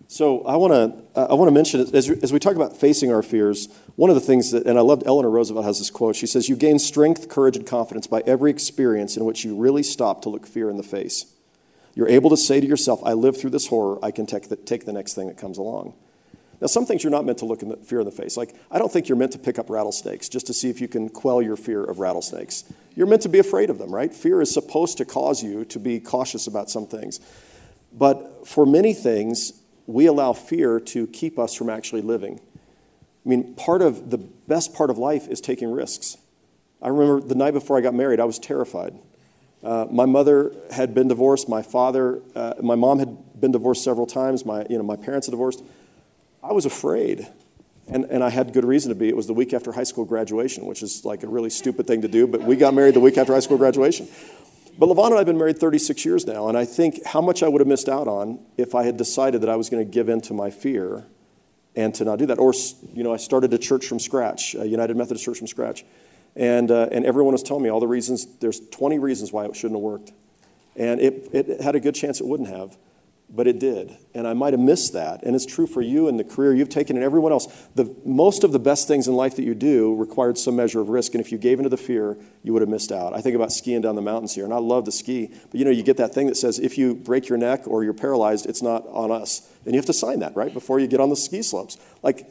So 0.07 0.43
I 0.45 0.57
want 0.57 0.73
to 0.73 1.19
I 1.19 1.33
want 1.33 1.47
to 1.47 1.53
mention 1.53 1.81
as, 1.95 2.09
as 2.09 2.33
we 2.33 2.39
talk 2.39 2.55
about 2.55 2.75
facing 2.77 3.11
our 3.11 3.23
fears. 3.23 3.67
One 3.95 4.09
of 4.09 4.15
the 4.15 4.21
things 4.21 4.51
that, 4.51 4.65
and 4.65 4.77
I 4.77 4.81
loved 4.81 5.03
Eleanor 5.05 5.29
Roosevelt 5.29 5.65
has 5.65 5.77
this 5.77 5.91
quote. 5.91 6.15
She 6.15 6.27
says, 6.27 6.49
"You 6.49 6.55
gain 6.55 6.79
strength, 6.79 7.29
courage, 7.29 7.55
and 7.55 7.65
confidence 7.65 8.07
by 8.07 8.21
every 8.25 8.49
experience 8.49 9.15
in 9.15 9.25
which 9.25 9.45
you 9.45 9.55
really 9.55 9.83
stop 9.83 10.21
to 10.23 10.29
look 10.29 10.45
fear 10.47 10.69
in 10.69 10.77
the 10.77 10.83
face." 10.83 11.32
You're 11.95 12.09
able 12.09 12.29
to 12.31 12.37
say 12.37 12.59
to 12.59 12.65
yourself, 12.65 13.01
I 13.05 13.13
lived 13.13 13.37
through 13.37 13.51
this 13.51 13.67
horror, 13.67 13.99
I 14.03 14.11
can 14.11 14.25
take 14.25 14.49
the, 14.49 14.55
take 14.55 14.85
the 14.85 14.93
next 14.93 15.13
thing 15.13 15.27
that 15.27 15.37
comes 15.37 15.57
along. 15.57 15.93
Now, 16.59 16.67
some 16.67 16.85
things 16.85 17.03
you're 17.03 17.11
not 17.11 17.25
meant 17.25 17.39
to 17.39 17.45
look 17.45 17.61
in 17.61 17.69
the, 17.69 17.77
fear 17.77 17.99
in 17.99 18.05
the 18.05 18.11
face. 18.11 18.37
Like, 18.37 18.55
I 18.71 18.79
don't 18.79 18.91
think 18.91 19.09
you're 19.09 19.17
meant 19.17 19.33
to 19.33 19.37
pick 19.37 19.59
up 19.59 19.69
rattlesnakes 19.69 20.29
just 20.29 20.47
to 20.47 20.53
see 20.53 20.69
if 20.69 20.79
you 20.79 20.87
can 20.87 21.09
quell 21.09 21.41
your 21.41 21.57
fear 21.57 21.83
of 21.83 21.99
rattlesnakes. 21.99 22.63
You're 22.95 23.07
meant 23.07 23.21
to 23.23 23.29
be 23.29 23.39
afraid 23.39 23.69
of 23.69 23.79
them, 23.79 23.93
right? 23.93 24.13
Fear 24.13 24.41
is 24.41 24.53
supposed 24.53 24.97
to 24.99 25.05
cause 25.05 25.43
you 25.43 25.65
to 25.65 25.79
be 25.79 25.99
cautious 25.99 26.47
about 26.47 26.69
some 26.69 26.87
things. 26.87 27.19
But 27.91 28.47
for 28.47 28.65
many 28.65 28.93
things, 28.93 29.53
we 29.87 30.05
allow 30.05 30.33
fear 30.33 30.79
to 30.79 31.07
keep 31.07 31.37
us 31.37 31.53
from 31.53 31.69
actually 31.69 32.01
living. 32.01 32.39
I 33.25 33.29
mean, 33.29 33.55
part 33.55 33.81
of 33.81 34.09
the 34.09 34.17
best 34.17 34.73
part 34.73 34.89
of 34.89 34.97
life 34.97 35.27
is 35.27 35.41
taking 35.41 35.71
risks. 35.71 36.17
I 36.81 36.89
remember 36.89 37.25
the 37.25 37.35
night 37.35 37.51
before 37.51 37.77
I 37.77 37.81
got 37.81 37.93
married, 37.93 38.19
I 38.19 38.25
was 38.25 38.39
terrified. 38.39 38.97
Uh, 39.63 39.87
my 39.89 40.05
mother 40.05 40.53
had 40.71 40.93
been 40.93 41.07
divorced. 41.07 41.47
My 41.47 41.61
father, 41.61 42.21
uh, 42.35 42.55
my 42.61 42.75
mom 42.75 42.99
had 42.99 43.39
been 43.39 43.51
divorced 43.51 43.83
several 43.83 44.05
times. 44.05 44.45
My, 44.45 44.65
you 44.69 44.77
know, 44.77 44.83
my 44.83 44.97
parents 44.97 45.27
had 45.27 45.31
divorced. 45.31 45.63
I 46.43 46.51
was 46.51 46.65
afraid. 46.65 47.27
And, 47.87 48.05
and 48.05 48.23
I 48.23 48.29
had 48.29 48.53
good 48.53 48.65
reason 48.65 48.89
to 48.89 48.95
be. 48.95 49.09
It 49.09 49.15
was 49.15 49.27
the 49.27 49.33
week 49.33 49.53
after 49.53 49.71
high 49.71 49.83
school 49.83 50.05
graduation, 50.05 50.65
which 50.65 50.81
is 50.83 51.03
like 51.03 51.23
a 51.23 51.27
really 51.27 51.49
stupid 51.49 51.85
thing 51.85 52.01
to 52.01 52.07
do, 52.07 52.27
but 52.27 52.41
we 52.41 52.55
got 52.55 52.73
married 52.73 52.93
the 52.93 53.01
week 53.01 53.17
after 53.17 53.33
high 53.33 53.41
school 53.41 53.57
graduation. 53.57 54.07
But 54.77 54.87
Lavon 54.87 55.07
and 55.07 55.15
I 55.15 55.17
have 55.17 55.25
been 55.25 55.37
married 55.37 55.59
36 55.59 56.03
years 56.05 56.25
now, 56.25 56.47
and 56.47 56.57
I 56.57 56.65
think 56.65 57.05
how 57.05 57.21
much 57.21 57.43
I 57.43 57.47
would 57.47 57.59
have 57.59 57.67
missed 57.67 57.89
out 57.89 58.07
on 58.07 58.39
if 58.57 58.73
I 58.73 58.83
had 58.83 58.97
decided 58.97 59.41
that 59.41 59.49
I 59.49 59.55
was 59.55 59.69
going 59.69 59.85
to 59.85 59.89
give 59.89 60.09
in 60.09 60.21
to 60.21 60.33
my 60.33 60.49
fear 60.49 61.03
and 61.75 61.93
to 61.95 62.05
not 62.05 62.19
do 62.19 62.25
that. 62.27 62.39
Or, 62.39 62.53
you 62.93 63.03
know, 63.03 63.13
I 63.13 63.17
started 63.17 63.53
a 63.53 63.57
church 63.57 63.85
from 63.85 63.99
scratch, 63.99 64.55
a 64.55 64.65
United 64.65 64.95
Methodist 64.95 65.25
Church 65.25 65.37
from 65.37 65.47
scratch. 65.47 65.83
And, 66.35 66.71
uh, 66.71 66.89
and 66.91 67.05
everyone 67.05 67.33
was 67.33 67.43
telling 67.43 67.63
me 67.63 67.69
all 67.69 67.79
the 67.79 67.87
reasons, 67.87 68.25
there's 68.39 68.59
20 68.59 68.99
reasons 68.99 69.31
why 69.31 69.45
it 69.45 69.55
shouldn't 69.55 69.77
have 69.77 69.83
worked. 69.83 70.11
And 70.75 70.99
it, 70.99 71.29
it 71.31 71.61
had 71.61 71.75
a 71.75 71.79
good 71.79 71.95
chance 71.95 72.19
it 72.19 72.25
wouldn't 72.25 72.49
have, 72.49 72.75
but 73.29 73.47
it 73.47 73.59
did. 73.59 73.95
And 74.15 74.27
I 74.27 74.33
might 74.33 74.53
have 74.53 74.59
missed 74.59 74.93
that. 74.93 75.23
And 75.23 75.35
it's 75.35 75.45
true 75.45 75.67
for 75.67 75.81
you 75.81 76.07
and 76.07 76.19
the 76.19 76.23
career 76.23 76.53
you've 76.53 76.69
taken 76.69 76.95
and 76.95 77.05
everyone 77.05 77.31
else. 77.31 77.45
The, 77.75 77.95
most 78.03 78.43
of 78.43 78.51
the 78.51 78.59
best 78.59 78.87
things 78.87 79.07
in 79.07 79.15
life 79.15 79.35
that 79.35 79.43
you 79.43 79.53
do 79.53 79.95
required 79.95 80.39
some 80.39 80.55
measure 80.55 80.81
of 80.81 80.89
risk. 80.89 81.13
And 81.13 81.21
if 81.21 81.31
you 81.31 81.37
gave 81.37 81.59
into 81.59 81.69
the 81.69 81.77
fear, 81.77 82.17
you 82.41 82.53
would 82.53 82.63
have 82.63 82.69
missed 82.69 82.91
out. 82.91 83.13
I 83.13 83.21
think 83.21 83.35
about 83.35 83.51
skiing 83.51 83.81
down 83.81 83.95
the 83.95 84.01
mountains 84.01 84.33
here, 84.33 84.45
and 84.45 84.53
I 84.53 84.57
love 84.57 84.85
to 84.85 84.91
ski. 84.91 85.31
But 85.51 85.59
you 85.59 85.65
know, 85.65 85.71
you 85.71 85.83
get 85.83 85.97
that 85.97 86.13
thing 86.13 86.27
that 86.27 86.37
says 86.37 86.57
if 86.59 86.77
you 86.77 86.95
break 86.95 87.29
your 87.29 87.37
neck 87.37 87.67
or 87.67 87.83
you're 87.83 87.93
paralyzed, 87.93 88.47
it's 88.47 88.61
not 88.61 88.85
on 88.87 89.11
us. 89.11 89.47
And 89.65 89.73
you 89.73 89.79
have 89.79 89.85
to 89.85 89.93
sign 89.93 90.19
that, 90.19 90.35
right, 90.35 90.53
before 90.53 90.79
you 90.79 90.87
get 90.87 90.99
on 90.99 91.09
the 91.09 91.15
ski 91.15 91.41
slopes. 91.41 91.77
Like, 92.01 92.27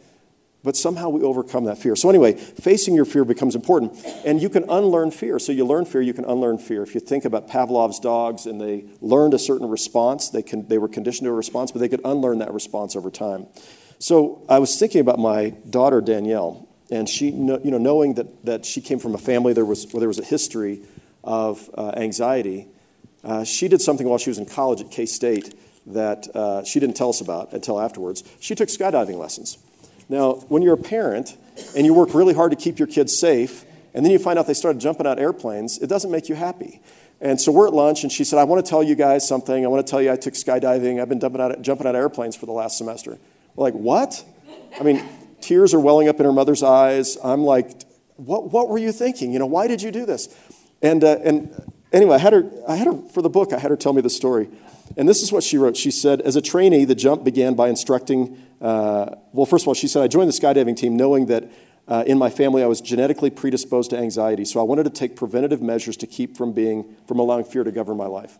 but 0.65 0.77
somehow 0.77 1.09
we 1.09 1.23
overcome 1.23 1.65
that 1.65 1.79
fear. 1.79 1.97
So, 1.97 2.09
anyway, 2.09 2.35
facing 2.35 2.95
your 2.95 3.05
fear 3.05 3.25
becomes 3.25 3.55
important. 3.55 3.97
And 4.25 4.41
you 4.41 4.49
can 4.49 4.65
unlearn 4.69 5.11
fear. 5.11 5.39
So, 5.39 5.53
you 5.53 5.65
learn 5.65 5.85
fear, 5.85 6.01
you 6.01 6.15
can 6.15 6.25
unlearn 6.25 6.59
fear. 6.59 6.83
If 6.83 6.95
you 6.95 7.01
think 7.01 7.25
about 7.25 7.49
Pavlov's 7.49 7.99
dogs 7.99 8.47
and 8.47 8.61
they 8.61 8.85
learned 9.01 9.35
a 9.35 9.39
certain 9.39 9.69
response, 9.69 10.31
they, 10.31 10.43
can, 10.43 10.69
they 10.69 10.79
were 10.79 10.89
conditioned 10.89 11.27
to 11.27 11.31
a 11.31 11.35
response, 11.35 11.73
but 11.73 11.81
they 11.81 11.89
could 11.89 12.03
unlearn 12.05 12.39
that 12.39 12.53
response 12.53 12.95
over 12.95 13.11
time. 13.11 13.47
So, 13.99 14.45
I 14.49 14.59
was 14.59 14.79
thinking 14.79 15.01
about 15.01 15.19
my 15.19 15.51
daughter, 15.69 16.01
Danielle, 16.01 16.69
and 16.91 17.09
she, 17.09 17.31
you 17.31 17.61
know, 17.71 17.79
knowing 17.79 18.15
that, 18.15 18.45
that 18.45 18.67
she 18.67 18.81
came 18.81 18.99
from 18.99 19.15
a 19.15 19.19
family 19.19 19.53
there 19.53 19.65
was, 19.65 19.91
where 19.93 20.01
there 20.01 20.09
was 20.09 20.19
a 20.19 20.25
history 20.25 20.83
of 21.25 21.71
uh, 21.75 21.93
anxiety, 21.97 22.69
uh, 23.25 23.45
she 23.45 23.69
did 23.69 23.81
something 23.81 24.09
while 24.09 24.19
she 24.19 24.31
was 24.31 24.39
in 24.39 24.47
college 24.47 24.81
at 24.81 24.91
K 24.91 25.07
State 25.07 25.55
that 25.87 26.29
uh, 26.35 26.65
she 26.65 26.81
didn't 26.81 26.97
tell 26.97 27.09
us 27.09 27.21
about 27.21 27.53
until 27.53 27.81
afterwards. 27.81 28.23
She 28.41 28.55
took 28.55 28.69
skydiving 28.69 29.19
lessons. 29.19 29.59
Now, 30.13 30.35
when 30.49 30.61
you're 30.61 30.75
a 30.75 30.77
parent 30.77 31.39
and 31.75 31.87
you 31.87 31.95
work 31.95 32.13
really 32.13 32.35
hard 32.35 32.51
to 32.51 32.57
keep 32.57 32.79
your 32.79 32.87
kids 32.87 33.19
safe, 33.19 33.65
and 33.95 34.05
then 34.05 34.13
you 34.13 34.19
find 34.19 34.39
out 34.39 34.47
they 34.47 34.53
started 34.53 34.79
jumping 34.79 35.07
out 35.07 35.19
airplanes, 35.19 35.79
it 35.79 35.87
doesn't 35.87 36.11
make 36.11 36.29
you 36.29 36.35
happy. 36.35 36.83
And 37.23 37.41
so 37.41 37.51
we're 37.51 37.67
at 37.67 37.73
lunch, 37.73 38.03
and 38.03 38.13
she 38.13 38.23
said, 38.23 38.39
I 38.39 38.45
want 38.45 38.63
to 38.63 38.69
tell 38.69 38.83
you 38.83 38.95
guys 38.95 39.27
something. 39.27 39.65
I 39.65 39.69
want 39.69 39.87
to 39.87 39.91
tell 39.91 40.03
you 40.03 40.13
I 40.13 40.17
took 40.17 40.35
skydiving. 40.35 41.01
I've 41.01 41.09
been 41.09 41.19
jumping 41.19 41.41
out, 41.41 41.63
jumping 41.63 41.87
out 41.87 41.95
of 41.95 41.99
airplanes 41.99 42.37
for 42.37 42.45
the 42.45 42.53
last 42.53 42.77
semester. 42.77 43.19
We're 43.55 43.65
like, 43.65 43.75
what? 43.75 44.23
I 44.79 44.83
mean, 44.83 45.03
tears 45.41 45.73
are 45.73 45.81
welling 45.81 46.09
up 46.09 46.21
in 46.21 46.27
her 46.27 46.33
mother's 46.33 46.63
eyes. 46.63 47.17
I'm 47.25 47.45
like, 47.45 47.71
what, 48.17 48.53
what 48.53 48.69
were 48.69 48.79
you 48.79 48.93
thinking? 48.93 49.33
You 49.33 49.39
know, 49.39 49.47
why 49.47 49.67
did 49.67 49.81
you 49.81 49.91
do 49.91 50.05
this? 50.05 50.29
And, 50.83 51.03
uh, 51.03 51.21
and 51.25 51.72
anyway, 51.93 52.17
I 52.17 52.19
had, 52.19 52.33
her, 52.33 52.51
I 52.69 52.77
had 52.77 52.87
her, 52.87 52.95
for 53.13 53.23
the 53.23 53.31
book, 53.31 53.53
I 53.53 53.59
had 53.59 53.71
her 53.71 53.77
tell 53.77 53.93
me 53.93 54.03
the 54.03 54.11
story. 54.11 54.49
And 54.97 55.09
this 55.09 55.23
is 55.23 55.33
what 55.33 55.43
she 55.43 55.57
wrote. 55.57 55.77
She 55.77 55.91
said, 55.91 56.21
As 56.21 56.37
a 56.37 56.43
trainee, 56.43 56.85
the 56.85 56.95
jump 56.95 57.25
began 57.25 57.55
by 57.55 57.69
instructing 57.69 58.37
uh, 58.63 59.17
well, 59.33 59.45
first 59.45 59.65
of 59.65 59.69
all, 59.69 59.75
she 59.75 59.89
said, 59.89 60.03
I 60.03 60.09
joined 60.09 60.29
the 60.29 60.33
skydiving 60.33 60.77
team 60.77 60.97
knowing 60.97 61.27
that 61.27 61.51
uh, 61.89 62.05
in 62.07 62.17
my 62.17 62.31
family 62.31 62.63
I 62.63 62.67
was 62.67 62.81
genetically 62.81 63.29
predisposed 63.29 63.91
to 63.91 63.99
anxiety, 63.99 64.45
so 64.45 64.61
I 64.61 64.63
wanted 64.63 64.85
to 64.85 64.91
take 64.91 65.17
preventative 65.17 65.61
measures 65.61 65.97
to 65.99 66.07
keep 66.07 66.37
from 66.37 66.53
being, 66.53 66.95
from 67.09 67.19
allowing 67.19 67.45
fear 67.45 67.65
to 67.65 67.73
govern 67.73 67.97
my 67.97 68.07
life. 68.07 68.39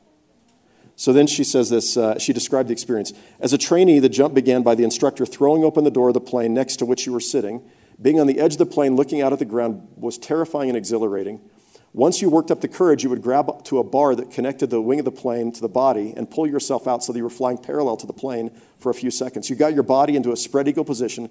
So 0.95 1.13
then 1.13 1.27
she 1.27 1.43
says 1.43 1.71
this, 1.71 1.97
uh, 1.97 2.21
she 2.21 2.33
described 2.33 2.69
the 2.69 2.73
experience. 2.73 3.13
As 3.41 3.53
a 3.53 3.59
trainee, 3.59 3.99
the 3.99 4.09
jump 4.09 4.35
began 4.35 4.63
by 4.63 4.77
the 4.77 4.85
instructor 4.85 5.27
throwing 5.27 5.65
open 5.65 5.83
the 5.83 5.91
door 5.91 6.09
of 6.09 6.15
the 6.15 6.21
plane 6.21 6.55
next 6.55 6.77
to 6.77 6.87
which 6.87 7.05
you 7.05 7.13
were 7.13 7.21
sitting. 7.21 7.69
Being 8.01 8.21
on 8.21 8.29
the 8.29 8.39
edge 8.39 8.53
of 8.53 8.59
the 8.59 8.67
plane 8.67 8.95
looking 8.95 9.21
out 9.21 9.33
at 9.33 9.41
the 9.41 9.45
ground 9.45 9.89
was 9.97 10.19
terrifying 10.19 10.71
and 10.71 10.77
exhilarating. 10.77 11.41
Once 11.95 12.23
you 12.23 12.31
worked 12.31 12.51
up 12.51 12.63
the 12.63 12.69
courage, 12.69 13.05
you 13.05 13.11
would 13.11 13.21
grab 13.21 13.63
to 13.65 13.79
a 13.79 13.85
bar 13.85 14.15
that 14.15 14.31
connected 14.31 14.71
the 14.71 14.81
wing 14.81 14.99
of 14.99 15.05
the 15.05 15.13
plane 15.13 15.53
to 15.53 15.61
the 15.61 15.69
body 15.69 16.15
and 16.17 16.31
pull 16.31 16.47
yourself 16.47 16.89
out 16.89 17.05
so 17.05 17.13
that 17.13 17.19
you 17.19 17.25
were 17.25 17.31
flying 17.31 17.59
parallel 17.59 17.99
to 17.99 18.07
the 18.07 18.15
plane 18.15 18.51
for 18.79 18.91
a 18.91 18.95
few 18.95 19.11
seconds. 19.11 19.51
You 19.51 19.57
got 19.57 19.75
your 19.75 19.83
body 19.83 20.17
into 20.17 20.33
a 20.33 20.37
spread 20.37 20.69
eagle 20.69 20.85
position, 20.85 21.29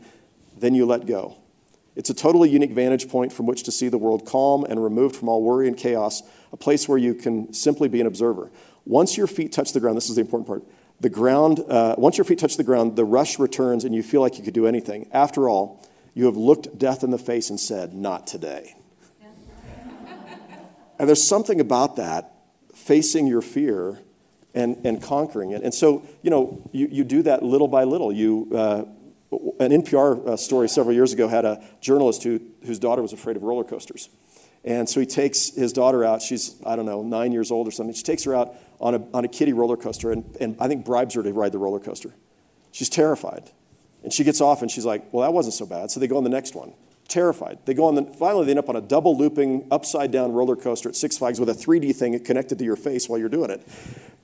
then 0.55 0.75
you 0.75 0.85
let 0.85 1.07
go. 1.07 1.37
It's 1.95 2.11
a 2.11 2.13
totally 2.13 2.49
unique 2.49 2.71
vantage 2.71 3.09
point 3.09 3.33
from 3.33 3.47
which 3.47 3.63
to 3.63 3.71
see 3.71 3.89
the 3.89 3.97
world 3.97 4.25
calm 4.25 4.63
and 4.63 4.81
removed 4.81 5.15
from 5.15 5.29
all 5.29 5.41
worry 5.41 5.67
and 5.67 5.75
chaos, 5.75 6.21
a 6.53 6.57
place 6.57 6.87
where 6.87 6.97
you 6.97 7.15
can 7.15 7.51
simply 7.53 7.89
be 7.89 7.99
an 7.99 8.07
observer. 8.07 8.51
Once 8.85 9.17
your 9.17 9.27
feet 9.27 9.51
touch 9.51 9.73
the 9.73 9.79
ground, 9.79 9.97
this 9.97 10.09
is 10.09 10.15
the 10.15 10.21
important 10.21 10.47
part. 10.47 10.63
The 11.01 11.09
ground, 11.09 11.59
uh, 11.67 11.95
once 11.97 12.17
your 12.17 12.25
feet 12.25 12.37
touch 12.37 12.57
the 12.57 12.63
ground, 12.63 12.95
the 12.95 13.03
rush 13.03 13.39
returns 13.39 13.83
and 13.83 13.95
you 13.95 14.03
feel 14.03 14.21
like 14.21 14.37
you 14.37 14.43
could 14.43 14.53
do 14.53 14.67
anything. 14.67 15.09
After 15.11 15.49
all, 15.49 15.83
you 16.13 16.25
have 16.25 16.37
looked 16.37 16.77
death 16.77 17.03
in 17.03 17.09
the 17.09 17.17
face 17.17 17.49
and 17.49 17.59
said, 17.59 17.93
Not 17.93 18.27
today. 18.27 18.75
And 21.01 21.07
there's 21.07 21.27
something 21.27 21.59
about 21.59 21.95
that, 21.95 22.31
facing 22.75 23.25
your 23.25 23.41
fear 23.41 23.99
and, 24.53 24.79
and 24.85 25.01
conquering 25.01 25.49
it. 25.49 25.63
And 25.63 25.73
so, 25.73 26.07
you 26.21 26.29
know, 26.29 26.69
you, 26.71 26.89
you 26.91 27.03
do 27.03 27.23
that 27.23 27.41
little 27.41 27.67
by 27.67 27.85
little. 27.85 28.13
You, 28.13 28.47
uh, 28.53 28.83
an 29.59 29.71
NPR 29.71 30.27
uh, 30.27 30.37
story 30.37 30.69
several 30.69 30.93
years 30.93 31.11
ago 31.11 31.27
had 31.27 31.43
a 31.43 31.65
journalist 31.81 32.21
who, 32.21 32.39
whose 32.67 32.77
daughter 32.77 33.01
was 33.01 33.13
afraid 33.13 33.35
of 33.35 33.41
roller 33.41 33.63
coasters. 33.63 34.09
And 34.63 34.87
so 34.87 34.99
he 34.99 35.07
takes 35.07 35.49
his 35.55 35.73
daughter 35.73 36.05
out. 36.05 36.21
She's, 36.21 36.55
I 36.67 36.75
don't 36.75 36.85
know, 36.85 37.01
nine 37.01 37.31
years 37.31 37.49
old 37.49 37.67
or 37.67 37.71
something. 37.71 37.95
She 37.95 38.03
takes 38.03 38.23
her 38.25 38.35
out 38.35 38.53
on 38.79 38.93
a, 38.93 39.03
on 39.11 39.25
a 39.25 39.27
kiddie 39.27 39.53
roller 39.53 39.77
coaster 39.77 40.11
and, 40.11 40.37
and 40.39 40.55
I 40.59 40.67
think 40.67 40.85
bribes 40.85 41.15
her 41.15 41.23
to 41.23 41.33
ride 41.33 41.51
the 41.51 41.57
roller 41.57 41.79
coaster. 41.79 42.13
She's 42.71 42.89
terrified. 42.89 43.49
And 44.03 44.13
she 44.13 44.23
gets 44.23 44.39
off 44.39 44.61
and 44.61 44.69
she's 44.69 44.85
like, 44.85 45.11
well, 45.11 45.27
that 45.27 45.33
wasn't 45.33 45.55
so 45.55 45.65
bad. 45.65 45.89
So 45.89 45.99
they 45.99 46.05
go 46.05 46.17
on 46.17 46.23
the 46.23 46.29
next 46.29 46.53
one. 46.53 46.73
Terrified. 47.11 47.59
They 47.65 47.73
go 47.73 47.87
on 47.87 47.95
the, 47.95 48.03
finally 48.03 48.45
they 48.45 48.51
end 48.51 48.59
up 48.59 48.69
on 48.69 48.77
a 48.77 48.81
double 48.81 49.17
looping, 49.17 49.67
upside 49.69 50.11
down 50.11 50.31
roller 50.31 50.55
coaster 50.55 50.87
at 50.87 50.95
Six 50.95 51.17
Flags 51.17 51.41
with 51.41 51.49
a 51.49 51.53
3D 51.53 51.93
thing 51.93 52.17
connected 52.23 52.57
to 52.59 52.63
your 52.63 52.77
face 52.77 53.09
while 53.09 53.19
you're 53.19 53.27
doing 53.27 53.49
it. 53.49 53.67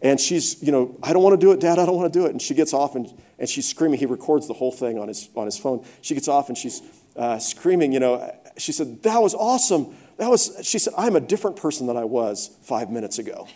And 0.01 0.17
she's, 0.21 0.63
you 0.63 0.71
know, 0.71 0.97
I 1.03 1.11
don't 1.11 1.21
want 1.21 1.33
to 1.33 1.45
do 1.45 1.51
it, 1.51 1.59
Dad, 1.59 1.79
I 1.79 1.85
don't 1.85 1.97
want 1.97 2.13
to 2.13 2.17
do 2.17 2.25
it. 2.25 2.31
And 2.31 2.41
she 2.41 2.53
gets 2.53 2.73
off 2.73 2.95
and, 2.95 3.11
and 3.37 3.49
she's 3.49 3.67
screaming. 3.67 3.99
He 3.99 4.05
records 4.05 4.47
the 4.47 4.53
whole 4.53 4.71
thing 4.71 4.97
on 4.99 5.09
his, 5.09 5.27
on 5.35 5.43
his 5.43 5.57
phone. 5.57 5.85
She 5.99 6.13
gets 6.13 6.29
off 6.29 6.47
and 6.47 6.57
she's 6.57 6.81
uh, 7.17 7.39
screaming, 7.39 7.91
you 7.91 7.99
know, 7.99 8.33
she 8.55 8.71
said, 8.71 9.03
That 9.03 9.21
was 9.21 9.33
awesome. 9.33 9.93
That 10.15 10.29
was, 10.29 10.57
she 10.63 10.79
said, 10.79 10.93
I'm 10.97 11.17
a 11.17 11.19
different 11.19 11.57
person 11.57 11.87
than 11.87 11.97
I 11.97 12.05
was 12.05 12.51
five 12.61 12.89
minutes 12.89 13.19
ago. 13.19 13.49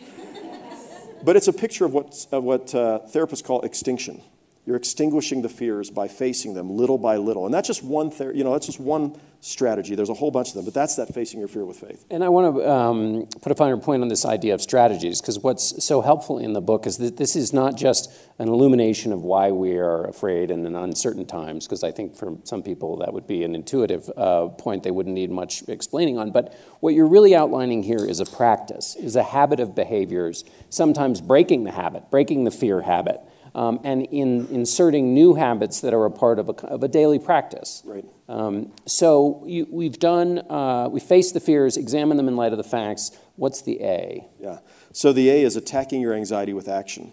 but 1.24 1.38
it's 1.38 1.48
a 1.48 1.54
picture 1.54 1.86
of 1.86 1.94
what, 1.94 2.28
of 2.34 2.44
what 2.44 2.76
uh, 2.76 3.00
therapists 3.14 3.46
call 3.46 3.62
extinction. 3.62 4.22
You're 4.66 4.76
extinguishing 4.76 5.42
the 5.42 5.50
fears 5.50 5.90
by 5.90 6.08
facing 6.08 6.54
them 6.54 6.70
little 6.70 7.00
by 7.00 7.18
little. 7.18 7.46
And 7.46 7.54
that's 7.54 7.68
just 7.68 7.84
one, 7.84 8.12
ther- 8.12 8.32
you 8.32 8.44
know, 8.44 8.54
that's 8.54 8.68
just 8.68 8.80
one 8.80 9.20
strategy. 9.40 9.96
There's 9.96 10.10
a 10.10 10.14
whole 10.14 10.30
bunch 10.30 10.50
of 10.50 10.54
them, 10.54 10.66
but 10.66 10.76
that's 10.76 10.98
that 10.98 11.12
facing 11.16 11.40
your 11.40 11.48
fear 11.48 11.66
with 11.66 11.80
faith. 11.80 12.06
And 12.12 12.24
I 12.24 12.30
want 12.30 12.56
to 12.56 12.72
um, 12.72 13.28
put 13.42 13.52
a 13.52 13.56
finer 13.56 13.76
point 13.78 14.04
on 14.04 14.08
this 14.08 14.24
idea 14.24 14.54
of 14.54 14.62
strategies, 14.62 15.20
because 15.20 15.40
what's 15.40 15.84
so 15.84 16.02
helpful 16.02 16.38
in 16.38 16.54
the 16.54 16.62
book 16.62 16.86
is 16.86 16.98
that 16.98 17.18
this 17.18 17.36
is 17.36 17.52
not 17.52 17.76
just 17.76 18.12
an 18.38 18.50
illumination 18.50 19.12
of 19.12 19.24
why 19.24 19.52
we 19.52 19.78
are 19.78 20.06
afraid 20.06 20.52
in 20.52 20.64
uncertain 20.76 21.26
times, 21.26 21.66
because 21.66 21.84
I 21.84 21.92
think 21.92 22.16
for 22.16 22.38
some 22.44 22.62
people 22.62 22.98
that 22.98 23.12
would 23.14 23.26
be 23.26 23.44
an 23.44 23.56
intuitive 23.56 24.12
uh, 24.16 24.50
point 24.50 24.84
they 24.84 24.92
wouldn't 24.92 25.16
need 25.16 25.32
much 25.32 25.68
explaining 25.68 26.20
on. 26.20 26.30
But 26.32 26.54
what 26.82 26.94
you're 26.94 27.08
really 27.08 27.36
outlining 27.36 27.82
here 27.82 28.06
is 28.06 28.20
a 28.20 28.26
practice, 28.26 28.96
is 28.96 29.16
a 29.16 29.24
habit 29.24 29.60
of 29.60 29.74
behaviors, 29.74 30.44
sometimes 30.70 31.20
breaking 31.20 31.64
the 31.64 31.72
habit, 31.72 32.12
breaking 32.12 32.44
the 32.44 32.52
fear 32.52 32.82
habit 32.82 33.20
um, 33.54 33.80
and 33.84 34.04
in 34.06 34.48
inserting 34.48 35.14
new 35.14 35.34
habits 35.34 35.82
that 35.82 35.94
are 35.94 36.06
a 36.06 36.12
part 36.12 36.40
of 36.40 36.50
a, 36.50 36.54
of 36.68 36.84
a 36.84 36.88
daily 36.88 37.20
practice. 37.20 37.82
Right. 37.86 38.06
Um, 38.30 38.72
so 38.86 39.44
you, 39.46 39.68
we've 39.70 40.00
done, 40.00 40.40
uh, 40.50 40.88
we 40.90 41.00
faced 41.00 41.34
the 41.34 41.40
fears, 41.40 41.78
examine 41.78 42.18
them 42.18 42.28
in 42.28 42.36
light 42.36 42.54
of 42.54 42.58
the 42.58 42.64
facts. 42.64 43.12
What's 43.36 43.62
the 43.62 43.82
A? 43.82 44.28
Yeah. 44.40 44.60
So 44.94 45.12
the 45.12 45.30
A 45.30 45.44
is 45.44 45.56
attacking 45.56 46.02
your 46.02 46.14
anxiety 46.14 46.54
with 46.54 46.68
action. 46.68 47.12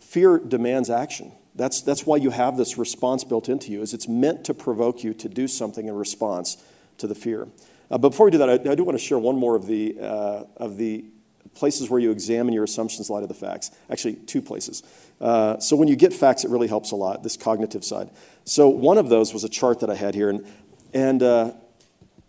Fear 0.00 0.38
demands 0.38 0.90
action. 0.90 1.32
That's, 1.54 1.82
that's 1.82 2.04
why 2.04 2.16
you 2.16 2.30
have 2.30 2.56
this 2.56 2.78
response 2.78 3.22
built 3.22 3.48
into 3.48 3.70
you, 3.70 3.82
is 3.82 3.94
it's 3.94 4.08
meant 4.08 4.44
to 4.44 4.54
provoke 4.54 5.04
you 5.04 5.14
to 5.14 5.28
do 5.28 5.46
something 5.46 5.86
in 5.86 5.94
response 5.94 6.56
to 6.98 7.06
the 7.06 7.14
fear. 7.14 7.48
Uh, 7.90 7.98
but 7.98 8.10
before 8.10 8.26
we 8.26 8.32
do 8.32 8.38
that, 8.38 8.48
I, 8.48 8.54
I, 8.54 8.74
do 8.74 8.82
want 8.82 8.98
to 8.98 9.04
share 9.04 9.18
one 9.18 9.36
more 9.36 9.54
of 9.54 9.66
the, 9.66 9.96
uh, 10.00 10.44
of 10.56 10.78
the 10.78 11.04
places 11.54 11.88
where 11.88 12.00
you 12.00 12.10
examine 12.10 12.52
your 12.52 12.64
assumptions 12.64 13.08
in 13.08 13.14
light 13.14 13.22
of 13.22 13.28
the 13.28 13.34
facts. 13.34 13.70
Actually, 13.90 14.14
two 14.14 14.42
places. 14.42 14.82
Uh, 15.20 15.58
so 15.58 15.76
when 15.76 15.88
you 15.88 15.96
get 15.96 16.12
facts, 16.12 16.44
it 16.44 16.50
really 16.50 16.68
helps 16.68 16.90
a 16.90 16.96
lot, 16.96 17.22
this 17.22 17.36
cognitive 17.36 17.84
side. 17.84 18.10
So 18.44 18.68
one 18.68 18.98
of 18.98 19.08
those 19.08 19.32
was 19.32 19.44
a 19.44 19.48
chart 19.48 19.80
that 19.80 19.90
I 19.90 19.94
had 19.94 20.14
here. 20.14 20.30
And, 20.30 20.46
and 20.92 21.22
uh, 21.22 21.52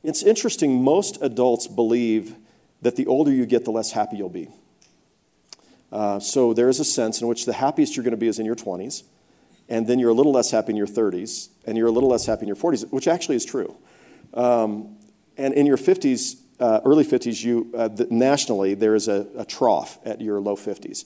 it's 0.03 0.23
interesting, 0.23 0.83
most 0.83 1.17
adults 1.21 1.67
believe 1.67 2.35
that 2.81 2.95
the 2.95 3.07
older 3.07 3.31
you 3.31 3.45
get, 3.45 3.65
the 3.65 3.71
less 3.71 3.91
happy 3.91 4.17
you'll 4.17 4.29
be. 4.29 4.49
Uh, 5.91 6.19
so 6.19 6.53
there 6.53 6.69
is 6.69 6.79
a 6.79 6.85
sense 6.85 7.21
in 7.21 7.27
which 7.27 7.45
the 7.45 7.53
happiest 7.53 7.95
you're 7.95 8.03
going 8.03 8.11
to 8.11 8.17
be 8.17 8.27
is 8.27 8.38
in 8.38 8.45
your 8.45 8.55
20s, 8.55 9.03
and 9.69 9.88
then 9.88 9.97
you're 9.97 10.09
a 10.09 10.13
little 10.13 10.31
less 10.31 10.51
happy 10.51 10.71
in 10.71 10.75
your 10.75 10.88
30s, 10.88 11.49
and 11.65 11.77
you're 11.77 11.88
a 11.88 11.91
little 11.91 12.09
less 12.09 12.25
happy 12.25 12.41
in 12.41 12.47
your 12.47 12.55
40s, 12.55 12.91
which 12.91 13.07
actually 13.07 13.35
is 13.35 13.45
true. 13.45 13.75
Um, 14.33 14.97
and 15.38 15.53
in 15.53 15.65
your 15.65 15.77
50s, 15.77 16.35
uh, 16.60 16.82
early 16.86 17.04
50s, 17.04 17.44
you, 17.44 17.72
uh, 17.76 17.88
the, 17.88 18.08
nationally, 18.10 18.74
there 18.74 18.96
is 18.96 19.08
a, 19.08 19.28
a, 19.38 19.46
trough 19.46 20.00
at 20.06 20.22
your 20.22 20.39
low 20.39 20.56
50s. 20.56 21.06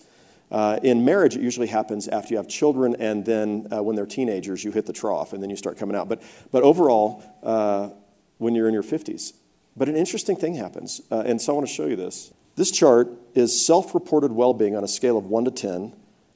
Uh, 0.52 0.80
in 0.84 1.06
marriage, 1.06 1.36
it 1.36 1.42
usually 1.42 1.68
happens 1.68 2.08
after 2.08 2.34
you 2.34 2.38
have 2.38 2.48
children, 2.48 2.96
and 3.00 3.26
then 3.26 3.68
uh, 3.72 3.82
when 3.82 3.96
they're 3.96 4.06
teenagers, 4.06 4.64
you 4.64 4.72
hit 4.72 4.86
the 4.86 4.94
trough, 4.94 5.34
and 5.34 5.42
then 5.42 5.50
you 5.50 5.56
start 5.56 5.78
coming 5.78 5.96
out. 5.96 6.10
But, 6.10 6.22
but 6.52 6.64
overall, 6.64 7.24
uh, 7.44 7.90
when 8.38 8.56
you're 8.56 8.68
in 8.68 8.74
your 8.74 8.84
50s. 8.84 9.34
But 9.76 9.90
an 9.90 9.96
interesting 9.96 10.36
thing 10.36 10.56
happens, 10.56 11.02
uh, 11.12 11.24
and 11.26 11.42
so 11.42 11.54
I 11.54 11.56
want 11.56 11.68
to 11.68 11.74
show 11.74 11.86
you 11.86 11.96
this. 11.96 12.34
This 12.56 12.72
chart 12.72 13.10
is 13.36 13.66
self 13.66 13.94
reported 13.94 14.32
well 14.32 14.54
being 14.54 14.76
on 14.76 14.84
a 14.84 14.88
scale 14.88 15.18
of 15.18 15.26
1 15.26 15.46
to 15.46 15.52
10, 15.52 15.96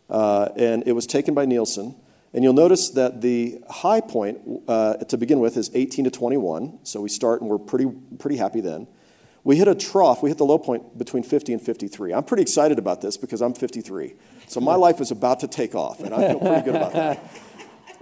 and 0.09 0.83
it 0.85 0.93
was 0.93 1.05
taken 1.05 1.33
by 1.33 1.45
Nielsen. 1.45 1.95
And 2.35 2.43
you'll 2.43 2.53
notice 2.53 2.89
that 2.91 3.21
the 3.21 3.61
high 3.69 4.01
point 4.01 4.39
to 4.67 5.17
begin 5.19 5.39
with 5.39 5.57
is 5.57 5.69
18 5.73 6.05
to 6.05 6.11
21, 6.11 6.79
so 6.83 7.01
we 7.01 7.09
start 7.09 7.41
and 7.41 7.49
we're 7.49 7.59
pretty, 7.59 7.91
pretty 8.17 8.37
happy 8.37 8.61
then. 8.61 8.87
We 9.43 9.57
hit 9.57 9.67
a 9.67 9.75
trough, 9.75 10.23
we 10.23 10.29
hit 10.29 10.37
the 10.37 10.45
low 10.45 10.57
point 10.57 10.97
between 10.97 11.23
50 11.23 11.53
and 11.53 11.61
53. 11.61 12.13
I'm 12.13 12.23
pretty 12.23 12.43
excited 12.43 12.79
about 12.79 13.01
this 13.01 13.17
because 13.17 13.41
I'm 13.41 13.53
53. 13.53 14.15
So 14.47 14.61
my 14.61 14.75
life 14.75 15.01
is 15.01 15.11
about 15.11 15.41
to 15.41 15.47
take 15.47 15.75
off, 15.75 15.99
and 15.99 16.13
I 16.13 16.29
feel 16.29 16.39
pretty 16.39 16.61
good 16.61 16.75
about 16.75 16.93
that. 16.93 17.31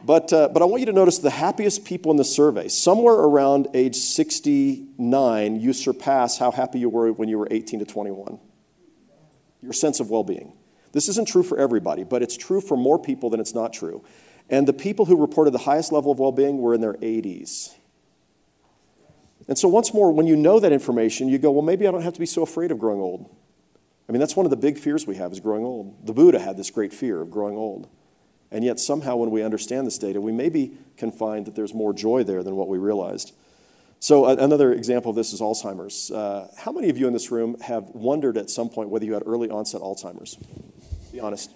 But, 0.04 0.34
uh, 0.34 0.50
but 0.50 0.64
I 0.64 0.66
want 0.66 0.80
you 0.80 0.88
to 0.88 0.94
notice 0.94 1.20
the 1.20 1.30
happiest 1.30 1.86
people 1.86 2.12
in 2.12 2.18
the 2.18 2.26
survey. 2.26 2.68
Somewhere 2.70 3.14
around 3.14 3.68
age 3.74 3.96
69, 3.96 5.60
you 5.60 5.74
surpass 5.74 6.40
how 6.40 6.52
happy 6.52 6.80
you 6.80 6.90
were 6.90 7.12
when 7.12 7.30
you 7.30 7.38
were 7.38 7.48
18 7.52 7.80
to 7.82 7.86
21. 7.86 8.40
Your 9.62 9.74
sense 9.74 10.00
of 10.00 10.10
well 10.10 10.24
being. 10.24 10.54
This 10.92 11.08
isn't 11.08 11.28
true 11.28 11.44
for 11.44 11.58
everybody, 11.58 12.04
but 12.04 12.24
it's 12.24 12.36
true 12.36 12.62
for 12.62 12.76
more 12.76 12.98
people 13.00 13.30
than 13.30 13.40
it's 13.40 13.54
not 13.54 13.74
true. 13.74 14.04
And 14.50 14.68
the 14.68 14.74
people 14.74 15.06
who 15.06 15.16
reported 15.16 15.52
the 15.52 15.60
highest 15.60 15.92
level 15.92 16.12
of 16.12 16.20
well 16.20 16.32
being 16.32 16.58
were 16.58 16.74
in 16.74 16.82
their 16.82 16.96
80s. 16.96 17.76
And 19.52 19.58
so, 19.58 19.68
once 19.68 19.94
more, 19.94 20.14
when 20.14 20.28
you 20.28 20.38
know 20.38 20.62
that 20.62 20.72
information, 20.72 21.28
you 21.28 21.38
go, 21.38 21.52
well, 21.52 21.62
maybe 21.62 21.86
I 21.86 21.92
don't 21.92 22.04
have 22.04 22.14
to 22.14 22.22
be 22.22 22.26
so 22.26 22.42
afraid 22.42 22.72
of 22.72 22.80
growing 22.80 23.02
old. 23.02 23.36
I 24.08 24.14
mean, 24.14 24.22
that's 24.22 24.34
one 24.34 24.46
of 24.46 24.50
the 24.50 24.56
big 24.56 24.78
fears 24.78 25.06
we 25.06 25.18
have 25.18 25.34
is 25.34 25.42
growing 25.42 25.66
old. 25.66 26.08
The 26.08 26.14
Buddha 26.14 26.40
had 26.40 26.56
this 26.56 26.70
great 26.70 26.94
fear 26.94 27.20
of 27.20 27.30
growing 27.30 27.58
old. 27.58 27.90
And 28.50 28.64
yet, 28.64 28.80
somehow, 28.80 29.18
when 29.18 29.30
we 29.30 29.44
understand 29.44 29.86
this 29.86 29.98
data, 29.98 30.22
we 30.22 30.32
maybe 30.32 30.78
can 30.96 31.12
find 31.12 31.46
that 31.48 31.56
there's 31.56 31.74
more 31.74 31.92
joy 31.92 32.24
there 32.24 32.44
than 32.44 32.56
what 32.56 32.70
we 32.70 32.78
realized. 32.78 33.34
So, 34.00 34.26
another 34.26 34.72
example 34.72 35.10
of 35.10 35.18
this 35.18 35.34
is 35.34 35.42
Alzheimer's. 35.42 36.12
Uh, 36.12 36.48
how 36.58 36.72
many 36.72 36.88
of 36.88 36.98
you 36.98 37.08
in 37.08 37.12
this 37.12 37.30
room 37.30 37.60
have 37.60 37.90
wondered 37.90 38.38
at 38.38 38.50
some 38.50 38.70
point 38.70 38.88
whether 38.88 39.04
you 39.04 39.16
had 39.16 39.24
early 39.26 39.50
onset 39.50 39.82
Alzheimer's? 39.82 40.38
Be 41.12 41.20
honest. 41.20 41.52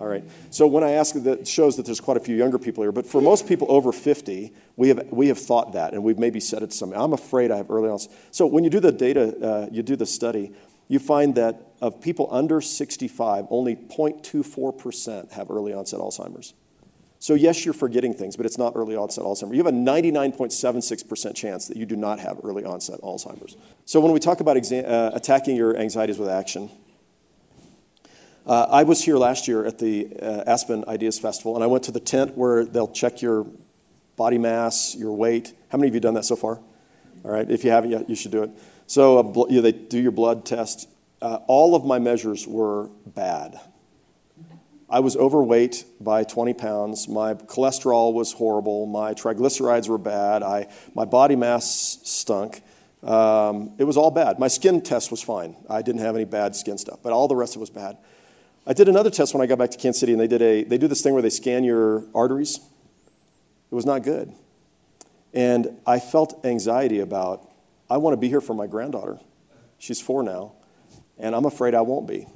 All 0.00 0.06
right. 0.06 0.24
So 0.50 0.66
when 0.66 0.82
I 0.82 0.92
ask, 0.92 1.14
that 1.14 1.46
shows 1.46 1.76
that 1.76 1.86
there's 1.86 2.00
quite 2.00 2.16
a 2.16 2.20
few 2.20 2.36
younger 2.36 2.58
people 2.58 2.82
here. 2.82 2.92
But 2.92 3.06
for 3.06 3.20
most 3.20 3.46
people 3.46 3.66
over 3.70 3.92
50, 3.92 4.52
we 4.76 4.88
have 4.88 5.06
we 5.10 5.28
have 5.28 5.38
thought 5.38 5.72
that, 5.74 5.92
and 5.94 6.02
we've 6.02 6.18
maybe 6.18 6.40
said 6.40 6.62
it 6.62 6.72
some. 6.72 6.92
I'm 6.92 7.12
afraid 7.12 7.50
I 7.50 7.56
have 7.56 7.70
early 7.70 7.88
onset. 7.88 8.12
So 8.30 8.46
when 8.46 8.64
you 8.64 8.70
do 8.70 8.80
the 8.80 8.92
data, 8.92 9.36
uh, 9.40 9.68
you 9.70 9.82
do 9.82 9.96
the 9.96 10.06
study, 10.06 10.52
you 10.88 10.98
find 10.98 11.34
that 11.36 11.60
of 11.80 12.00
people 12.00 12.28
under 12.30 12.60
65, 12.60 13.46
only 13.50 13.76
0.24 13.76 14.78
percent 14.78 15.32
have 15.32 15.50
early 15.50 15.72
onset 15.72 16.00
Alzheimer's. 16.00 16.54
So 17.20 17.32
yes, 17.32 17.64
you're 17.64 17.72
forgetting 17.72 18.12
things, 18.12 18.36
but 18.36 18.44
it's 18.44 18.58
not 18.58 18.74
early 18.76 18.96
onset 18.96 19.24
Alzheimer's. 19.24 19.56
You 19.56 19.64
have 19.64 19.72
a 19.72 19.76
99.76 19.76 21.08
percent 21.08 21.36
chance 21.36 21.68
that 21.68 21.76
you 21.76 21.86
do 21.86 21.96
not 21.96 22.18
have 22.18 22.40
early 22.42 22.64
onset 22.64 23.00
Alzheimer's. 23.00 23.56
So 23.86 24.00
when 24.00 24.12
we 24.12 24.20
talk 24.20 24.40
about 24.40 24.56
exa- 24.56 24.86
uh, 24.86 25.12
attacking 25.14 25.56
your 25.56 25.76
anxieties 25.76 26.18
with 26.18 26.28
action. 26.28 26.70
Uh, 28.46 28.66
I 28.68 28.82
was 28.82 29.02
here 29.02 29.16
last 29.16 29.48
year 29.48 29.64
at 29.64 29.78
the 29.78 30.06
uh, 30.20 30.44
Aspen 30.46 30.84
Ideas 30.86 31.18
Festival, 31.18 31.54
and 31.54 31.64
I 31.64 31.66
went 31.66 31.84
to 31.84 31.92
the 31.92 32.00
tent 32.00 32.36
where 32.36 32.66
they'll 32.66 32.92
check 32.92 33.22
your 33.22 33.46
body 34.16 34.36
mass, 34.36 34.94
your 34.94 35.14
weight. 35.14 35.54
How 35.70 35.78
many 35.78 35.88
of 35.88 35.94
you 35.94 36.00
done 36.00 36.12
that 36.14 36.26
so 36.26 36.36
far? 36.36 36.60
All 37.24 37.30
right, 37.30 37.50
if 37.50 37.64
you 37.64 37.70
haven't 37.70 37.90
yet, 37.90 38.10
you 38.10 38.14
should 38.14 38.32
do 38.32 38.42
it. 38.42 38.50
So 38.86 39.32
you 39.48 39.56
know, 39.56 39.60
they 39.62 39.72
do 39.72 39.98
your 39.98 40.12
blood 40.12 40.44
test. 40.44 40.90
Uh, 41.22 41.38
all 41.46 41.74
of 41.74 41.86
my 41.86 41.98
measures 41.98 42.46
were 42.46 42.90
bad. 43.06 43.58
I 44.90 45.00
was 45.00 45.16
overweight 45.16 45.86
by 45.98 46.24
20 46.24 46.52
pounds. 46.52 47.08
My 47.08 47.32
cholesterol 47.32 48.12
was 48.12 48.32
horrible. 48.32 48.84
My 48.84 49.14
triglycerides 49.14 49.88
were 49.88 49.96
bad. 49.96 50.42
I, 50.42 50.68
my 50.94 51.06
body 51.06 51.34
mass 51.34 51.98
stunk. 52.04 52.62
Um, 53.02 53.72
it 53.78 53.84
was 53.84 53.96
all 53.96 54.10
bad. 54.10 54.38
My 54.38 54.48
skin 54.48 54.82
test 54.82 55.10
was 55.10 55.22
fine. 55.22 55.56
I 55.70 55.80
didn't 55.80 56.02
have 56.02 56.14
any 56.14 56.26
bad 56.26 56.54
skin 56.54 56.76
stuff, 56.76 56.98
but 57.02 57.14
all 57.14 57.26
the 57.26 57.36
rest 57.36 57.54
of 57.54 57.60
it 57.60 57.60
was 57.60 57.70
bad. 57.70 57.96
I 58.66 58.72
did 58.72 58.88
another 58.88 59.10
test 59.10 59.34
when 59.34 59.42
I 59.42 59.46
got 59.46 59.58
back 59.58 59.70
to 59.72 59.78
Kansas 59.78 60.00
City, 60.00 60.12
and 60.12 60.20
they, 60.20 60.26
did 60.26 60.40
a, 60.40 60.64
they 60.64 60.78
do 60.78 60.88
this 60.88 61.02
thing 61.02 61.12
where 61.12 61.22
they 61.22 61.30
scan 61.30 61.64
your 61.64 62.04
arteries. 62.14 62.58
It 63.70 63.74
was 63.74 63.84
not 63.84 64.02
good. 64.02 64.32
And 65.34 65.80
I 65.86 65.98
felt 65.98 66.44
anxiety 66.46 67.00
about, 67.00 67.46
I 67.90 67.98
want 67.98 68.14
to 68.14 68.16
be 68.16 68.28
here 68.28 68.40
for 68.40 68.54
my 68.54 68.66
granddaughter. 68.66 69.18
She's 69.78 70.00
four 70.00 70.22
now, 70.22 70.52
and 71.18 71.34
I'm 71.34 71.44
afraid 71.44 71.74
I 71.74 71.82
won't 71.82 72.06
be. 72.06 72.26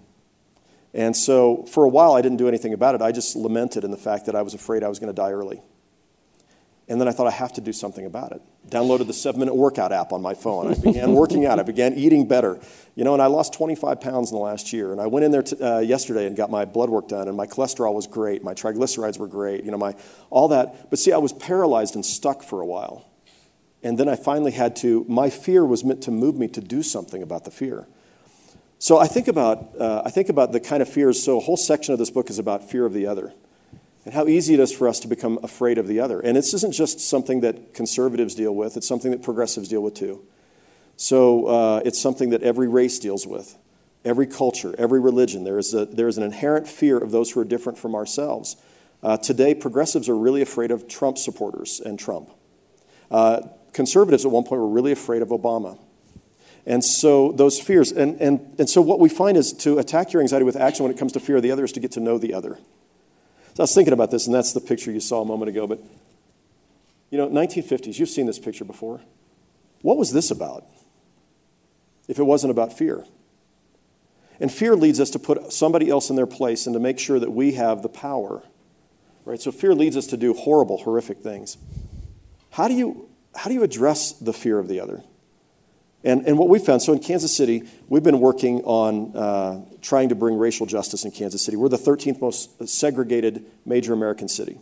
And 0.93 1.17
so 1.17 1.65
for 1.65 1.85
a 1.85 1.89
while, 1.89 2.13
I 2.13 2.21
didn't 2.21 2.39
do 2.39 2.49
anything 2.49 2.75
about 2.75 2.95
it. 2.95 3.01
I 3.01 3.13
just 3.13 3.35
lamented 3.35 3.85
in 3.85 3.91
the 3.91 3.97
fact 3.97 4.27
that 4.27 4.35
I 4.35 4.43
was 4.43 4.53
afraid 4.53 4.83
I 4.83 4.89
was 4.89 4.99
going 4.99 5.13
to 5.13 5.17
die 5.17 5.31
early. 5.31 5.63
And 6.89 6.99
then 6.99 7.07
I 7.07 7.13
thought 7.13 7.27
I 7.27 7.33
have 7.33 7.53
to 7.55 7.61
do 7.61 7.73
something 7.73 8.07
about 8.07 8.33
it. 8.33 8.41
Downloaded 8.69 9.07
the 9.07 9.13
seven 9.13 9.41
minute 9.41 9.55
workout 9.55 9.93
app 9.93 10.11
on 10.11 10.23
my 10.23 10.33
phone. 10.33 10.73
I 10.73 10.75
began 10.75 11.13
working 11.13 11.45
out. 11.45 11.59
I 11.59 11.63
began 11.63 11.95
eating 11.95 12.27
better. 12.27 12.59
You 12.95 13.05
know, 13.05 13.13
and 13.13 13.23
I 13.23 13.27
lost 13.27 13.53
25 13.53 14.01
pounds 14.01 14.31
in 14.31 14.37
the 14.37 14.43
last 14.43 14.73
year. 14.73 14.93
And 14.93 15.01
I 15.01 15.07
went 15.07 15.25
in 15.25 15.31
there 15.31 15.43
t- 15.43 15.61
uh, 15.61 15.81
yesterday 15.81 16.27
and 16.27 16.35
got 16.35 16.51
my 16.51 16.65
blood 16.65 16.89
work 16.89 17.09
done, 17.09 17.29
and 17.29 17.37
my 17.37 17.47
cholesterol 17.47 17.93
was 17.93 18.07
great. 18.07 18.43
My 18.43 18.55
triglycerides 18.55 19.19
were 19.19 19.29
great. 19.29 19.65
You 19.65 19.71
know, 19.71 19.77
my 19.77 19.95
all 20.31 20.49
that. 20.49 20.89
But 20.89 20.99
see, 20.99 21.13
I 21.13 21.19
was 21.19 21.35
paralyzed 21.35 21.95
and 21.95 22.05
stuck 22.05 22.43
for 22.43 22.61
a 22.61 22.67
while. 22.67 23.05
And 23.83 23.99
then 23.99 24.09
I 24.09 24.17
finally 24.17 24.53
had 24.53 24.75
to, 24.77 25.05
my 25.09 25.31
fear 25.31 25.65
was 25.65 25.85
meant 25.85 26.03
to 26.05 26.11
move 26.11 26.37
me 26.37 26.49
to 26.49 26.61
do 26.61 26.83
something 26.83 27.23
about 27.23 27.45
the 27.45 27.51
fear. 27.51 27.87
So 28.81 28.99
I 28.99 29.07
think 29.07 29.29
about, 29.29 29.79
uh, 29.79 30.03
I 30.05 30.11
think 30.11 30.29
about 30.29 30.53
the 30.53 30.61
kind 30.61 30.83
of 30.83 30.89
fears. 30.89 31.23
So 31.23 31.37
a 31.37 31.41
whole 31.41 31.57
section 31.57 31.93
of 31.93 31.99
this 31.99 32.11
book 32.11 32.31
is 32.31 32.39
about 32.39 32.69
fear 32.69 32.87
of 32.87 32.93
the 32.93 33.07
other 33.07 33.35
and 34.05 34.15
how 34.15 34.27
easy 34.27 34.55
it 34.55 34.61
is 34.61 34.73
for 34.73 34.89
us 34.89 35.01
to 35.01 35.09
become 35.09 35.39
afraid 35.43 35.79
of 35.79 35.87
the 35.87 36.01
other. 36.01 36.21
And 36.21 36.37
this 36.37 36.55
isn't 36.55 36.73
just 36.73 37.01
something 37.01 37.41
that 37.41 37.75
conservatives 37.75 38.35
deal 38.35 38.55
with, 38.55 38.77
it's 38.77 38.89
something 38.89 39.11
that 39.11 39.23
progressives 39.23 39.69
deal 39.69 39.83
with 39.83 39.95
too. 39.95 40.25
So 40.97 41.47
uh, 41.47 41.83
it's 41.85 42.01
something 42.01 42.31
that 42.31 42.43
every 42.43 42.67
race 42.67 42.99
deals 42.99 43.27
with, 43.27 43.57
every 44.05 44.27
culture, 44.27 44.75
every 44.79 45.01
religion. 45.01 45.45
There 45.45 45.59
is, 45.59 45.73
a, 45.73 45.87
there 45.87 46.09
is 46.09 46.19
an 46.19 46.25
inherent 46.25 46.67
fear 46.67 46.99
of 46.99 47.13
those 47.13 47.31
who 47.31 47.41
are 47.41 47.45
different 47.45 47.79
from 47.79 47.95
ourselves. 47.95 48.57
Uh, 49.03 49.17
today, 49.17 49.55
progressives 49.55 50.09
are 50.09 50.17
really 50.17 50.43
afraid 50.43 50.73
of 50.73 50.89
Trump 50.89 51.17
supporters 51.17 51.81
and 51.81 51.99
Trump. 51.99 52.31
Uh, 53.11 53.43
conservatives 53.73 54.25
at 54.25 54.33
one 54.33 54.43
point 54.43 54.61
were 54.61 54.69
really 54.69 54.91
afraid 54.91 55.23
of 55.23 55.29
Obama. 55.29 55.79
And 56.67 56.85
so 56.85 57.33
those 57.33 57.61
fears, 57.61 57.93
and, 57.93 58.21
and, 58.21 58.57
and 58.59 58.69
so 58.69 58.83
what 58.83 58.99
we 58.99 59.09
find 59.09 59.37
is 59.37 59.53
to 59.55 59.79
attack 59.79 60.13
your 60.13 60.21
anxiety 60.21 60.45
with 60.45 60.57
action 60.57 60.85
when 60.85 60.93
it 60.93 60.99
comes 60.99 61.13
to 61.13 61.21
fear 61.21 61.37
of 61.37 61.43
the 61.43 61.53
other 61.53 61.65
is 61.65 61.73
to 61.73 61.81
get 61.81 61.93
to 61.93 62.01
know 62.01 62.19
the 62.19 62.35
other. 62.35 62.59
So 63.59 63.63
I 63.63 63.65
was 63.65 63.75
thinking 63.75 63.93
about 63.93 64.13
this, 64.13 64.27
and 64.27 64.35
that's 64.37 64.53
the 64.53 64.61
picture 64.61 64.93
you 64.93 65.01
saw 65.01 65.23
a 65.23 65.25
moment 65.25 65.49
ago. 65.49 65.67
But, 65.67 65.81
you 67.11 67.19
know, 67.19 67.29
1950s, 67.29 67.99
you've 67.99 68.09
seen 68.09 68.27
this 68.27 68.39
picture 68.39 68.65
before. 68.65 69.01
What 69.83 69.97
was 69.97 70.13
this 70.13 70.31
about 70.31 70.65
if 72.07 72.21
it 72.21 72.23
wasn't 72.23 72.53
about 72.53 72.73
fear? 72.73 73.05
And 74.39 74.53
fear 74.53 74.77
leads 74.77 75.01
us 75.01 75.11
to 75.11 75.19
put 75.19 75.53
somebody 75.53 75.91
else 75.91 76.09
in 76.09 76.15
their 76.15 76.25
place 76.25 76.69
and 76.69 76.75
to 76.75 76.79
make 76.79 77.01
sure 77.01 77.19
that 77.19 77.33
we 77.33 77.55
have 77.55 77.83
the 77.83 77.89
power. 77.89 78.45
Right? 79.25 79.41
So 79.41 79.51
fear 79.51 79.75
leads 79.75 79.97
us 79.97 80.07
to 80.07 80.17
do 80.17 80.35
horrible, 80.35 80.77
horrific 80.77 81.19
things. 81.19 81.59
How 82.53 82.69
do 82.69 82.75
you, 82.75 83.09
how 83.35 83.49
do 83.49 83.55
you 83.55 83.65
address 83.65 84.13
the 84.13 84.33
fear 84.33 84.61
of 84.61 84.69
the 84.69 84.79
other? 84.79 85.03
And, 86.05 86.27
and 86.27 86.39
what 86.39 86.49
we 86.49 86.59
found, 86.61 86.81
so 86.83 86.93
in 86.93 87.01
Kansas 87.01 87.37
City, 87.37 87.65
we've 87.89 88.05
been 88.05 88.21
working 88.21 88.61
on 88.63 89.17
uh, 89.17 89.65
trying 89.83 90.11
to 90.11 90.15
bring 90.15 90.39
racial 90.39 90.65
justice 90.65 91.05
in 91.05 91.11
Kansas 91.11 91.43
City. 91.43 91.57
We're 91.57 91.69
the 91.69 91.77
13th 91.77 92.21
most 92.21 92.69
segregated 92.69 93.45
major 93.67 93.93
American 93.93 94.29
city. 94.29 94.59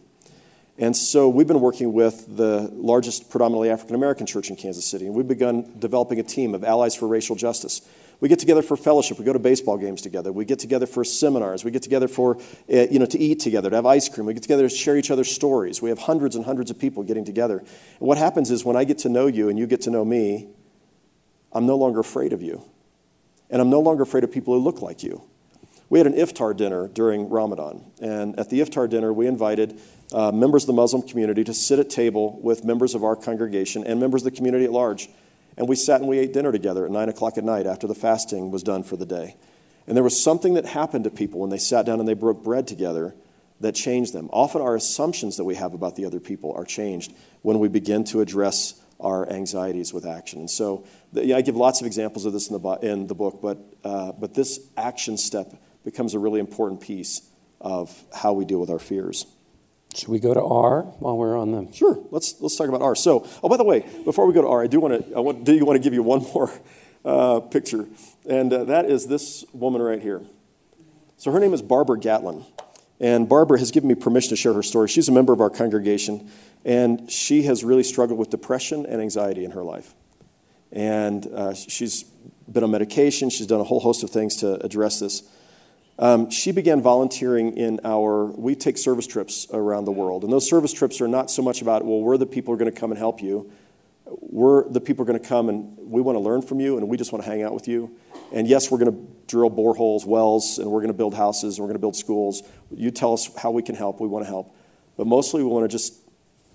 And 0.78 0.94
so 0.96 1.28
we've 1.28 1.46
been 1.46 1.60
working 1.60 1.92
with 1.92 2.36
the 2.36 2.70
largest 2.72 3.30
predominantly 3.30 3.70
African 3.70 3.94
American 3.94 4.26
church 4.26 4.50
in 4.50 4.56
Kansas 4.56 4.84
City, 4.84 5.06
and 5.06 5.14
we've 5.14 5.28
begun 5.28 5.72
developing 5.78 6.20
a 6.20 6.22
team 6.22 6.54
of 6.54 6.64
allies 6.64 6.94
for 6.94 7.06
racial 7.06 7.34
justice. 7.34 7.80
We 8.20 8.28
get 8.30 8.38
together 8.38 8.62
for 8.62 8.76
fellowship. 8.76 9.18
We 9.18 9.24
go 9.24 9.34
to 9.34 9.38
baseball 9.38 9.76
games 9.76 10.00
together. 10.00 10.32
We 10.32 10.46
get 10.46 10.58
together 10.58 10.86
for 10.86 11.04
seminars. 11.04 11.64
We 11.64 11.70
get 11.70 11.82
together 11.82 12.08
for, 12.08 12.38
uh, 12.72 12.86
you 12.90 12.98
know, 12.98 13.06
to 13.06 13.18
eat 13.18 13.40
together, 13.40 13.68
to 13.68 13.76
have 13.76 13.84
ice 13.84 14.08
cream. 14.08 14.26
We 14.26 14.32
get 14.32 14.42
together 14.42 14.68
to 14.68 14.74
share 14.74 14.96
each 14.96 15.10
other's 15.10 15.30
stories. 15.30 15.82
We 15.82 15.90
have 15.90 15.98
hundreds 15.98 16.34
and 16.34 16.44
hundreds 16.44 16.70
of 16.70 16.78
people 16.78 17.02
getting 17.02 17.26
together. 17.26 17.58
And 17.58 17.68
what 17.98 18.16
happens 18.16 18.50
is 18.50 18.64
when 18.64 18.76
I 18.76 18.84
get 18.84 18.98
to 18.98 19.10
know 19.10 19.26
you 19.26 19.50
and 19.50 19.58
you 19.58 19.66
get 19.66 19.82
to 19.82 19.90
know 19.90 20.04
me, 20.04 20.48
I'm 21.56 21.66
no 21.66 21.76
longer 21.76 22.00
afraid 22.00 22.32
of 22.32 22.42
you. 22.42 22.62
And 23.48 23.62
I'm 23.62 23.70
no 23.70 23.80
longer 23.80 24.02
afraid 24.02 24.24
of 24.24 24.32
people 24.32 24.54
who 24.54 24.60
look 24.60 24.82
like 24.82 25.02
you. 25.02 25.22
We 25.88 25.98
had 25.98 26.06
an 26.06 26.14
iftar 26.14 26.56
dinner 26.56 26.88
during 26.88 27.30
Ramadan. 27.30 27.84
And 28.00 28.38
at 28.38 28.50
the 28.50 28.60
iftar 28.60 28.90
dinner, 28.90 29.12
we 29.12 29.26
invited 29.26 29.80
uh, 30.12 30.32
members 30.32 30.64
of 30.64 30.66
the 30.66 30.72
Muslim 30.72 31.02
community 31.02 31.44
to 31.44 31.54
sit 31.54 31.78
at 31.78 31.88
table 31.88 32.38
with 32.42 32.64
members 32.64 32.94
of 32.94 33.04
our 33.04 33.16
congregation 33.16 33.84
and 33.84 34.00
members 34.00 34.22
of 34.22 34.32
the 34.32 34.36
community 34.36 34.64
at 34.64 34.72
large. 34.72 35.08
And 35.56 35.68
we 35.68 35.76
sat 35.76 36.00
and 36.00 36.10
we 36.10 36.18
ate 36.18 36.32
dinner 36.32 36.52
together 36.52 36.84
at 36.84 36.90
9 36.90 37.08
o'clock 37.08 37.38
at 37.38 37.44
night 37.44 37.66
after 37.66 37.86
the 37.86 37.94
fasting 37.94 38.50
was 38.50 38.62
done 38.62 38.82
for 38.82 38.96
the 38.96 39.06
day. 39.06 39.36
And 39.86 39.96
there 39.96 40.04
was 40.04 40.20
something 40.20 40.54
that 40.54 40.66
happened 40.66 41.04
to 41.04 41.10
people 41.10 41.40
when 41.40 41.50
they 41.50 41.58
sat 41.58 41.86
down 41.86 42.00
and 42.00 42.08
they 42.08 42.14
broke 42.14 42.42
bread 42.42 42.66
together 42.66 43.14
that 43.60 43.74
changed 43.74 44.12
them. 44.12 44.28
Often 44.32 44.62
our 44.62 44.74
assumptions 44.74 45.36
that 45.36 45.44
we 45.44 45.54
have 45.54 45.72
about 45.72 45.96
the 45.96 46.04
other 46.04 46.20
people 46.20 46.52
are 46.54 46.64
changed 46.64 47.14
when 47.42 47.60
we 47.60 47.68
begin 47.68 48.04
to 48.04 48.20
address 48.20 48.74
our 49.00 49.30
anxieties 49.30 49.92
with 49.92 50.06
action. 50.06 50.40
And 50.40 50.50
so 50.50 50.84
yeah, 51.12 51.36
I 51.36 51.42
give 51.42 51.56
lots 51.56 51.80
of 51.80 51.86
examples 51.86 52.24
of 52.24 52.32
this 52.32 52.48
in 52.48 52.60
the, 52.60 52.78
in 52.82 53.06
the 53.06 53.14
book, 53.14 53.40
but, 53.42 53.58
uh, 53.84 54.12
but 54.12 54.34
this 54.34 54.60
action 54.76 55.16
step 55.16 55.52
becomes 55.84 56.14
a 56.14 56.18
really 56.18 56.40
important 56.40 56.80
piece 56.80 57.22
of 57.60 58.04
how 58.14 58.32
we 58.32 58.44
deal 58.44 58.60
with 58.60 58.70
our 58.70 58.78
fears. 58.78 59.26
Should 59.94 60.08
we 60.08 60.18
go 60.18 60.34
to 60.34 60.42
R 60.42 60.82
while 60.82 61.16
we're 61.16 61.38
on 61.38 61.52
the? 61.52 61.72
Sure. 61.72 61.98
Let's 62.10 62.38
let's 62.40 62.56
talk 62.56 62.68
about 62.68 62.82
R. 62.82 62.94
So, 62.94 63.26
oh, 63.42 63.48
by 63.48 63.56
the 63.56 63.64
way, 63.64 63.80
before 64.04 64.26
we 64.26 64.34
go 64.34 64.42
to 64.42 64.48
R, 64.48 64.62
I 64.62 64.66
do 64.66 64.78
want 64.78 65.08
to 65.08 65.16
I 65.16 65.20
want, 65.20 65.44
do 65.44 65.54
you 65.54 65.64
want 65.64 65.76
to 65.76 65.82
give 65.82 65.94
you 65.94 66.02
one 66.02 66.22
more 66.34 66.52
uh, 67.02 67.40
picture, 67.40 67.86
and 68.28 68.52
uh, 68.52 68.64
that 68.64 68.86
is 68.86 69.06
this 69.06 69.44
woman 69.54 69.80
right 69.80 70.02
here. 70.02 70.22
So 71.16 71.32
her 71.32 71.40
name 71.40 71.54
is 71.54 71.62
Barbara 71.62 71.98
Gatlin, 71.98 72.44
and 73.00 73.28
Barbara 73.28 73.58
has 73.58 73.70
given 73.70 73.88
me 73.88 73.94
permission 73.94 74.30
to 74.30 74.36
share 74.36 74.54
her 74.54 74.62
story. 74.62 74.88
She's 74.88 75.08
a 75.08 75.12
member 75.12 75.32
of 75.32 75.40
our 75.40 75.50
congregation, 75.50 76.30
and 76.64 77.10
she 77.10 77.42
has 77.42 77.62
really 77.64 77.82
struggled 77.82 78.18
with 78.18 78.30
depression 78.30 78.86
and 78.86 79.00
anxiety 79.00 79.44
in 79.44 79.52
her 79.52 79.62
life. 79.62 79.94
And 80.72 81.26
uh, 81.26 81.54
she's 81.54 82.04
been 82.50 82.64
on 82.64 82.70
medication, 82.70 83.30
she's 83.30 83.46
done 83.46 83.60
a 83.60 83.64
whole 83.64 83.80
host 83.80 84.02
of 84.02 84.10
things 84.10 84.36
to 84.36 84.54
address 84.64 85.00
this. 85.00 85.22
Um, 85.98 86.30
she 86.30 86.52
began 86.52 86.82
volunteering 86.82 87.56
in 87.56 87.80
our, 87.82 88.26
we 88.26 88.54
take 88.54 88.76
service 88.76 89.06
trips 89.06 89.46
around 89.52 89.86
the 89.86 89.92
world. 89.92 90.24
And 90.24 90.32
those 90.32 90.48
service 90.48 90.72
trips 90.72 91.00
are 91.00 91.08
not 91.08 91.30
so 91.30 91.40
much 91.42 91.62
about, 91.62 91.84
well, 91.86 92.00
we're 92.00 92.18
the 92.18 92.26
people 92.26 92.52
who 92.52 92.56
are 92.56 92.58
going 92.58 92.72
to 92.72 92.78
come 92.78 92.90
and 92.90 92.98
help 92.98 93.22
you. 93.22 93.50
We're 94.06 94.68
the 94.68 94.80
people 94.80 95.02
are 95.02 95.06
going 95.06 95.20
to 95.20 95.28
come 95.28 95.48
and 95.48 95.76
we 95.76 96.00
want 96.00 96.16
to 96.16 96.20
learn 96.20 96.42
from 96.42 96.60
you 96.60 96.78
and 96.78 96.88
we 96.88 96.96
just 96.96 97.12
want 97.12 97.24
to 97.24 97.30
hang 97.30 97.42
out 97.42 97.52
with 97.52 97.66
you. 97.66 97.96
And 98.32 98.46
yes, 98.46 98.70
we're 98.70 98.78
going 98.78 98.92
to 98.92 99.16
drill 99.26 99.50
boreholes, 99.50 100.06
wells, 100.06 100.58
and 100.58 100.70
we're 100.70 100.80
going 100.80 100.92
to 100.92 100.96
build 100.96 101.14
houses 101.14 101.58
and 101.58 101.64
we're 101.64 101.68
going 101.68 101.76
to 101.76 101.80
build 101.80 101.96
schools. 101.96 102.42
You 102.70 102.90
tell 102.90 103.12
us 103.12 103.28
how 103.36 103.50
we 103.50 103.62
can 103.62 103.74
help, 103.74 104.00
we 104.00 104.08
want 104.08 104.24
to 104.24 104.28
help. 104.28 104.54
But 104.96 105.06
mostly 105.06 105.42
we 105.42 105.48
want 105.48 105.64
to 105.64 105.68
just 105.68 105.94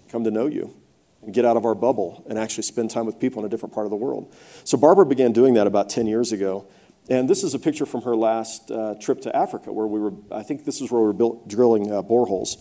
come 0.09 0.23
to 0.23 0.31
know 0.31 0.47
you 0.47 0.73
and 1.21 1.33
get 1.33 1.45
out 1.45 1.57
of 1.57 1.65
our 1.65 1.75
bubble 1.75 2.25
and 2.29 2.39
actually 2.39 2.63
spend 2.63 2.89
time 2.89 3.05
with 3.05 3.19
people 3.19 3.41
in 3.41 3.45
a 3.45 3.49
different 3.49 3.73
part 3.73 3.85
of 3.85 3.89
the 3.89 3.97
world. 3.97 4.33
So 4.63 4.77
Barbara 4.77 5.05
began 5.05 5.33
doing 5.33 5.53
that 5.55 5.67
about 5.67 5.89
10 5.89 6.07
years 6.07 6.31
ago. 6.31 6.67
And 7.09 7.29
this 7.29 7.43
is 7.43 7.53
a 7.53 7.59
picture 7.59 7.85
from 7.85 8.03
her 8.03 8.15
last 8.15 8.71
uh, 8.71 8.95
trip 8.99 9.21
to 9.21 9.35
Africa, 9.35 9.73
where 9.73 9.87
we 9.87 9.99
were, 9.99 10.13
I 10.31 10.43
think 10.43 10.65
this 10.65 10.81
is 10.81 10.91
where 10.91 11.01
we 11.01 11.07
were 11.07 11.13
built, 11.13 11.47
drilling 11.47 11.91
uh, 11.91 12.01
boreholes. 12.01 12.57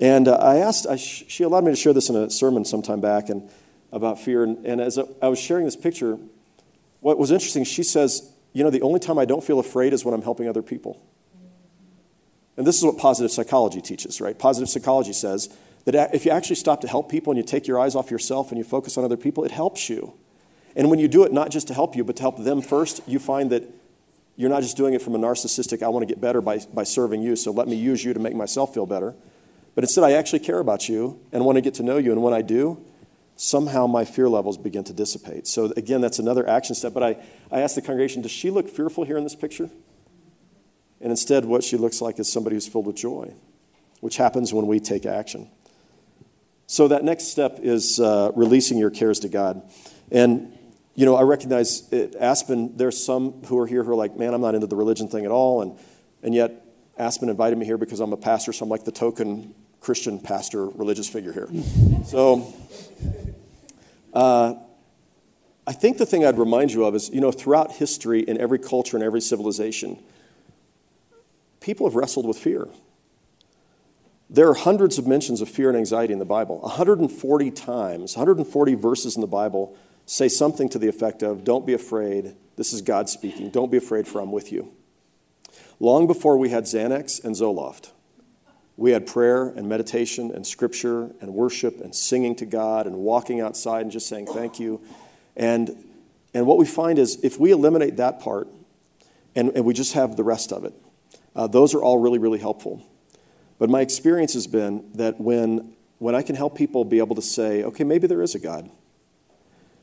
And 0.00 0.28
uh, 0.28 0.36
I 0.36 0.56
asked, 0.56 0.86
I 0.86 0.96
sh- 0.96 1.24
she 1.28 1.44
allowed 1.44 1.64
me 1.64 1.70
to 1.70 1.76
share 1.76 1.92
this 1.92 2.08
in 2.08 2.16
a 2.16 2.30
sermon 2.30 2.64
sometime 2.64 3.00
back 3.00 3.28
and, 3.28 3.48
about 3.92 4.20
fear. 4.20 4.44
And, 4.44 4.64
and 4.64 4.80
as 4.80 4.98
I 5.20 5.28
was 5.28 5.38
sharing 5.38 5.64
this 5.64 5.76
picture, 5.76 6.18
what 7.00 7.18
was 7.18 7.30
interesting, 7.30 7.64
she 7.64 7.82
says, 7.82 8.32
You 8.52 8.64
know, 8.64 8.70
the 8.70 8.82
only 8.82 9.00
time 9.00 9.18
I 9.18 9.24
don't 9.24 9.42
feel 9.42 9.58
afraid 9.58 9.92
is 9.92 10.04
when 10.04 10.14
I'm 10.14 10.22
helping 10.22 10.48
other 10.48 10.62
people. 10.62 11.02
And 12.56 12.66
this 12.66 12.76
is 12.76 12.84
what 12.84 12.98
positive 12.98 13.30
psychology 13.30 13.80
teaches, 13.80 14.20
right? 14.20 14.38
Positive 14.38 14.68
psychology 14.68 15.12
says 15.12 15.48
that 15.86 16.14
if 16.14 16.26
you 16.26 16.30
actually 16.30 16.56
stop 16.56 16.82
to 16.82 16.88
help 16.88 17.10
people 17.10 17.30
and 17.30 17.38
you 17.38 17.44
take 17.44 17.66
your 17.66 17.80
eyes 17.80 17.94
off 17.94 18.10
yourself 18.10 18.50
and 18.50 18.58
you 18.58 18.64
focus 18.64 18.98
on 18.98 19.04
other 19.04 19.16
people, 19.16 19.44
it 19.44 19.50
helps 19.50 19.88
you. 19.88 20.12
And 20.76 20.90
when 20.90 20.98
you 20.98 21.08
do 21.08 21.24
it 21.24 21.32
not 21.32 21.50
just 21.50 21.68
to 21.68 21.74
help 21.74 21.96
you, 21.96 22.04
but 22.04 22.16
to 22.16 22.22
help 22.22 22.38
them 22.38 22.60
first, 22.60 23.00
you 23.06 23.18
find 23.18 23.50
that 23.50 23.64
you're 24.36 24.50
not 24.50 24.62
just 24.62 24.76
doing 24.76 24.94
it 24.94 25.02
from 25.02 25.14
a 25.14 25.18
narcissistic, 25.18 25.82
I 25.82 25.88
want 25.88 26.06
to 26.06 26.06
get 26.06 26.20
better 26.20 26.40
by, 26.40 26.58
by 26.72 26.84
serving 26.84 27.22
you, 27.22 27.36
so 27.36 27.50
let 27.50 27.68
me 27.68 27.76
use 27.76 28.04
you 28.04 28.14
to 28.14 28.20
make 28.20 28.34
myself 28.34 28.72
feel 28.72 28.86
better. 28.86 29.14
But 29.74 29.84
instead, 29.84 30.04
I 30.04 30.12
actually 30.12 30.40
care 30.40 30.58
about 30.58 30.88
you 30.88 31.20
and 31.32 31.44
want 31.44 31.56
to 31.56 31.62
get 31.62 31.74
to 31.74 31.82
know 31.82 31.98
you. 31.98 32.12
And 32.12 32.22
when 32.22 32.34
I 32.34 32.42
do, 32.42 32.82
somehow 33.40 33.86
my 33.86 34.04
fear 34.04 34.28
levels 34.28 34.58
begin 34.58 34.84
to 34.84 34.92
dissipate. 34.92 35.46
So, 35.46 35.72
again, 35.74 36.02
that's 36.02 36.18
another 36.18 36.46
action 36.46 36.74
step. 36.74 36.92
But 36.92 37.02
I, 37.02 37.16
I 37.50 37.62
asked 37.62 37.74
the 37.74 37.80
congregation, 37.80 38.20
does 38.20 38.30
she 38.30 38.50
look 38.50 38.68
fearful 38.68 39.04
here 39.04 39.16
in 39.16 39.24
this 39.24 39.34
picture? 39.34 39.70
And 41.00 41.10
instead, 41.10 41.46
what 41.46 41.64
she 41.64 41.78
looks 41.78 42.02
like 42.02 42.18
is 42.18 42.30
somebody 42.30 42.56
who's 42.56 42.68
filled 42.68 42.86
with 42.86 42.96
joy, 42.96 43.32
which 44.00 44.18
happens 44.18 44.52
when 44.52 44.66
we 44.66 44.78
take 44.78 45.06
action. 45.06 45.48
So 46.66 46.88
that 46.88 47.02
next 47.02 47.28
step 47.28 47.60
is 47.62 47.98
uh, 47.98 48.30
releasing 48.36 48.76
your 48.76 48.90
cares 48.90 49.20
to 49.20 49.30
God. 49.30 49.62
And, 50.12 50.52
you 50.94 51.06
know, 51.06 51.16
I 51.16 51.22
recognize 51.22 51.90
at 51.94 52.16
Aspen, 52.16 52.76
there's 52.76 53.02
some 53.02 53.42
who 53.44 53.58
are 53.58 53.66
here 53.66 53.82
who 53.82 53.92
are 53.92 53.96
like, 53.96 54.18
man, 54.18 54.34
I'm 54.34 54.42
not 54.42 54.54
into 54.54 54.66
the 54.66 54.76
religion 54.76 55.08
thing 55.08 55.24
at 55.24 55.30
all. 55.30 55.62
And, 55.62 55.78
and 56.22 56.34
yet, 56.34 56.62
Aspen 56.98 57.30
invited 57.30 57.58
me 57.58 57.64
here 57.64 57.78
because 57.78 58.00
I'm 58.00 58.12
a 58.12 58.18
pastor, 58.18 58.52
so 58.52 58.64
I'm 58.64 58.68
like 58.68 58.84
the 58.84 58.92
token 58.92 59.54
Christian 59.80 60.20
pastor, 60.20 60.66
religious 60.66 61.08
figure 61.08 61.32
here. 61.32 61.48
So, 62.04 62.52
uh, 64.12 64.54
I 65.66 65.72
think 65.72 65.98
the 65.98 66.06
thing 66.06 66.24
I'd 66.24 66.38
remind 66.38 66.72
you 66.72 66.84
of 66.84 66.94
is, 66.94 67.10
you 67.10 67.20
know, 67.20 67.30
throughout 67.30 67.72
history, 67.72 68.20
in 68.20 68.40
every 68.40 68.58
culture, 68.58 68.96
and 68.96 69.04
every 69.04 69.20
civilization, 69.20 70.02
people 71.60 71.86
have 71.86 71.94
wrestled 71.94 72.26
with 72.26 72.38
fear. 72.38 72.68
There 74.28 74.48
are 74.48 74.54
hundreds 74.54 74.96
of 74.98 75.06
mentions 75.06 75.40
of 75.40 75.48
fear 75.48 75.68
and 75.68 75.76
anxiety 75.76 76.12
in 76.12 76.18
the 76.18 76.24
Bible. 76.24 76.58
140 76.60 77.50
times, 77.50 78.16
140 78.16 78.74
verses 78.74 79.16
in 79.16 79.20
the 79.20 79.26
Bible 79.26 79.76
say 80.06 80.28
something 80.28 80.68
to 80.70 80.78
the 80.78 80.88
effect 80.88 81.22
of, 81.22 81.44
Don't 81.44 81.66
be 81.66 81.72
afraid. 81.72 82.34
This 82.56 82.72
is 82.72 82.82
God 82.82 83.08
speaking. 83.08 83.50
Don't 83.50 83.70
be 83.70 83.76
afraid, 83.76 84.06
for 84.06 84.20
I'm 84.20 84.32
with 84.32 84.52
you. 84.52 84.72
Long 85.78 86.06
before 86.06 86.36
we 86.36 86.50
had 86.50 86.64
Xanax 86.64 87.24
and 87.24 87.34
Zoloft, 87.34 87.90
We 88.80 88.92
had 88.92 89.06
prayer 89.06 89.48
and 89.48 89.68
meditation 89.68 90.30
and 90.30 90.46
scripture 90.46 91.10
and 91.20 91.34
worship 91.34 91.82
and 91.82 91.94
singing 91.94 92.34
to 92.36 92.46
God 92.46 92.86
and 92.86 92.96
walking 92.96 93.38
outside 93.38 93.82
and 93.82 93.90
just 93.90 94.08
saying 94.08 94.28
thank 94.28 94.58
you. 94.58 94.80
And, 95.36 95.84
and 96.32 96.46
what 96.46 96.56
we 96.56 96.64
find 96.64 96.98
is 96.98 97.22
if 97.22 97.38
we 97.38 97.50
eliminate 97.50 97.98
that 97.98 98.20
part 98.20 98.48
and, 99.36 99.50
and 99.50 99.66
we 99.66 99.74
just 99.74 99.92
have 99.92 100.16
the 100.16 100.24
rest 100.24 100.50
of 100.50 100.64
it, 100.64 100.72
uh, 101.36 101.46
those 101.46 101.74
are 101.74 101.82
all 101.82 101.98
really, 101.98 102.18
really 102.18 102.38
helpful. 102.38 102.82
But 103.58 103.68
my 103.68 103.82
experience 103.82 104.32
has 104.32 104.46
been 104.46 104.90
that 104.94 105.20
when, 105.20 105.74
when 105.98 106.14
I 106.14 106.22
can 106.22 106.34
help 106.34 106.56
people 106.56 106.86
be 106.86 107.00
able 107.00 107.16
to 107.16 107.22
say, 107.22 107.62
okay, 107.62 107.84
maybe 107.84 108.06
there 108.06 108.22
is 108.22 108.34
a 108.34 108.38
God. 108.38 108.70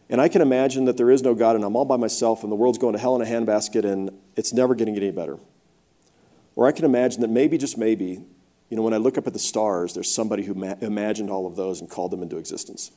And 0.09 0.19
I 0.19 0.27
can 0.27 0.41
imagine 0.41 0.85
that 0.85 0.97
there 0.97 1.11
is 1.11 1.21
no 1.21 1.35
God 1.35 1.55
and 1.55 1.63
I'm 1.63 1.75
all 1.75 1.85
by 1.85 1.97
myself 1.97 2.41
and 2.41 2.51
the 2.51 2.55
world's 2.55 2.79
going 2.79 2.93
to 2.93 2.99
hell 2.99 3.15
in 3.15 3.21
a 3.21 3.29
handbasket 3.29 3.85
and 3.85 4.09
it's 4.35 4.53
never 4.53 4.73
going 4.73 4.91
to 4.91 4.99
get 4.99 5.05
any 5.05 5.15
better. 5.15 5.37
Or 6.55 6.65
I 6.65 6.71
can 6.71 6.83
imagine 6.83 7.21
that 7.21 7.29
maybe, 7.29 7.59
just 7.59 7.77
maybe, 7.77 8.23
you 8.69 8.75
know, 8.75 8.83
when 8.83 8.93
I 8.93 8.97
look 8.97 9.17
up 9.17 9.27
at 9.27 9.33
the 9.33 9.39
stars, 9.39 9.93
there's 9.93 10.13
somebody 10.13 10.43
who 10.43 10.53
ma- 10.53 10.75
imagined 10.81 11.29
all 11.29 11.47
of 11.47 11.55
those 11.55 11.79
and 11.79 11.89
called 11.89 12.11
them 12.11 12.21
into 12.21 12.37
existence. 12.37 12.91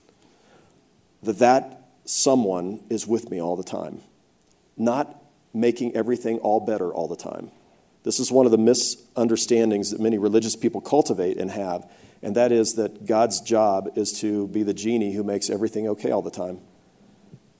That 1.23 1.39
that 1.39 1.91
someone 2.05 2.81
is 2.91 3.07
with 3.07 3.31
me 3.31 3.41
all 3.41 3.57
the 3.57 3.63
time, 3.63 4.01
not 4.77 5.23
making 5.53 5.95
everything 5.95 6.39
all 6.39 6.61
better 6.61 6.93
all 6.93 7.09
the 7.09 7.17
time. 7.17 7.51
This 8.03 8.19
is 8.19 8.33
one 8.33 8.47
of 8.47 8.53
the 8.53 8.59
misunderstandings 8.59 9.91
that 9.91 10.01
many 10.01 10.19
religious 10.19 10.57
people 10.57 10.81
cultivate 10.81 11.37
and 11.37 11.51
have, 11.51 11.89
and 12.23 12.35
that 12.37 12.51
is 12.51 12.75
that 12.75 13.07
God's 13.07 13.41
job 13.41 13.91
is 13.97 14.21
to 14.21 14.49
be 14.49 14.63
the 14.63 14.75
genie 14.75 15.13
who 15.13 15.23
makes 15.23 15.51
everything 15.51 15.89
okay 15.89 16.11
all 16.11 16.23
the 16.23 16.31
time. 16.31 16.61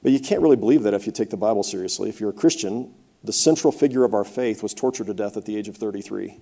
But 0.03 0.13
you 0.13 0.21
can't 0.21 0.41
really 0.41 0.57
believe 0.57 0.83
that 0.85 0.95
if 0.95 1.07
you 1.07 1.13
take 1.13 1.31
the 1.31 1.37
Bible 1.37 1.63
seriously. 1.63 2.09
If 2.09 2.21
you're 2.21 2.31
a 2.31 2.35
Christian, 2.35 2.95
the 3.23 3.33
central 3.35 3.71
figure 3.71 4.05
of 4.05 4.15
our 4.15 4.25
faith 4.25 4.63
was 4.63 4.73
tortured 4.73 5.09
to 5.09 5.15
death 5.15 5.37
at 5.37 5.45
the 5.45 5.57
age 5.57 5.69
of 5.69 5.77
33. 5.77 6.41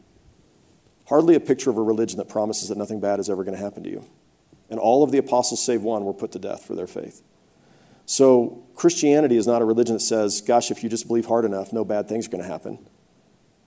Hardly 1.09 1.35
a 1.35 1.40
picture 1.40 1.71
of 1.71 1.79
a 1.79 1.83
religion 1.83 2.18
that 2.18 2.29
promises 2.29 2.68
that 2.68 2.79
nothing 2.79 3.01
bad 3.01 3.18
is 3.18 3.31
ever 3.31 3.44
going 3.44 3.57
to 3.57 3.62
happen 3.62 3.83
to 3.85 3.90
you. 3.90 4.05
And 4.71 4.79
all 4.79 5.03
of 5.03 5.11
the 5.11 5.18
apostles, 5.18 5.64
save 5.64 5.83
one, 5.83 6.05
were 6.05 6.12
put 6.12 6.33
to 6.33 6.38
death 6.38 6.64
for 6.66 6.75
their 6.75 6.87
faith. 6.87 7.23
So, 8.05 8.64
Christianity 8.75 9.37
is 9.37 9.47
not 9.47 9.61
a 9.61 9.64
religion 9.64 9.94
that 9.94 10.01
says, 10.01 10.40
gosh, 10.40 10.71
if 10.71 10.83
you 10.83 10.88
just 10.88 11.07
believe 11.07 11.27
hard 11.27 11.44
enough, 11.44 11.73
no 11.73 11.85
bad 11.85 12.09
things 12.09 12.27
are 12.27 12.31
going 12.31 12.42
to 12.42 12.49
happen. 12.49 12.79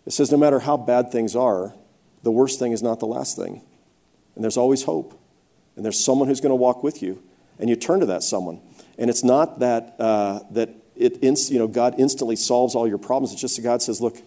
It 0.06 0.13
says, 0.13 0.32
no 0.32 0.38
matter 0.38 0.60
how 0.60 0.77
bad 0.77 1.12
things 1.12 1.36
are, 1.36 1.73
the 2.23 2.32
worst 2.32 2.60
thing 2.60 2.71
is 2.71 2.82
not 2.82 2.99
the 2.99 3.08
last 3.08 3.36
thing. 3.36 3.62
And 4.36 4.43
there's 4.43 4.58
always 4.58 4.84
hope. 4.84 5.19
And 5.75 5.86
there's 5.86 6.04
someone 6.04 6.27
who's 6.27 6.41
going 6.41 6.51
to 6.51 6.56
walk 6.56 6.84
with 6.84 7.01
you. 7.01 7.21
And 7.60 7.69
you 7.69 7.75
turn 7.75 7.99
to 7.99 8.06
that 8.08 8.23
someone. 8.23 8.62
And 8.97 9.10
it's 9.10 9.23
not 9.23 9.60
that, 9.60 9.95
uh, 9.99 10.39
that 10.51 10.69
it, 10.95 11.23
you 11.49 11.60
know, 11.60 11.67
God 11.67 11.95
instantly 11.97 12.36
solves 12.36 12.75
all 12.75 12.88
your 12.88 12.97
problems. 12.97 13.32
It's 13.32 13.41
just 13.41 13.56
that 13.56 13.63
God 13.63 13.82
says, 13.82 14.01
look, 14.01 14.17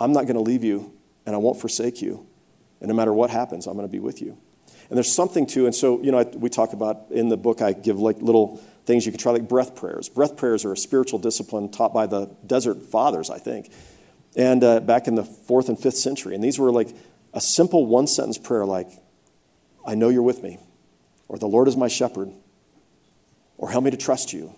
I'm 0.00 0.12
not 0.12 0.24
going 0.24 0.36
to 0.36 0.42
leave 0.42 0.64
you 0.64 0.92
and 1.26 1.34
I 1.34 1.38
won't 1.38 1.60
forsake 1.60 2.02
you. 2.02 2.26
And 2.82 2.88
no 2.88 2.94
matter 2.94 3.12
what 3.12 3.30
happens, 3.30 3.68
I'm 3.68 3.74
going 3.74 3.86
to 3.86 3.92
be 3.92 4.00
with 4.00 4.20
you. 4.20 4.36
And 4.90 4.96
there's 4.96 5.14
something 5.14 5.46
to, 5.46 5.66
and 5.66 5.74
so, 5.74 6.02
you 6.02 6.10
know, 6.10 6.18
I, 6.18 6.24
we 6.24 6.48
talk 6.50 6.72
about 6.72 7.06
in 7.10 7.28
the 7.28 7.36
book, 7.36 7.62
I 7.62 7.72
give 7.72 8.00
like 8.00 8.20
little 8.20 8.60
things 8.86 9.06
you 9.06 9.12
can 9.12 9.20
try, 9.20 9.30
like 9.30 9.48
breath 9.48 9.76
prayers. 9.76 10.08
Breath 10.08 10.36
prayers 10.36 10.64
are 10.64 10.72
a 10.72 10.76
spiritual 10.76 11.20
discipline 11.20 11.70
taught 11.70 11.94
by 11.94 12.06
the 12.06 12.26
desert 12.44 12.82
fathers, 12.82 13.30
I 13.30 13.38
think, 13.38 13.70
and 14.34 14.64
uh, 14.64 14.80
back 14.80 15.06
in 15.06 15.14
the 15.14 15.22
fourth 15.22 15.68
and 15.68 15.78
fifth 15.78 15.96
century. 15.96 16.34
And 16.34 16.42
these 16.42 16.58
were 16.58 16.72
like 16.72 16.88
a 17.32 17.40
simple 17.40 17.86
one 17.86 18.08
sentence 18.08 18.36
prayer 18.36 18.66
like, 18.66 18.88
I 19.86 19.94
know 19.94 20.08
you're 20.08 20.22
with 20.22 20.42
me, 20.42 20.58
or 21.28 21.38
the 21.38 21.46
Lord 21.46 21.68
is 21.68 21.76
my 21.76 21.88
shepherd, 21.88 22.32
or 23.58 23.70
help 23.70 23.84
me 23.84 23.92
to 23.92 23.96
trust 23.96 24.32
you, 24.32 24.52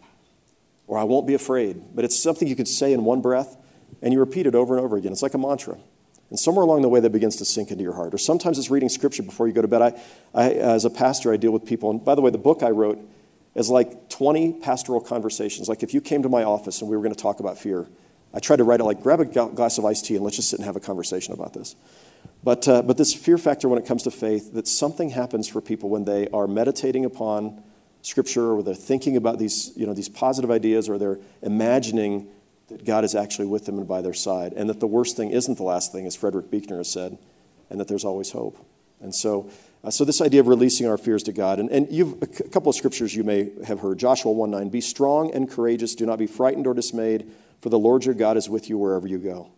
or 0.86 0.96
I 0.96 1.04
won't 1.04 1.26
be 1.26 1.34
afraid. 1.34 1.94
But 1.94 2.06
it's 2.06 2.20
something 2.20 2.48
you 2.48 2.56
can 2.56 2.66
say 2.66 2.94
in 2.94 3.04
one 3.04 3.20
breath, 3.20 3.54
and 4.00 4.14
you 4.14 4.18
repeat 4.18 4.46
it 4.46 4.54
over 4.54 4.74
and 4.74 4.82
over 4.82 4.96
again. 4.96 5.12
It's 5.12 5.22
like 5.22 5.34
a 5.34 5.38
mantra. 5.38 5.76
And 6.34 6.38
somewhere 6.40 6.64
along 6.64 6.82
the 6.82 6.88
way, 6.88 6.98
that 6.98 7.10
begins 7.10 7.36
to 7.36 7.44
sink 7.44 7.70
into 7.70 7.84
your 7.84 7.92
heart. 7.92 8.12
Or 8.12 8.18
sometimes 8.18 8.58
it's 8.58 8.68
reading 8.68 8.88
scripture 8.88 9.22
before 9.22 9.46
you 9.46 9.54
go 9.54 9.62
to 9.62 9.68
bed. 9.68 9.82
I, 9.82 10.02
I, 10.34 10.50
as 10.50 10.84
a 10.84 10.90
pastor, 10.90 11.32
I 11.32 11.36
deal 11.36 11.52
with 11.52 11.64
people. 11.64 11.90
And 11.90 12.04
by 12.04 12.16
the 12.16 12.22
way, 12.22 12.32
the 12.32 12.38
book 12.38 12.64
I 12.64 12.70
wrote 12.70 12.98
is 13.54 13.70
like 13.70 14.10
20 14.10 14.54
pastoral 14.54 15.00
conversations. 15.00 15.68
Like 15.68 15.84
if 15.84 15.94
you 15.94 16.00
came 16.00 16.24
to 16.24 16.28
my 16.28 16.42
office 16.42 16.80
and 16.80 16.90
we 16.90 16.96
were 16.96 17.04
going 17.04 17.14
to 17.14 17.22
talk 17.22 17.38
about 17.38 17.56
fear, 17.56 17.86
I 18.32 18.40
tried 18.40 18.56
to 18.56 18.64
write 18.64 18.80
it 18.80 18.82
like 18.82 19.00
grab 19.00 19.20
a 19.20 19.26
glass 19.26 19.78
of 19.78 19.84
iced 19.84 20.06
tea 20.06 20.16
and 20.16 20.24
let's 20.24 20.34
just 20.34 20.50
sit 20.50 20.58
and 20.58 20.66
have 20.66 20.74
a 20.74 20.80
conversation 20.80 21.34
about 21.34 21.52
this. 21.52 21.76
But, 22.42 22.66
uh, 22.66 22.82
but 22.82 22.98
this 22.98 23.14
fear 23.14 23.38
factor 23.38 23.68
when 23.68 23.80
it 23.80 23.86
comes 23.86 24.02
to 24.02 24.10
faith, 24.10 24.54
that 24.54 24.66
something 24.66 25.10
happens 25.10 25.46
for 25.46 25.60
people 25.60 25.88
when 25.88 26.04
they 26.04 26.26
are 26.30 26.48
meditating 26.48 27.04
upon 27.04 27.62
Scripture 28.02 28.54
or 28.54 28.64
they're 28.64 28.74
thinking 28.74 29.16
about 29.16 29.38
these, 29.38 29.70
you 29.76 29.86
know, 29.86 29.94
these 29.94 30.08
positive 30.08 30.50
ideas 30.50 30.88
or 30.88 30.98
they're 30.98 31.20
imagining 31.42 32.26
that 32.68 32.84
God 32.84 33.04
is 33.04 33.14
actually 33.14 33.46
with 33.46 33.66
them 33.66 33.78
and 33.78 33.86
by 33.86 34.00
their 34.00 34.14
side, 34.14 34.52
and 34.54 34.68
that 34.68 34.80
the 34.80 34.86
worst 34.86 35.16
thing 35.16 35.30
isn't 35.30 35.56
the 35.56 35.62
last 35.62 35.92
thing, 35.92 36.06
as 36.06 36.16
Frederick 36.16 36.50
Buechner 36.50 36.78
has 36.78 36.90
said, 36.90 37.18
and 37.70 37.80
that 37.80 37.88
there's 37.88 38.04
always 38.04 38.30
hope. 38.30 38.58
And 39.00 39.14
so, 39.14 39.50
uh, 39.82 39.90
so 39.90 40.04
this 40.04 40.20
idea 40.20 40.40
of 40.40 40.46
releasing 40.46 40.86
our 40.86 40.96
fears 40.96 41.22
to 41.24 41.32
God, 41.32 41.58
and, 41.58 41.70
and 41.70 41.90
you've, 41.90 42.22
a 42.22 42.26
couple 42.26 42.70
of 42.70 42.76
scriptures 42.76 43.14
you 43.14 43.22
may 43.22 43.50
have 43.66 43.80
heard. 43.80 43.98
Joshua 43.98 44.32
1 44.32 44.50
9, 44.50 44.68
be 44.70 44.80
strong 44.80 45.32
and 45.32 45.50
courageous, 45.50 45.94
do 45.94 46.06
not 46.06 46.18
be 46.18 46.26
frightened 46.26 46.66
or 46.66 46.74
dismayed, 46.74 47.30
for 47.60 47.68
the 47.68 47.78
Lord 47.78 48.04
your 48.04 48.14
God 48.14 48.36
is 48.36 48.48
with 48.48 48.70
you 48.70 48.78
wherever 48.78 49.06
you 49.06 49.18
go. 49.18 49.50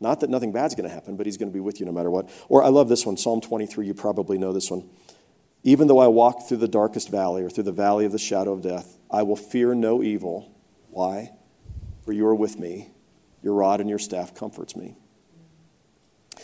Not 0.00 0.20
that 0.20 0.30
nothing 0.30 0.52
bad's 0.52 0.74
going 0.74 0.88
to 0.88 0.94
happen, 0.94 1.16
but 1.16 1.26
he's 1.26 1.36
going 1.36 1.50
to 1.50 1.54
be 1.54 1.60
with 1.60 1.80
you 1.80 1.86
no 1.86 1.92
matter 1.92 2.10
what. 2.10 2.30
Or 2.48 2.62
I 2.62 2.68
love 2.68 2.88
this 2.88 3.04
one, 3.04 3.16
Psalm 3.16 3.40
23, 3.40 3.86
you 3.86 3.94
probably 3.94 4.38
know 4.38 4.52
this 4.52 4.70
one. 4.70 4.88
Even 5.64 5.88
though 5.88 5.98
I 5.98 6.06
walk 6.06 6.46
through 6.46 6.58
the 6.58 6.68
darkest 6.68 7.10
valley 7.10 7.42
or 7.42 7.50
through 7.50 7.64
the 7.64 7.72
valley 7.72 8.04
of 8.04 8.12
the 8.12 8.18
shadow 8.18 8.52
of 8.52 8.62
death, 8.62 8.96
I 9.10 9.22
will 9.22 9.36
fear 9.36 9.74
no 9.74 10.02
evil. 10.02 10.54
Why? 10.90 11.32
For 12.08 12.14
you 12.14 12.26
are 12.26 12.34
with 12.34 12.58
me. 12.58 12.88
Your 13.42 13.52
rod 13.52 13.82
and 13.82 13.90
your 13.90 13.98
staff 13.98 14.34
comforts 14.34 14.74
me. 14.74 14.96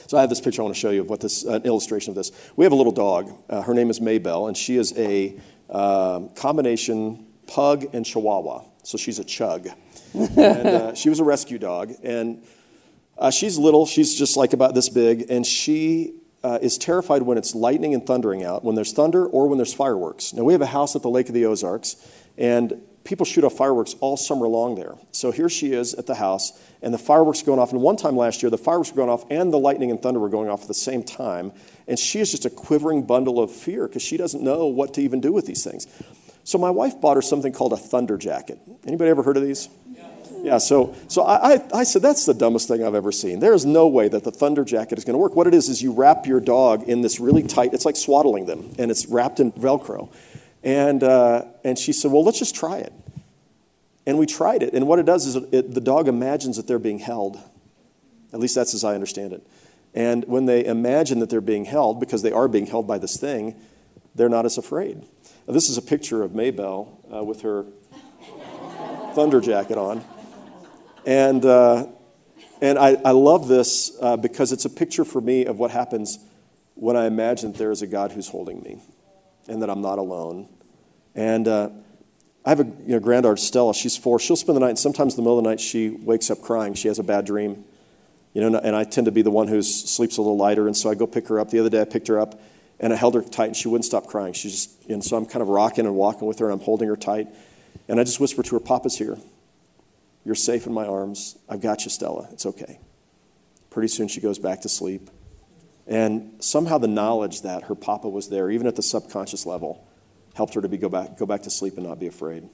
So 0.09 0.19
I 0.19 0.21
have 0.21 0.29
this 0.29 0.43
picture 0.43 0.61
I 0.61 0.65
want 0.65 0.75
to 0.75 0.79
show 0.79 0.91
you 0.91 1.01
of 1.01 1.09
what 1.09 1.23
this, 1.23 1.43
an 1.43 1.63
illustration 1.63 2.11
of 2.11 2.17
this. 2.17 2.33
We 2.55 2.67
have 2.67 2.73
a 2.73 2.77
little 2.77 2.93
dog. 2.93 3.33
Uh, 3.49 3.63
her 3.63 3.73
name 3.73 3.89
is 3.89 3.99
Maybell, 3.99 4.47
and 4.47 4.59
she 4.59 4.77
is 4.77 4.93
a 4.99 5.41
uh, 5.71 6.21
combination 6.37 7.25
pug 7.47 7.87
and 7.95 8.05
chihuahua. 8.05 8.65
So 8.83 8.99
she's 8.99 9.19
a 9.19 9.25
chug. 9.25 9.69
and 10.13 10.39
uh, 10.39 10.95
she 10.95 11.09
was 11.09 11.19
a 11.19 11.25
rescue 11.25 11.59
dog. 11.59 11.95
And 12.03 12.45
uh, 13.17 13.31
she's 13.31 13.57
little. 13.57 13.87
She's 13.87 14.15
just 14.15 14.37
like 14.37 14.53
about 14.53 14.75
this 14.75 14.91
big. 14.91 15.31
And 15.31 15.47
she 15.47 16.13
uh, 16.43 16.59
is 16.61 16.77
terrified 16.77 17.23
when 17.23 17.39
it's 17.39 17.55
lightning 17.55 17.95
and 17.95 18.07
thundering 18.07 18.45
out, 18.45 18.65
when 18.65 18.75
there's 18.75 18.93
thunder 18.93 19.25
or 19.25 19.49
when 19.49 19.57
there's 19.57 19.73
fireworks. 19.73 20.35
Now, 20.35 20.45
we 20.45 20.53
have 20.53 20.61
a 20.61 20.67
house 20.67 20.95
at 20.95 21.01
the 21.01 21.09
Lake 21.09 21.29
of 21.29 21.35
the 21.35 21.47
Ozarks, 21.47 21.97
and 22.37 22.83
people 23.05 23.27
shoot 23.27 23.45
off 23.45 23.57
fireworks 23.57 23.95
all 24.01 24.17
summer 24.17 24.49
long 24.49 24.75
there. 24.75 24.95
So 25.13 25.31
here 25.31 25.49
she 25.49 25.73
is 25.73 25.95
at 25.95 26.07
the 26.07 26.15
house, 26.15 26.53
and 26.83 26.93
the 26.93 26.99
fireworks 26.99 27.43
are 27.43 27.47
going 27.47 27.61
off. 27.61 27.73
And 27.73 27.81
one 27.81 27.97
time 27.97 28.17
last 28.17 28.43
year, 28.43 28.51
the 28.51 28.59
fireworks 28.59 28.91
were 28.91 28.97
going 28.97 29.11
off, 29.11 29.25
and 29.31 29.53
the 29.53 29.59
lightning 29.59 29.91
and 29.91 30.03
thunder 30.03 30.19
were 30.19 30.29
going 30.29 30.49
off 30.49 30.63
at 30.63 30.69
the 30.69 30.75
same 30.75 31.03
time. 31.03 31.53
And 31.87 31.99
she 31.99 32.21
is 32.21 32.31
just 32.31 32.47
a 32.47 32.51
quivering 32.51 33.03
bundle 33.03 33.41
of 33.41 33.51
fear 33.51 33.87
because 33.87 34.03
she 34.03 34.17
doesn't 34.17 34.43
know 34.43 34.67
what 34.67 34.95
to 34.95 35.03
even 35.03 35.21
do 35.21 35.33
with 35.33 35.47
these 35.47 35.63
things. 35.63 35.87
So 36.45 36.59
my 36.59 36.71
wife 36.71 37.01
bought 37.01 37.17
her 37.17 37.23
something 37.23 37.53
called 37.53 37.73
a 37.73 37.77
thunder 37.77 38.19
jacket. 38.19 38.59
Anybody 38.87 39.11
ever 39.11 39.23
heard 39.23 39.37
of 39.37 39.43
these? 39.43 39.69
Yeah, 40.43 40.59
so, 40.59 40.95
so 41.09 41.23
I, 41.23 41.55
I, 41.55 41.69
I, 41.73 41.85
said, 41.85 42.03
that's 42.03 42.27
the 42.27 42.35
dumbest 42.35 42.69
thing 42.69 42.85
I've 42.85 42.95
ever 42.95 43.13
seen. 43.13 43.41
There 43.41 43.55
is 43.55 43.65
no 43.65 43.89
way 43.89 44.09
that 44.09 44.25
the 44.25 44.31
thunder 44.31 44.63
jacket 44.63 44.99
is 44.99 45.05
going 45.07 45.15
to 45.15 45.19
work. 45.19 45.35
What 45.35 45.47
it 45.47 45.55
is, 45.55 45.71
is 45.71 45.81
you 45.81 45.93
wrap 45.93 46.27
your 46.27 46.39
dog 46.39 46.83
in 46.83 47.01
this 47.01 47.19
really 47.19 47.43
tight, 47.43 47.73
it's 47.73 47.87
like 47.87 47.97
swaddling 47.97 48.45
them, 48.45 48.75
and 48.79 48.91
it's 48.91 49.07
wrapped 49.07 49.41
in 49.41 49.53
Velcro. 49.53 50.13
And, 50.65 51.03
uh, 51.03 51.45
and 51.63 51.79
she 51.79 51.93
said, 51.93 52.11
well, 52.11 52.25
let's 52.25 52.39
just 52.39 52.55
try 52.55 52.79
it. 52.79 52.93
And 54.07 54.19
we 54.19 54.27
tried 54.27 54.63
it. 54.63 54.73
And 54.73 54.89
what 54.89 54.99
it 54.99 55.07
does 55.07 55.27
is 55.27 55.37
it, 55.37 55.49
it, 55.53 55.75
the 55.75 55.81
dog 55.81 56.09
imagines 56.09 56.57
that 56.57 56.67
they're 56.67 56.79
being 56.79 56.99
held. 56.99 57.39
At 58.33 58.41
least 58.41 58.55
that's 58.55 58.75
as 58.75 58.83
I 58.83 58.95
understand 58.95 59.35
it. 59.35 59.47
And 59.95 60.25
when 60.25 60.47
they 60.47 60.65
imagine 60.65 61.21
that 61.21 61.31
they're 61.31 61.41
being 61.41 61.67
held, 61.67 62.01
because 62.01 62.23
they 62.23 62.33
are 62.33 62.49
being 62.49 62.67
held 62.67 62.89
by 62.89 62.99
this 62.99 63.19
thing, 63.19 63.55
they're 64.15 64.31
not 64.31 64.47
as 64.47 64.59
afraid. 64.59 65.03
Now, 65.47 65.53
this 65.53 65.69
is 65.69 65.77
a 65.77 65.83
picture 65.83 66.23
of 66.23 66.35
Maybelle 66.35 66.99
uh, 67.15 67.23
with 67.23 67.43
her 67.43 67.67
thunder 69.15 69.41
jacket 69.41 69.77
on. 69.77 70.03
And, 71.07 71.45
uh, 71.45 71.87
and 72.63 72.79
I, 72.79 72.97
I 73.05 73.11
love 73.11 73.49
this 73.49 73.97
uh, 74.01 74.17
because 74.17 74.51
it's 74.51 74.65
a 74.65 74.71
picture 74.71 75.05
for 75.05 75.21
me 75.21 75.45
of 75.45 75.59
what 75.59 75.71
happens 75.71 76.19
when 76.75 76.97
I 76.97 77.07
imagine 77.07 77.53
that 77.53 77.59
there 77.59 77.71
is 77.71 77.83
a 77.83 77.87
God 77.87 78.13
who's 78.13 78.29
holding 78.29 78.63
me 78.63 78.81
and 79.49 79.63
that 79.63 79.71
I'm 79.71 79.81
not 79.81 79.99
alone. 79.99 80.49
And 81.15 81.47
uh, 81.47 81.71
I 82.45 82.51
have 82.51 82.61
a 82.61 82.65
you 82.65 82.95
know, 82.95 83.01
granddaughter, 83.01 83.37
Stella. 83.37 83.75
She's 83.75 83.97
four. 83.97 84.19
She'll 84.19 84.37
spend 84.37 84.57
the 84.57 84.61
night, 84.61 84.71
and 84.71 84.79
sometimes 84.79 85.15
in 85.15 85.17
the 85.17 85.23
middle 85.23 85.39
of 85.39 85.45
the 85.45 85.51
night, 85.51 85.61
she 85.61 85.91
wakes 85.91 86.31
up 86.31 86.43
crying. 86.43 86.75
She 86.75 86.89
has 86.89 86.99
a 86.99 87.03
bad 87.03 87.25
dream. 87.25 87.65
You 88.33 88.51
know, 88.51 88.59
and 88.59 88.75
I 88.75 88.83
tend 88.85 89.05
to 89.05 89.13
be 89.13 89.23
the 89.23 89.31
one 89.31 89.47
who 89.47 89.63
sleeps 89.63 90.17
a 90.17 90.23
little 90.23 90.37
lighter, 90.37 90.67
and 90.67 90.77
so 90.77 90.91
I 90.91 90.95
go 90.95 91.07
pick 91.07 91.29
her 91.29 91.39
up. 91.39 91.51
The 91.51 91.61
other 91.61 91.71
day, 91.71 91.81
I 91.81 91.85
picked 91.85 92.09
her 92.09 92.19
up, 92.19 92.41
and 92.81 92.93
I 92.93 92.97
held 92.97 93.15
her 93.15 93.23
tight, 93.23 93.47
and 93.47 93.57
she 93.57 93.69
wouldn't 93.69 93.85
stop 93.85 94.07
crying. 94.07 94.33
She 94.33 94.51
just, 94.51 94.85
and 94.89 95.03
so 95.03 95.17
I'm 95.17 95.25
kind 95.25 95.41
of 95.41 95.49
rocking 95.49 95.87
and 95.87 95.95
walking 95.95 96.27
with 96.27 96.41
her, 96.41 96.51
and 96.51 96.61
I'm 96.61 96.65
holding 96.65 96.89
her 96.89 96.97
tight. 96.97 97.29
And 97.89 98.01
I 98.01 98.05
just 98.05 98.19
whisper 98.19 98.43
to 98.43 98.57
her, 98.57 98.61
Papa's 98.61 98.99
here. 98.99 99.19
You're 100.25 100.35
safe 100.35 100.67
in 100.67 100.73
my 100.73 100.87
arms. 100.87 101.39
I've 101.49 101.61
got 101.61 101.85
you, 101.85 101.91
Stella. 101.91 102.29
It's 102.33 102.47
okay. 102.47 102.81
Pretty 103.71 103.89
soon 103.89 104.09
she 104.09 104.21
goes 104.21 104.39
back 104.39 104.63
to 104.63 104.69
sleep. 104.69 105.11
And 105.87 106.37
somehow 106.41 106.79
the 106.79 106.89
knowledge 106.89 107.43
that 107.43 107.65
her 107.65 107.75
papa 107.75 108.09
was 108.09 108.29
there, 108.29 108.51
even 108.51 108.67
at 108.67 108.77
the 108.77 108.83
subconscious 108.83 109.45
level, 109.47 109.87
helped 110.35 110.55
her 110.55 110.63
to 110.63 110.69
be, 110.69 110.79
go, 110.79 110.89
back, 110.89 111.19
go 111.19 111.27
back 111.27 111.43
to 111.43 111.51
sleep 111.51 111.77
and 111.77 111.87
not 111.87 112.01
be 112.01 112.07
afraid. 112.07 112.49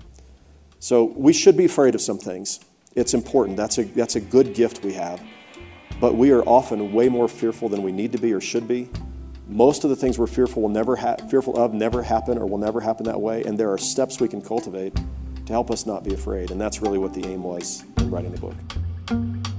So 0.81 1.05
we 1.05 1.33
should 1.33 1.57
be 1.57 1.65
afraid 1.65 1.95
of 1.95 2.01
some 2.01 2.19
things. 2.19 2.61
It's 2.97 3.15
important. 3.15 3.57
That's 3.57 3.79
a, 3.79 3.85
that's 3.85 4.17
a 4.17 4.21
good 4.21 4.55
gift 4.55 4.85
we 4.85 4.95
have. 4.95 5.23
But 6.01 6.17
we 6.17 6.33
are 6.33 6.43
often 6.43 6.93
way 6.93 7.09
more 7.09 7.29
fearful 7.29 7.69
than 7.69 7.83
we 7.83 7.93
need 7.93 8.13
to 8.13 8.19
be 8.19 8.33
or 8.33 8.41
should 8.41 8.67
be 8.67 8.89
Most 9.51 9.83
of 9.83 9.91
the 9.91 9.97
things 9.97 10.17
we're 10.17 10.29
fearful 10.29 10.63
will 10.63 10.69
never 10.69 10.95
ha- 10.95 11.17
fearful 11.29 11.57
of 11.57 11.75
never 11.75 12.05
happen 12.05 12.39
or 12.39 12.47
will 12.47 12.59
never 12.59 12.81
happen 12.81 13.05
that 13.07 13.21
way, 13.21 13.43
and 13.43 13.59
there 13.59 13.73
are 13.73 13.79
steps 13.79 14.21
we 14.21 14.29
can 14.29 14.41
cultivate 14.41 14.95
to 14.95 15.53
help 15.53 15.73
us 15.73 15.87
not 15.87 16.05
be 16.05 16.15
afraid. 16.15 16.53
And 16.53 16.61
that's 16.61 16.81
really 16.81 16.99
what 16.99 17.13
the 17.13 17.27
aim 17.27 17.43
was 17.43 17.83
in 17.99 18.13
writing 18.13 18.31
the 18.31 18.41
book. 18.41 19.50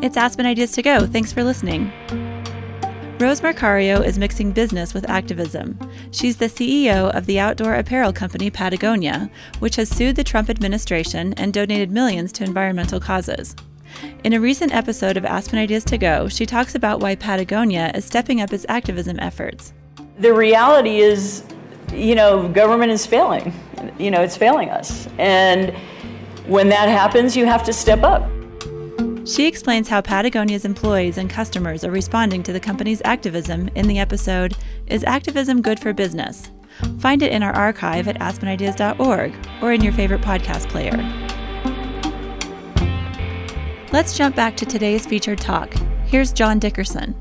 It's 0.00 0.16
Aspen 0.16 0.46
Ideas 0.46 0.70
to 0.72 0.82
Go. 0.82 1.06
Thanks 1.06 1.32
for 1.32 1.42
listening. 1.42 1.92
Rose 3.18 3.40
Marcario 3.40 4.00
is 4.04 4.16
mixing 4.16 4.52
business 4.52 4.94
with 4.94 5.10
activism. 5.10 5.76
She's 6.12 6.36
the 6.36 6.46
CEO 6.46 7.12
of 7.16 7.26
the 7.26 7.40
outdoor 7.40 7.74
apparel 7.74 8.12
company 8.12 8.48
Patagonia, 8.48 9.28
which 9.58 9.74
has 9.74 9.88
sued 9.88 10.14
the 10.14 10.22
Trump 10.22 10.48
administration 10.50 11.32
and 11.32 11.52
donated 11.52 11.90
millions 11.90 12.30
to 12.34 12.44
environmental 12.44 13.00
causes. 13.00 13.56
In 14.22 14.34
a 14.34 14.40
recent 14.40 14.72
episode 14.72 15.16
of 15.16 15.24
Aspen 15.24 15.58
Ideas 15.58 15.84
to 15.86 15.98
Go, 15.98 16.28
she 16.28 16.46
talks 16.46 16.76
about 16.76 17.00
why 17.00 17.16
Patagonia 17.16 17.90
is 17.92 18.04
stepping 18.04 18.40
up 18.40 18.52
its 18.52 18.66
activism 18.68 19.18
efforts. 19.18 19.72
The 20.20 20.32
reality 20.32 21.00
is, 21.00 21.42
you 21.92 22.14
know, 22.14 22.48
government 22.48 22.92
is 22.92 23.04
failing. 23.04 23.52
You 23.98 24.12
know, 24.12 24.20
it's 24.20 24.36
failing 24.36 24.70
us. 24.70 25.08
And 25.18 25.76
when 26.46 26.68
that 26.68 26.88
happens, 26.88 27.36
you 27.36 27.46
have 27.46 27.64
to 27.64 27.72
step 27.72 28.04
up. 28.04 28.30
She 29.28 29.46
explains 29.46 29.90
how 29.90 30.00
Patagonia's 30.00 30.64
employees 30.64 31.18
and 31.18 31.28
customers 31.28 31.84
are 31.84 31.90
responding 31.90 32.42
to 32.44 32.52
the 32.54 32.58
company's 32.58 33.02
activism 33.04 33.68
in 33.74 33.86
the 33.86 33.98
episode 33.98 34.56
Is 34.86 35.04
Activism 35.04 35.60
Good 35.60 35.78
for 35.78 35.92
Business? 35.92 36.50
Find 36.98 37.22
it 37.22 37.30
in 37.30 37.42
our 37.42 37.52
archive 37.52 38.08
at 38.08 38.18
aspenideas.org 38.20 39.34
or 39.60 39.72
in 39.74 39.82
your 39.82 39.92
favorite 39.92 40.22
podcast 40.22 40.70
player. 40.70 40.96
Let's 43.92 44.16
jump 44.16 44.34
back 44.34 44.56
to 44.56 44.64
today's 44.64 45.04
featured 45.04 45.38
talk. 45.38 45.74
Here's 46.06 46.32
John 46.32 46.58
Dickerson. 46.58 47.14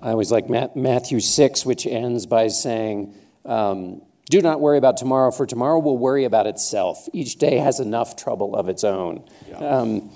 I 0.00 0.12
always 0.12 0.32
like 0.32 0.48
Matthew 0.48 1.20
6, 1.20 1.66
which 1.66 1.86
ends 1.86 2.24
by 2.24 2.48
saying, 2.48 3.14
um, 3.44 4.00
do 4.30 4.40
not 4.40 4.60
worry 4.60 4.78
about 4.78 4.96
tomorrow, 4.96 5.32
for 5.32 5.44
tomorrow 5.44 5.80
will 5.80 5.98
worry 5.98 6.24
about 6.24 6.46
itself. 6.46 7.08
Each 7.12 7.36
day 7.36 7.58
has 7.58 7.80
enough 7.80 8.14
trouble 8.14 8.54
of 8.54 8.68
its 8.68 8.84
own. 8.84 9.28
Yeah. 9.48 9.56
Um, 9.56 10.10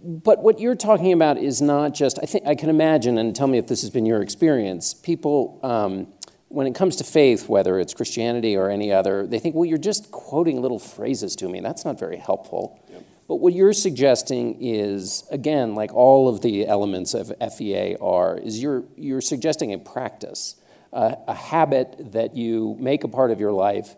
but 0.00 0.42
what 0.42 0.58
you're 0.58 0.76
talking 0.76 1.12
about 1.12 1.36
is 1.36 1.60
not 1.60 1.92
just, 1.92 2.18
I 2.22 2.26
think 2.26 2.46
I 2.46 2.54
can 2.54 2.70
imagine, 2.70 3.18
and 3.18 3.36
tell 3.36 3.46
me 3.46 3.58
if 3.58 3.66
this 3.66 3.82
has 3.82 3.90
been 3.90 4.06
your 4.06 4.22
experience, 4.22 4.94
people, 4.94 5.60
um, 5.62 6.06
when 6.48 6.66
it 6.66 6.74
comes 6.74 6.96
to 6.96 7.04
faith, 7.04 7.46
whether 7.48 7.78
it's 7.78 7.92
Christianity 7.92 8.56
or 8.56 8.70
any 8.70 8.90
other, 8.90 9.26
they 9.26 9.38
think, 9.38 9.54
well, 9.54 9.66
you're 9.66 9.76
just 9.76 10.10
quoting 10.10 10.62
little 10.62 10.78
phrases 10.78 11.36
to 11.36 11.48
me. 11.48 11.60
That's 11.60 11.84
not 11.84 11.98
very 11.98 12.16
helpful. 12.16 12.82
Yep. 12.90 13.04
But 13.28 13.36
what 13.36 13.52
you're 13.52 13.74
suggesting 13.74 14.56
is, 14.62 15.24
again, 15.30 15.74
like 15.74 15.92
all 15.92 16.26
of 16.26 16.40
the 16.40 16.66
elements 16.66 17.12
of 17.12 17.30
FEAR, 17.58 18.38
is 18.42 18.62
you're, 18.62 18.84
you're 18.96 19.20
suggesting 19.20 19.74
a 19.74 19.78
practice 19.78 20.54
a, 20.92 21.16
a 21.28 21.34
habit 21.34 22.12
that 22.12 22.36
you 22.36 22.76
make 22.78 23.04
a 23.04 23.08
part 23.08 23.30
of 23.30 23.40
your 23.40 23.52
life 23.52 23.94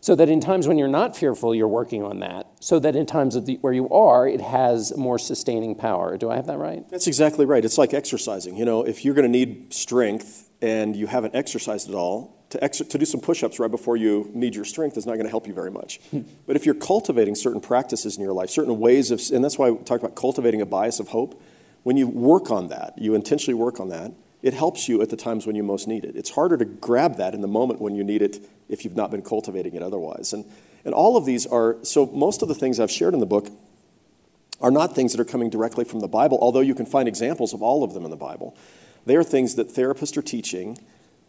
so 0.00 0.14
that 0.14 0.28
in 0.28 0.40
times 0.40 0.66
when 0.66 0.78
you're 0.78 0.88
not 0.88 1.16
fearful, 1.16 1.54
you're 1.54 1.68
working 1.68 2.02
on 2.02 2.20
that, 2.20 2.46
so 2.60 2.78
that 2.78 2.96
in 2.96 3.04
times 3.04 3.40
the, 3.44 3.56
where 3.60 3.72
you 3.72 3.88
are, 3.90 4.26
it 4.26 4.40
has 4.40 4.96
more 4.96 5.18
sustaining 5.18 5.74
power. 5.74 6.16
Do 6.16 6.30
I 6.30 6.36
have 6.36 6.46
that 6.46 6.58
right? 6.58 6.88
That's 6.88 7.06
exactly 7.06 7.44
right. 7.44 7.64
It's 7.64 7.76
like 7.76 7.92
exercising. 7.92 8.56
You 8.56 8.64
know, 8.64 8.82
if 8.82 9.04
you're 9.04 9.14
going 9.14 9.30
to 9.30 9.38
need 9.38 9.74
strength 9.74 10.48
and 10.62 10.96
you 10.96 11.06
haven't 11.06 11.34
exercised 11.34 11.88
at 11.88 11.94
all, 11.94 12.36
to, 12.50 12.64
ex- 12.64 12.78
to 12.78 12.98
do 12.98 13.04
some 13.04 13.20
push 13.20 13.44
ups 13.44 13.60
right 13.60 13.70
before 13.70 13.96
you 13.96 14.28
need 14.34 14.56
your 14.56 14.64
strength 14.64 14.96
is 14.96 15.06
not 15.06 15.12
going 15.12 15.24
to 15.24 15.30
help 15.30 15.46
you 15.46 15.54
very 15.54 15.70
much. 15.70 16.00
Hmm. 16.10 16.22
but 16.46 16.56
if 16.56 16.66
you're 16.66 16.74
cultivating 16.74 17.34
certain 17.34 17.60
practices 17.60 18.16
in 18.16 18.22
your 18.24 18.32
life, 18.32 18.50
certain 18.50 18.80
ways 18.80 19.10
of, 19.10 19.20
and 19.32 19.44
that's 19.44 19.58
why 19.58 19.70
we 19.70 19.84
talk 19.84 20.00
about 20.00 20.16
cultivating 20.16 20.60
a 20.60 20.66
bias 20.66 20.98
of 20.98 21.08
hope, 21.08 21.40
when 21.82 21.96
you 21.96 22.08
work 22.08 22.50
on 22.50 22.68
that, 22.68 22.98
you 22.98 23.14
intentionally 23.14 23.54
work 23.54 23.80
on 23.80 23.90
that, 23.90 24.12
it 24.42 24.54
helps 24.54 24.88
you 24.88 25.02
at 25.02 25.10
the 25.10 25.16
times 25.16 25.46
when 25.46 25.54
you 25.54 25.62
most 25.62 25.86
need 25.86 26.04
it. 26.04 26.16
It's 26.16 26.30
harder 26.30 26.56
to 26.56 26.64
grab 26.64 27.16
that 27.16 27.34
in 27.34 27.40
the 27.40 27.48
moment 27.48 27.80
when 27.80 27.94
you 27.94 28.04
need 28.04 28.22
it 28.22 28.38
if 28.68 28.84
you've 28.84 28.96
not 28.96 29.10
been 29.10 29.22
cultivating 29.22 29.74
it 29.74 29.82
otherwise. 29.82 30.32
And, 30.32 30.44
and 30.84 30.94
all 30.94 31.16
of 31.16 31.26
these 31.26 31.46
are, 31.46 31.76
so 31.82 32.06
most 32.06 32.42
of 32.42 32.48
the 32.48 32.54
things 32.54 32.80
I've 32.80 32.90
shared 32.90 33.14
in 33.14 33.20
the 33.20 33.26
book 33.26 33.48
are 34.60 34.70
not 34.70 34.94
things 34.94 35.12
that 35.12 35.20
are 35.20 35.26
coming 35.26 35.50
directly 35.50 35.84
from 35.84 36.00
the 36.00 36.08
Bible, 36.08 36.38
although 36.40 36.60
you 36.60 36.74
can 36.74 36.86
find 36.86 37.08
examples 37.08 37.52
of 37.52 37.62
all 37.62 37.82
of 37.82 37.94
them 37.94 38.04
in 38.04 38.10
the 38.10 38.16
Bible. 38.16 38.56
They 39.06 39.16
are 39.16 39.24
things 39.24 39.54
that 39.54 39.68
therapists 39.68 40.16
are 40.16 40.22
teaching, 40.22 40.78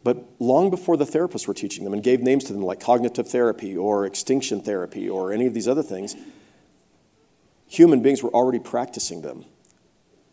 but 0.03 0.18
long 0.39 0.70
before 0.70 0.97
the 0.97 1.05
therapists 1.05 1.47
were 1.47 1.53
teaching 1.53 1.84
them 1.84 1.93
and 1.93 2.03
gave 2.03 2.22
names 2.22 2.43
to 2.45 2.53
them 2.53 2.62
like 2.62 2.80
cognitive 2.80 3.28
therapy 3.28 3.76
or 3.76 4.05
extinction 4.05 4.62
therapy 4.62 5.09
or 5.09 5.32
any 5.32 5.47
of 5.47 5.53
these 5.53 5.68
other 5.68 5.84
things, 5.84 6.16
human 7.68 8.01
beings 8.01 8.22
were 8.22 8.32
already 8.32 8.59
practicing 8.59 9.22
them. 9.22 9.45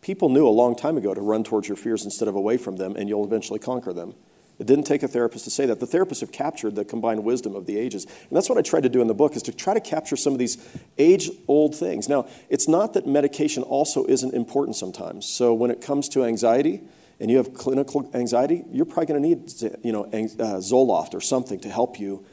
People 0.01 0.29
knew 0.29 0.47
a 0.47 0.49
long 0.49 0.75
time 0.75 0.97
ago 0.97 1.13
to 1.13 1.21
run 1.21 1.43
towards 1.43 1.67
your 1.67 1.77
fears 1.77 2.05
instead 2.05 2.27
of 2.27 2.35
away 2.35 2.57
from 2.57 2.77
them, 2.77 2.95
and 2.95 3.09
you'll 3.09 3.25
eventually 3.25 3.59
conquer 3.59 3.93
them. 3.93 4.15
It 4.59 4.67
didn't 4.67 4.83
take 4.83 5.03
a 5.03 5.07
therapist 5.07 5.45
to 5.45 5.51
say 5.51 5.65
that. 5.67 5.79
The 5.79 5.85
therapists 5.85 6.19
have 6.19 6.33
captured 6.33 6.75
the 6.75 6.83
combined 6.83 7.23
wisdom 7.23 7.55
of 7.55 7.65
the 7.65 7.77
ages. 7.77 8.03
And 8.03 8.35
that's 8.35 8.49
what 8.49 8.57
I 8.57 8.61
tried 8.61 8.83
to 8.83 8.89
do 8.89 8.99
in 8.99 9.07
the 9.07 9.13
book 9.13 9.37
is 9.37 9.43
to 9.43 9.53
try 9.53 9.73
to 9.73 9.79
capture 9.79 10.17
some 10.17 10.33
of 10.33 10.39
these 10.39 10.57
age-old 10.97 11.75
things. 11.75 12.09
Now, 12.09 12.27
it's 12.49 12.67
not 12.67 12.93
that 12.93 13.07
medication 13.07 13.63
also 13.63 14.05
isn't 14.05 14.33
important 14.33 14.75
sometimes. 14.75 15.27
So 15.29 15.53
when 15.53 15.71
it 15.71 15.79
comes 15.79 16.09
to 16.09 16.25
anxiety 16.25 16.81
and 17.21 17.31
you 17.31 17.37
have 17.37 17.53
clinical 17.53 18.09
anxiety, 18.13 18.65
you're 18.69 18.85
probably 18.85 19.05
going 19.05 19.23
to 19.23 19.29
need 19.29 19.85
you 19.85 19.93
know, 19.93 20.03
uh, 20.03 20.59
Zoloft 20.59 21.13
or 21.13 21.21
something 21.21 21.61
to 21.61 21.69
help 21.69 21.97
you 21.97 22.25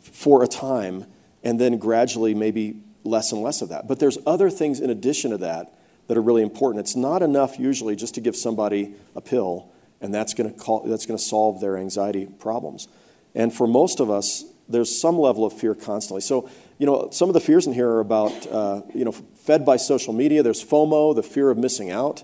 for 0.00 0.42
a 0.42 0.46
time 0.48 1.04
and 1.42 1.60
then 1.60 1.76
gradually 1.76 2.34
maybe 2.34 2.80
less 3.04 3.30
and 3.30 3.42
less 3.42 3.60
of 3.60 3.68
that. 3.68 3.86
But 3.86 3.98
there's 3.98 4.16
other 4.26 4.48
things 4.48 4.80
in 4.80 4.88
addition 4.88 5.32
to 5.32 5.38
that 5.38 5.74
that 6.06 6.16
are 6.16 6.22
really 6.22 6.42
important. 6.42 6.80
It's 6.80 6.96
not 6.96 7.22
enough 7.22 7.58
usually 7.58 7.96
just 7.96 8.14
to 8.14 8.20
give 8.20 8.36
somebody 8.36 8.94
a 9.14 9.20
pill 9.20 9.70
and 10.04 10.12
that's 10.12 10.34
going 10.34 10.52
to 10.54 11.18
solve 11.18 11.60
their 11.60 11.78
anxiety 11.78 12.26
problems. 12.38 12.88
And 13.34 13.52
for 13.52 13.66
most 13.66 14.00
of 14.00 14.10
us, 14.10 14.44
there's 14.68 15.00
some 15.00 15.18
level 15.18 15.46
of 15.46 15.54
fear 15.54 15.74
constantly. 15.74 16.20
So, 16.20 16.50
you 16.78 16.84
know, 16.84 17.08
some 17.10 17.30
of 17.30 17.34
the 17.34 17.40
fears 17.40 17.66
in 17.66 17.72
here 17.72 17.88
are 17.88 18.00
about, 18.00 18.46
uh, 18.48 18.82
you 18.94 19.06
know, 19.06 19.12
fed 19.12 19.64
by 19.64 19.76
social 19.76 20.12
media. 20.12 20.42
There's 20.42 20.62
FOMO, 20.62 21.14
the 21.14 21.22
fear 21.22 21.48
of 21.48 21.56
missing 21.56 21.90
out. 21.90 22.22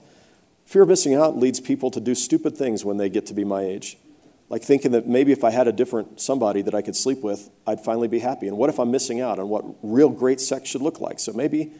Fear 0.66 0.82
of 0.82 0.88
missing 0.88 1.14
out 1.14 1.38
leads 1.38 1.58
people 1.58 1.90
to 1.90 2.00
do 2.00 2.14
stupid 2.14 2.56
things 2.56 2.84
when 2.84 2.98
they 2.98 3.08
get 3.08 3.26
to 3.26 3.34
be 3.34 3.44
my 3.44 3.62
age. 3.62 3.96
Like 4.50 4.62
thinking 4.62 4.92
that 4.92 5.06
maybe 5.06 5.32
if 5.32 5.42
I 5.42 5.50
had 5.50 5.66
a 5.66 5.72
different 5.72 6.20
somebody 6.20 6.60
that 6.62 6.74
I 6.74 6.82
could 6.82 6.96
sleep 6.96 7.22
with, 7.22 7.48
I'd 7.66 7.80
finally 7.80 8.08
be 8.08 8.18
happy. 8.18 8.46
And 8.46 8.58
what 8.58 8.68
if 8.68 8.78
I'm 8.78 8.90
missing 8.90 9.22
out 9.22 9.38
on 9.38 9.48
what 9.48 9.64
real 9.82 10.10
great 10.10 10.40
sex 10.40 10.68
should 10.68 10.82
look 10.82 11.00
like? 11.00 11.18
So 11.18 11.32
maybe 11.32 11.72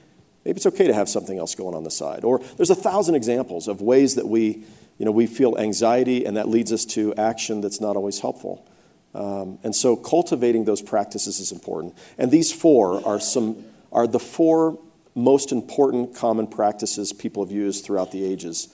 Maybe 0.44 0.56
it's 0.56 0.66
okay 0.66 0.86
to 0.86 0.94
have 0.94 1.08
something 1.08 1.38
else 1.38 1.54
going 1.54 1.74
on 1.74 1.84
the 1.84 1.90
side. 1.90 2.24
Or 2.24 2.38
there's 2.56 2.70
a 2.70 2.74
thousand 2.74 3.14
examples 3.14 3.68
of 3.68 3.82
ways 3.82 4.14
that 4.14 4.26
we, 4.26 4.64
you 4.98 5.04
know, 5.04 5.12
we 5.12 5.26
feel 5.26 5.58
anxiety 5.58 6.24
and 6.24 6.36
that 6.36 6.48
leads 6.48 6.72
us 6.72 6.84
to 6.86 7.14
action 7.14 7.60
that's 7.60 7.80
not 7.80 7.96
always 7.96 8.20
helpful. 8.20 8.66
Um, 9.14 9.58
and 9.62 9.74
so 9.74 9.96
cultivating 9.96 10.64
those 10.64 10.80
practices 10.80 11.40
is 11.40 11.52
important. 11.52 11.96
And 12.16 12.30
these 12.30 12.52
four 12.52 13.06
are 13.06 13.20
some 13.20 13.64
are 13.92 14.06
the 14.06 14.20
four 14.20 14.78
most 15.14 15.50
important 15.50 16.14
common 16.14 16.46
practices 16.46 17.12
people 17.12 17.44
have 17.44 17.52
used 17.52 17.84
throughout 17.84 18.12
the 18.12 18.24
ages 18.24 18.68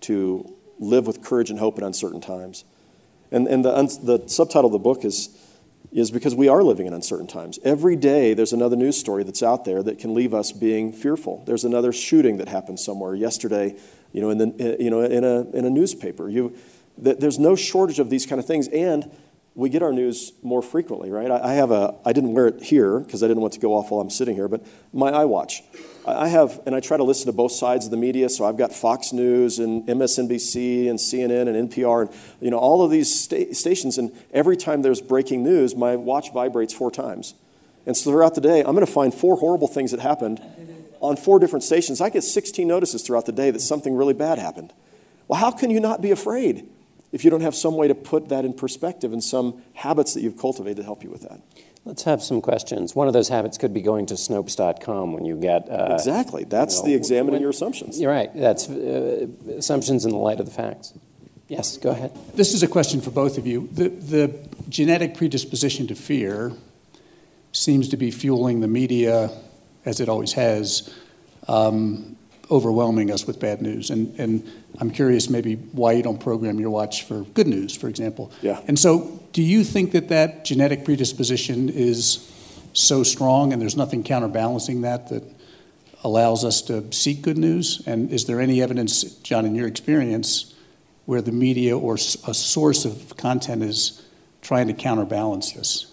to 0.00 0.50
live 0.78 1.06
with 1.06 1.22
courage 1.22 1.50
and 1.50 1.58
hope 1.58 1.78
in 1.78 1.84
uncertain 1.84 2.20
times. 2.20 2.64
And, 3.30 3.46
and 3.46 3.64
the, 3.64 3.70
the 4.02 4.28
subtitle 4.28 4.66
of 4.66 4.72
the 4.72 4.78
book 4.78 5.04
is 5.04 5.28
is 5.92 6.10
because 6.10 6.34
we 6.34 6.48
are 6.48 6.62
living 6.62 6.86
in 6.86 6.94
uncertain 6.94 7.26
times. 7.26 7.58
Every 7.62 7.96
day 7.96 8.34
there's 8.34 8.52
another 8.52 8.76
news 8.76 8.98
story 8.98 9.24
that's 9.24 9.42
out 9.42 9.64
there 9.64 9.82
that 9.82 9.98
can 9.98 10.14
leave 10.14 10.32
us 10.32 10.50
being 10.50 10.92
fearful. 10.92 11.42
There's 11.46 11.64
another 11.64 11.92
shooting 11.92 12.38
that 12.38 12.48
happened 12.48 12.80
somewhere 12.80 13.14
yesterday, 13.14 13.76
you 14.12 14.22
know, 14.22 14.30
in, 14.30 14.38
the, 14.38 14.76
you 14.80 14.90
know, 14.90 15.02
in, 15.02 15.24
a, 15.24 15.42
in 15.50 15.64
a 15.64 15.70
newspaper. 15.70 16.28
You, 16.28 16.56
there's 16.96 17.38
no 17.38 17.56
shortage 17.56 17.98
of 17.98 18.10
these 18.10 18.26
kind 18.26 18.38
of 18.38 18.46
things, 18.46 18.68
and 18.68 19.10
we 19.54 19.68
get 19.68 19.82
our 19.82 19.92
news 19.92 20.32
more 20.42 20.62
frequently, 20.62 21.10
right? 21.10 21.30
I, 21.30 21.54
have 21.54 21.70
a, 21.70 21.94
I 22.06 22.12
didn't 22.14 22.32
wear 22.32 22.46
it 22.46 22.62
here 22.62 23.00
because 23.00 23.22
I 23.22 23.28
didn't 23.28 23.42
want 23.42 23.52
to 23.54 23.60
go 23.60 23.74
off 23.74 23.90
while 23.90 24.00
I'm 24.00 24.08
sitting 24.08 24.34
here, 24.34 24.48
but 24.48 24.64
my 24.92 25.12
iWatch. 25.12 25.60
I 26.06 26.28
have, 26.28 26.60
and 26.66 26.74
I 26.74 26.80
try 26.80 26.96
to 26.96 27.04
listen 27.04 27.26
to 27.26 27.32
both 27.32 27.52
sides 27.52 27.84
of 27.84 27.90
the 27.90 27.96
media. 27.96 28.28
So 28.28 28.44
I've 28.44 28.56
got 28.56 28.72
Fox 28.72 29.12
News 29.12 29.58
and 29.58 29.86
MSNBC 29.86 30.88
and 30.88 30.98
CNN 30.98 31.48
and 31.48 31.70
NPR 31.70 32.08
and 32.08 32.10
you 32.40 32.50
know 32.50 32.58
all 32.58 32.82
of 32.82 32.90
these 32.90 33.14
sta- 33.14 33.52
stations. 33.52 33.98
And 33.98 34.10
every 34.32 34.56
time 34.56 34.82
there's 34.82 35.00
breaking 35.00 35.44
news, 35.44 35.76
my 35.76 35.96
watch 35.96 36.32
vibrates 36.32 36.72
four 36.72 36.90
times. 36.90 37.34
And 37.86 37.96
so 37.96 38.10
throughout 38.10 38.34
the 38.34 38.40
day, 38.40 38.60
I'm 38.60 38.74
going 38.74 38.86
to 38.86 38.92
find 38.92 39.12
four 39.12 39.36
horrible 39.36 39.68
things 39.68 39.90
that 39.90 40.00
happened 40.00 40.40
on 41.00 41.16
four 41.16 41.38
different 41.38 41.64
stations. 41.64 42.00
I 42.00 42.10
get 42.10 42.22
16 42.22 42.66
notices 42.66 43.02
throughout 43.02 43.26
the 43.26 43.32
day 43.32 43.50
that 43.50 43.60
something 43.60 43.94
really 43.94 44.14
bad 44.14 44.38
happened. 44.38 44.72
Well, 45.28 45.38
how 45.38 45.50
can 45.50 45.70
you 45.70 45.80
not 45.80 46.00
be 46.00 46.10
afraid 46.10 46.68
if 47.12 47.24
you 47.24 47.30
don't 47.30 47.42
have 47.42 47.54
some 47.54 47.76
way 47.76 47.88
to 47.88 47.94
put 47.94 48.30
that 48.30 48.44
in 48.44 48.54
perspective 48.54 49.12
and 49.12 49.22
some 49.22 49.62
habits 49.74 50.14
that 50.14 50.22
you've 50.22 50.38
cultivated 50.38 50.78
to 50.78 50.82
help 50.82 51.04
you 51.04 51.10
with 51.10 51.22
that? 51.22 51.40
Let's 51.84 52.04
have 52.04 52.22
some 52.22 52.40
questions. 52.40 52.94
One 52.94 53.08
of 53.08 53.12
those 53.12 53.28
habits 53.28 53.58
could 53.58 53.74
be 53.74 53.82
going 53.82 54.06
to 54.06 54.14
Snopes.com 54.14 55.12
when 55.12 55.24
you 55.24 55.36
get. 55.36 55.68
Uh, 55.68 55.88
exactly. 55.92 56.44
That's 56.44 56.76
you 56.76 56.82
know, 56.82 56.88
the 56.88 56.94
examining 56.94 57.32
when, 57.32 57.42
your 57.42 57.50
assumptions. 57.50 58.00
You're 58.00 58.12
right. 58.12 58.30
That's 58.34 58.68
uh, 58.70 59.26
assumptions 59.56 60.04
in 60.04 60.12
the 60.12 60.16
light 60.16 60.38
of 60.38 60.46
the 60.46 60.52
facts. 60.52 60.94
Yes, 61.48 61.76
go 61.76 61.90
ahead. 61.90 62.16
This 62.34 62.54
is 62.54 62.62
a 62.62 62.68
question 62.68 63.00
for 63.00 63.10
both 63.10 63.36
of 63.36 63.46
you. 63.46 63.68
The, 63.72 63.88
the 63.88 64.48
genetic 64.68 65.16
predisposition 65.16 65.88
to 65.88 65.94
fear 65.94 66.52
seems 67.50 67.88
to 67.88 67.96
be 67.96 68.10
fueling 68.10 68.60
the 68.60 68.68
media, 68.68 69.30
as 69.84 70.00
it 70.00 70.08
always 70.08 70.32
has, 70.32 70.88
um, 71.48 72.16
overwhelming 72.50 73.10
us 73.10 73.26
with 73.26 73.40
bad 73.40 73.60
news. 73.60 73.90
And, 73.90 74.18
and 74.18 74.50
I'm 74.78 74.90
curious 74.90 75.28
maybe 75.28 75.56
why 75.56 75.92
you 75.92 76.02
don't 76.02 76.20
program 76.20 76.58
your 76.58 76.70
watch 76.70 77.04
for 77.04 77.22
good 77.22 77.46
news, 77.46 77.76
for 77.76 77.88
example. 77.88 78.32
Yeah. 78.40 78.60
And 78.66 78.78
so, 78.78 79.20
do 79.32 79.42
you 79.42 79.64
think 79.64 79.92
that 79.92 80.08
that 80.08 80.44
genetic 80.44 80.84
predisposition 80.84 81.68
is 81.68 82.28
so 82.72 83.02
strong 83.02 83.52
and 83.52 83.60
there's 83.60 83.76
nothing 83.76 84.02
counterbalancing 84.02 84.82
that 84.82 85.08
that 85.08 85.22
allows 86.04 86.44
us 86.44 86.62
to 86.62 86.90
seek 86.92 87.22
good 87.22 87.38
news? 87.38 87.82
And 87.86 88.10
is 88.10 88.26
there 88.26 88.40
any 88.40 88.62
evidence, 88.62 89.02
John, 89.02 89.44
in 89.46 89.54
your 89.54 89.68
experience, 89.68 90.54
where 91.06 91.22
the 91.22 91.32
media 91.32 91.78
or 91.78 91.94
a 91.94 91.98
source 91.98 92.84
of 92.84 93.16
content 93.16 93.62
is 93.62 94.02
trying 94.40 94.68
to 94.68 94.74
counterbalance 94.74 95.52
this? 95.52 95.91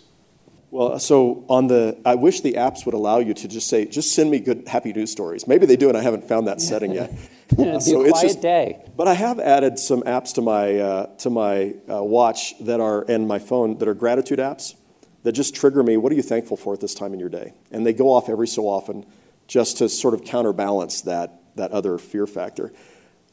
Well, 0.72 1.00
so 1.00 1.46
on 1.50 1.68
the, 1.68 2.00
I 2.06 2.14
wish 2.16 2.42
the 2.42 2.54
apps 2.54 2.86
would 2.86 2.94
allow 2.94 3.18
you 3.18 3.34
to 3.34 3.48
just 3.48 3.68
say, 3.68 3.86
just 3.86 4.14
send 4.14 4.30
me 4.30 4.40
good, 4.40 4.68
happy 4.68 4.94
news 4.94 5.12
stories. 5.12 5.48
Maybe 5.48 5.66
they 5.66 5.76
do, 5.76 5.90
and 5.90 5.98
I 5.98 6.02
haven't 6.02 6.28
found 6.28 6.48
that 6.48 6.62
setting 6.62 6.92
yet. 6.94 7.12
It'd 7.58 7.82
so 7.82 8.04
be 8.04 8.10
a 8.10 8.12
quiet 8.12 8.24
just, 8.24 8.42
day. 8.42 8.86
But 8.96 9.08
I 9.08 9.16
have 9.16 9.40
added 9.40 9.80
some 9.80 10.04
apps 10.04 10.34
to 10.36 10.42
my 10.42 10.78
uh, 10.78 11.06
to 11.18 11.32
my 11.32 11.74
uh, 11.92 12.04
watch 12.04 12.54
that 12.60 12.80
are 12.80 13.04
and 13.10 13.28
my 13.28 13.40
phone 13.40 13.80
that 13.80 13.88
are 13.88 13.96
gratitude 13.96 14.38
apps 14.38 14.76
that 15.24 15.32
just 15.32 15.56
trigger 15.56 15.82
me. 15.82 15.98
What 15.98 16.12
are 16.12 16.16
you 16.16 16.22
thankful 16.22 16.58
for 16.58 16.76
at 16.76 16.80
this 16.80 16.94
time 16.94 17.14
in 17.14 17.20
your 17.20 17.30
day? 17.30 17.54
And 17.72 17.84
they 17.84 17.94
go 17.94 18.12
off 18.12 18.30
every 18.30 18.48
so 18.48 18.68
often, 18.68 19.04
just 19.48 19.78
to 19.78 19.90
sort 19.90 20.14
of 20.14 20.24
counterbalance 20.24 21.02
that 21.02 21.42
that 21.56 21.72
other 21.72 21.98
fear 21.98 22.28
factor. 22.28 22.72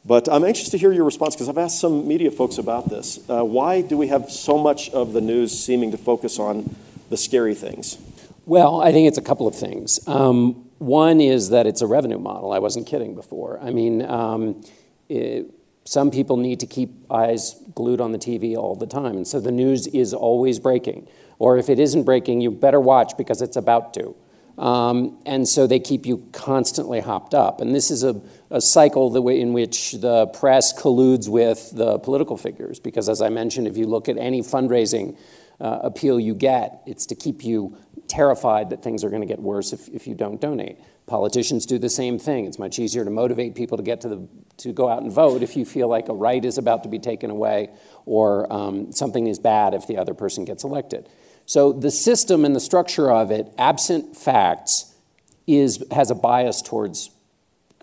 But 0.03 0.27
I'm 0.27 0.43
anxious 0.43 0.69
to 0.69 0.77
hear 0.77 0.91
your 0.91 1.03
response 1.03 1.35
because 1.35 1.49
I've 1.49 1.57
asked 1.57 1.79
some 1.79 2.07
media 2.07 2.31
folks 2.31 2.57
about 2.57 2.89
this. 2.89 3.19
Uh, 3.29 3.43
why 3.43 3.81
do 3.81 3.97
we 3.97 4.07
have 4.07 4.31
so 4.31 4.57
much 4.57 4.89
of 4.89 5.13
the 5.13 5.21
news 5.21 5.57
seeming 5.57 5.91
to 5.91 5.97
focus 5.97 6.39
on 6.39 6.75
the 7.09 7.17
scary 7.17 7.55
things? 7.55 7.97
Well, 8.45 8.81
I 8.81 8.91
think 8.91 9.07
it's 9.07 9.17
a 9.17 9.21
couple 9.21 9.47
of 9.47 9.55
things. 9.55 9.99
Um, 10.07 10.69
one 10.77 11.19
is 11.19 11.49
that 11.49 11.67
it's 11.67 11.81
a 11.81 11.87
revenue 11.87 12.19
model. 12.19 12.53
I 12.53 12.59
wasn't 12.59 12.87
kidding 12.87 13.15
before. 13.15 13.59
I 13.61 13.71
mean, 13.71 14.03
um, 14.05 14.63
it, 15.09 15.47
some 15.85 16.11
people 16.11 16.37
need 16.37 16.59
to 16.59 16.65
keep 16.65 16.89
eyes 17.11 17.55
glued 17.73 18.01
on 18.01 18.11
the 18.11 18.17
TV 18.17 18.55
all 18.55 18.75
the 18.75 18.87
time. 18.87 19.17
And 19.17 19.27
so 19.27 19.39
the 19.39 19.51
news 19.51 19.87
is 19.87 20.13
always 20.13 20.59
breaking. 20.59 21.07
Or 21.39 21.57
if 21.57 21.69
it 21.69 21.79
isn't 21.79 22.03
breaking, 22.03 22.41
you 22.41 22.51
better 22.51 22.79
watch 22.79 23.17
because 23.17 23.41
it's 23.41 23.57
about 23.57 23.93
to. 23.95 24.15
Um, 24.57 25.19
and 25.25 25.47
so 25.47 25.67
they 25.67 25.79
keep 25.79 26.05
you 26.05 26.27
constantly 26.31 26.99
hopped 26.99 27.33
up. 27.33 27.61
And 27.61 27.75
this 27.75 27.91
is 27.91 28.03
a, 28.03 28.19
a 28.49 28.59
cycle 28.59 29.15
in 29.29 29.53
which 29.53 29.93
the 29.93 30.27
press 30.27 30.73
colludes 30.73 31.29
with 31.29 31.71
the 31.75 31.99
political 31.99 32.37
figures. 32.37 32.79
Because 32.79 33.07
as 33.07 33.21
I 33.21 33.29
mentioned, 33.29 33.67
if 33.67 33.77
you 33.77 33.85
look 33.85 34.09
at 34.09 34.17
any 34.17 34.41
fundraising 34.41 35.17
uh, 35.59 35.79
appeal 35.83 36.19
you 36.19 36.35
get. 36.35 36.81
It's 36.85 37.05
to 37.07 37.15
keep 37.15 37.43
you 37.43 37.77
terrified 38.07 38.69
that 38.69 38.83
things 38.83 39.03
are 39.03 39.09
going 39.09 39.21
to 39.21 39.27
get 39.27 39.39
worse 39.39 39.73
if, 39.73 39.87
if 39.89 40.07
you 40.07 40.15
don't 40.15 40.39
donate. 40.39 40.77
Politicians 41.07 41.65
do 41.65 41.77
the 41.77 41.89
same 41.89 42.19
thing. 42.19 42.45
It's 42.45 42.59
much 42.59 42.79
easier 42.79 43.03
to 43.03 43.09
motivate 43.11 43.55
people 43.55 43.77
to 43.77 43.83
get 43.83 44.01
to 44.01 44.09
the 44.09 44.27
to 44.57 44.73
go 44.73 44.89
out 44.89 45.03
and 45.03 45.11
vote 45.11 45.43
if 45.43 45.55
you 45.55 45.65
feel 45.65 45.87
like 45.87 46.09
a 46.09 46.13
right 46.13 46.43
is 46.43 46.57
about 46.57 46.81
to 46.83 46.89
be 46.89 46.97
taken 46.97 47.29
away 47.29 47.69
or 48.05 48.51
um, 48.51 48.91
something 48.91 49.27
is 49.27 49.37
bad 49.37 49.75
if 49.75 49.85
the 49.85 49.97
other 49.97 50.15
person 50.15 50.45
gets 50.45 50.63
elected. 50.63 51.07
So 51.45 51.71
the 51.71 51.91
system 51.91 52.43
and 52.43 52.55
the 52.55 52.59
structure 52.59 53.11
of 53.11 53.29
it, 53.29 53.53
absent 53.57 54.17
facts, 54.17 54.95
is 55.45 55.83
has 55.91 56.11
a 56.11 56.15
bias 56.15 56.61
towards 56.61 57.11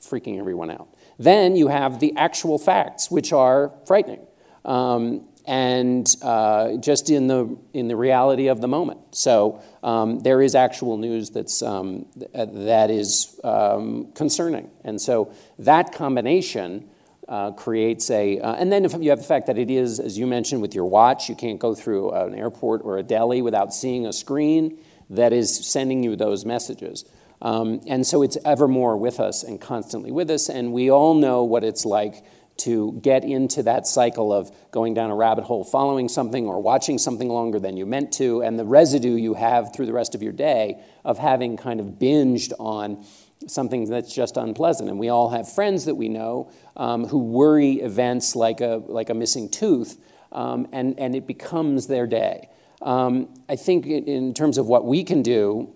freaking 0.00 0.38
everyone 0.38 0.70
out. 0.70 0.88
Then 1.18 1.56
you 1.56 1.68
have 1.68 2.00
the 2.00 2.12
actual 2.16 2.58
facts, 2.58 3.10
which 3.10 3.32
are 3.32 3.72
frightening. 3.86 4.26
Um, 4.64 5.26
and 5.46 6.06
uh, 6.22 6.76
just 6.78 7.10
in 7.10 7.26
the 7.26 7.56
in 7.72 7.88
the 7.88 7.96
reality 7.96 8.48
of 8.48 8.60
the 8.60 8.68
moment. 8.68 9.00
So 9.10 9.62
um, 9.82 10.20
there 10.20 10.40
is 10.40 10.54
actual 10.54 10.96
news 10.96 11.30
that's 11.30 11.62
um, 11.62 12.06
that 12.32 12.90
is 12.90 13.38
um, 13.44 14.12
concerning, 14.14 14.70
and 14.84 15.00
so 15.00 15.32
that 15.58 15.92
combination. 15.92 16.90
Uh, 17.26 17.50
creates 17.52 18.10
a, 18.10 18.38
uh, 18.40 18.54
and 18.56 18.70
then 18.70 18.84
if 18.84 18.92
you 19.00 19.08
have 19.08 19.18
the 19.18 19.24
fact 19.24 19.46
that 19.46 19.56
it 19.56 19.70
is, 19.70 19.98
as 19.98 20.18
you 20.18 20.26
mentioned, 20.26 20.60
with 20.60 20.74
your 20.74 20.84
watch, 20.84 21.26
you 21.26 21.34
can't 21.34 21.58
go 21.58 21.74
through 21.74 22.10
an 22.10 22.34
airport 22.34 22.82
or 22.84 22.98
a 22.98 23.02
deli 23.02 23.40
without 23.40 23.72
seeing 23.72 24.04
a 24.04 24.12
screen 24.12 24.78
that 25.08 25.32
is 25.32 25.66
sending 25.66 26.02
you 26.02 26.16
those 26.16 26.44
messages. 26.44 27.06
Um, 27.40 27.80
and 27.86 28.06
so 28.06 28.20
it's 28.20 28.36
ever 28.44 28.68
more 28.68 28.98
with 28.98 29.20
us 29.20 29.42
and 29.42 29.58
constantly 29.58 30.12
with 30.12 30.30
us, 30.30 30.50
and 30.50 30.74
we 30.74 30.90
all 30.90 31.14
know 31.14 31.44
what 31.44 31.64
it's 31.64 31.86
like 31.86 32.22
to 32.56 32.98
get 33.02 33.24
into 33.24 33.62
that 33.64 33.86
cycle 33.86 34.32
of 34.32 34.50
going 34.70 34.94
down 34.94 35.10
a 35.10 35.14
rabbit 35.14 35.44
hole, 35.44 35.64
following 35.64 36.08
something 36.08 36.46
or 36.46 36.62
watching 36.62 36.98
something 36.98 37.28
longer 37.28 37.58
than 37.58 37.76
you 37.76 37.84
meant 37.84 38.12
to, 38.12 38.42
and 38.42 38.58
the 38.58 38.64
residue 38.64 39.16
you 39.16 39.34
have 39.34 39.74
through 39.74 39.86
the 39.86 39.92
rest 39.92 40.14
of 40.14 40.22
your 40.22 40.32
day 40.32 40.80
of 41.04 41.18
having 41.18 41.56
kind 41.56 41.80
of 41.80 41.86
binged 41.86 42.52
on 42.60 43.04
something 43.46 43.88
that's 43.88 44.14
just 44.14 44.36
unpleasant. 44.36 44.88
And 44.88 44.98
we 44.98 45.08
all 45.08 45.30
have 45.30 45.52
friends 45.52 45.84
that 45.86 45.96
we 45.96 46.08
know 46.08 46.50
um, 46.76 47.06
who 47.06 47.18
worry 47.18 47.74
events 47.74 48.36
like 48.36 48.60
a, 48.60 48.82
like 48.86 49.10
a 49.10 49.14
missing 49.14 49.48
tooth, 49.48 49.98
um, 50.32 50.68
and, 50.72 50.98
and 50.98 51.14
it 51.14 51.26
becomes 51.26 51.88
their 51.88 52.06
day. 52.06 52.48
Um, 52.82 53.34
I 53.48 53.56
think 53.56 53.86
in 53.86 54.34
terms 54.34 54.58
of 54.58 54.66
what 54.66 54.84
we 54.84 55.04
can 55.04 55.22
do, 55.22 55.74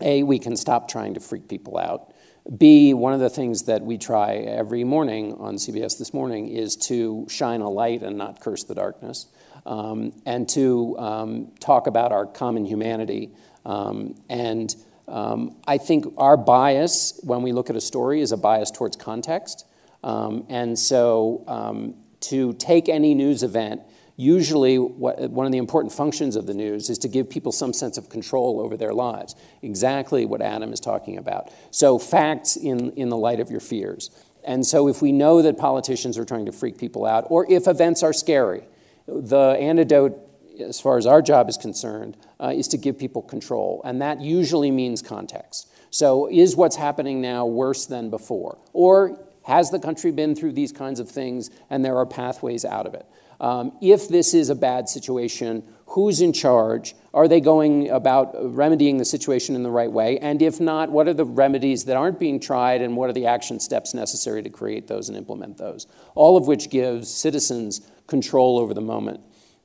A, 0.00 0.22
we 0.22 0.38
can 0.38 0.56
stop 0.56 0.88
trying 0.88 1.14
to 1.14 1.20
freak 1.20 1.48
people 1.48 1.78
out. 1.78 2.09
B, 2.56 2.94
one 2.94 3.12
of 3.12 3.20
the 3.20 3.30
things 3.30 3.64
that 3.64 3.82
we 3.82 3.98
try 3.98 4.34
every 4.34 4.82
morning 4.84 5.34
on 5.38 5.56
CBS 5.56 5.98
This 5.98 6.14
Morning 6.14 6.48
is 6.48 6.74
to 6.76 7.26
shine 7.28 7.60
a 7.60 7.68
light 7.68 8.02
and 8.02 8.16
not 8.16 8.40
curse 8.40 8.64
the 8.64 8.74
darkness, 8.74 9.26
um, 9.66 10.12
and 10.24 10.48
to 10.50 10.98
um, 10.98 11.52
talk 11.60 11.86
about 11.86 12.12
our 12.12 12.26
common 12.26 12.64
humanity. 12.64 13.30
Um, 13.66 14.14
and 14.28 14.74
um, 15.06 15.56
I 15.66 15.78
think 15.78 16.06
our 16.16 16.36
bias 16.36 17.20
when 17.22 17.42
we 17.42 17.52
look 17.52 17.68
at 17.68 17.76
a 17.76 17.80
story 17.80 18.20
is 18.20 18.32
a 18.32 18.36
bias 18.36 18.70
towards 18.70 18.96
context. 18.96 19.66
Um, 20.02 20.46
and 20.48 20.78
so 20.78 21.44
um, 21.46 21.94
to 22.20 22.54
take 22.54 22.88
any 22.88 23.14
news 23.14 23.42
event 23.42 23.82
usually 24.20 24.76
one 24.76 25.46
of 25.46 25.52
the 25.52 25.58
important 25.58 25.92
functions 25.92 26.36
of 26.36 26.46
the 26.46 26.52
news 26.52 26.90
is 26.90 26.98
to 26.98 27.08
give 27.08 27.30
people 27.30 27.52
some 27.52 27.72
sense 27.72 27.96
of 27.96 28.10
control 28.10 28.60
over 28.60 28.76
their 28.76 28.92
lives. 28.92 29.34
Exactly 29.62 30.26
what 30.26 30.42
Adam 30.42 30.72
is 30.72 30.80
talking 30.80 31.16
about. 31.16 31.50
So, 31.70 31.98
facts 31.98 32.56
in, 32.56 32.92
in 32.92 33.08
the 33.08 33.16
light 33.16 33.40
of 33.40 33.50
your 33.50 33.60
fears. 33.60 34.10
And 34.44 34.66
so, 34.66 34.88
if 34.88 35.00
we 35.00 35.10
know 35.10 35.40
that 35.42 35.56
politicians 35.56 36.18
are 36.18 36.24
trying 36.24 36.46
to 36.46 36.52
freak 36.52 36.76
people 36.76 37.06
out, 37.06 37.26
or 37.30 37.50
if 37.50 37.66
events 37.66 38.02
are 38.02 38.12
scary, 38.12 38.64
the 39.06 39.56
antidote, 39.58 40.18
as 40.60 40.78
far 40.80 40.98
as 40.98 41.06
our 41.06 41.22
job 41.22 41.48
is 41.48 41.56
concerned, 41.56 42.16
uh, 42.38 42.52
is 42.54 42.68
to 42.68 42.76
give 42.76 42.98
people 42.98 43.22
control. 43.22 43.80
And 43.84 44.02
that 44.02 44.20
usually 44.20 44.70
means 44.70 45.00
context. 45.00 45.70
So, 45.90 46.28
is 46.30 46.56
what's 46.56 46.76
happening 46.76 47.22
now 47.22 47.46
worse 47.46 47.86
than 47.86 48.10
before? 48.10 48.58
Or 48.74 49.18
has 49.44 49.70
the 49.70 49.78
country 49.78 50.10
been 50.10 50.34
through 50.34 50.52
these 50.52 50.72
kinds 50.72 51.00
of 51.00 51.08
things 51.08 51.50
and 51.70 51.82
there 51.84 51.96
are 51.96 52.06
pathways 52.06 52.64
out 52.64 52.86
of 52.86 52.94
it? 52.94 53.06
Um, 53.40 53.72
if 53.80 54.08
this 54.08 54.34
is 54.34 54.50
a 54.50 54.54
bad 54.54 54.88
situation, 54.88 55.64
who's 55.86 56.20
in 56.20 56.32
charge? 56.32 56.94
Are 57.12 57.26
they 57.26 57.40
going 57.40 57.90
about 57.90 58.34
remedying 58.54 58.98
the 58.98 59.04
situation 59.04 59.56
in 59.56 59.62
the 59.62 59.70
right 59.70 59.90
way? 59.90 60.18
And 60.18 60.40
if 60.40 60.60
not, 60.60 60.90
what 60.90 61.08
are 61.08 61.14
the 61.14 61.24
remedies 61.24 61.86
that 61.86 61.96
aren't 61.96 62.20
being 62.20 62.38
tried 62.38 62.82
and 62.82 62.96
what 62.96 63.10
are 63.10 63.12
the 63.12 63.26
action 63.26 63.58
steps 63.58 63.94
necessary 63.94 64.42
to 64.42 64.50
create 64.50 64.86
those 64.86 65.08
and 65.08 65.18
implement 65.18 65.56
those? 65.56 65.86
All 66.14 66.36
of 66.36 66.46
which 66.46 66.70
gives 66.70 67.12
citizens 67.12 67.80
control 68.06 68.58
over 68.58 68.74
the 68.74 68.80
moment. 68.80 69.20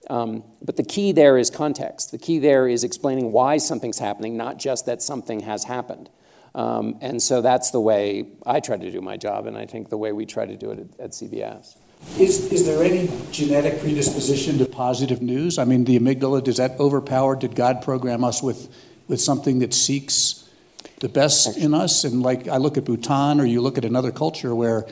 Um, 0.09 0.43
but 0.61 0.78
the 0.78 0.84
key 0.84 1.11
there 1.11 1.38
is 1.38 1.49
context. 1.49 2.11
The 2.11 2.17
key 2.17 2.39
there 2.39 2.67
is 2.67 2.84
explaining 2.84 3.32
why 3.32 3.57
something's 3.57 3.99
happening, 3.99 4.38
not 4.38 4.57
just 4.57 4.86
that 4.86 5.01
something 5.01 5.41
has 5.41 5.65
happened. 5.65 6.09
Um, 6.53 6.97
and 7.01 7.21
so 7.21 7.41
that's 7.41 7.71
the 7.71 7.82
way 7.82 8.30
I 8.45 8.61
try 8.61 8.78
to 8.78 8.91
do 8.91 9.01
my 9.01 9.17
job, 9.17 9.45
and 9.45 9.57
I 9.57 9.65
think 9.65 9.89
the 9.89 9.97
way 9.97 10.11
we 10.13 10.26
try 10.26 10.45
to 10.45 10.55
do 10.55 10.71
it 10.71 10.80
at, 10.80 10.99
at 10.99 11.11
CBS. 11.11 11.76
Is, 12.20 12.51
is 12.51 12.66
there 12.66 12.82
any 12.82 13.10
genetic 13.32 13.82
predisposition 13.82 14.58
to 14.60 14.66
positive 14.66 15.22
news? 15.22 15.58
I 15.60 15.66
mean, 15.66 15.84
the 15.84 15.99
amygdala, 15.99 16.43
does 16.43 16.58
that 16.58 16.80
overpower? 16.80 17.36
Did 17.36 17.56
God 17.56 17.82
program 17.82 18.24
us 18.24 18.41
with, 18.41 18.74
with 19.08 19.20
something 19.20 19.60
that 19.60 19.74
seeks 19.74 20.49
the 21.01 21.10
best 21.10 21.58
in 21.58 21.74
us? 21.74 22.06
And 22.06 22.24
like 22.24 22.47
I 22.47 22.58
look 22.58 22.78
at 22.78 22.86
Bhutan 22.86 23.41
or 23.41 23.45
you 23.45 23.60
look 23.60 23.78
at 23.78 23.84
another 23.84 24.12
culture 24.12 24.56
where 24.56 24.88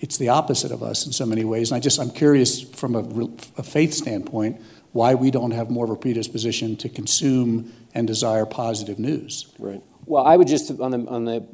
it's 0.00 0.18
the 0.18 0.30
opposite 0.30 0.72
of 0.72 0.82
us 0.82 1.06
in 1.06 1.12
so 1.12 1.24
many 1.24 1.44
ways. 1.44 1.70
And 1.70 1.76
I 1.76 1.80
just, 1.80 2.00
I'm 2.00 2.10
curious 2.10 2.60
from 2.60 2.96
a, 2.96 3.28
a 3.56 3.62
faith 3.62 3.94
standpoint 3.94 4.60
why 4.92 5.14
we 5.14 5.30
don't 5.30 5.52
have 5.52 5.70
more 5.70 5.84
of 5.84 5.90
a 5.90 5.96
predisposition 5.96 6.76
to 6.78 6.88
consume 6.88 7.72
and 7.94 8.06
desire 8.06 8.46
positive 8.46 8.98
news. 8.98 9.52
Right. 9.58 9.82
Well, 10.06 10.24
I 10.26 10.36
would 10.36 10.48
just, 10.48 10.70
on 10.80 10.90
the, 10.90 11.08
on 11.08 11.24
the 11.24 11.46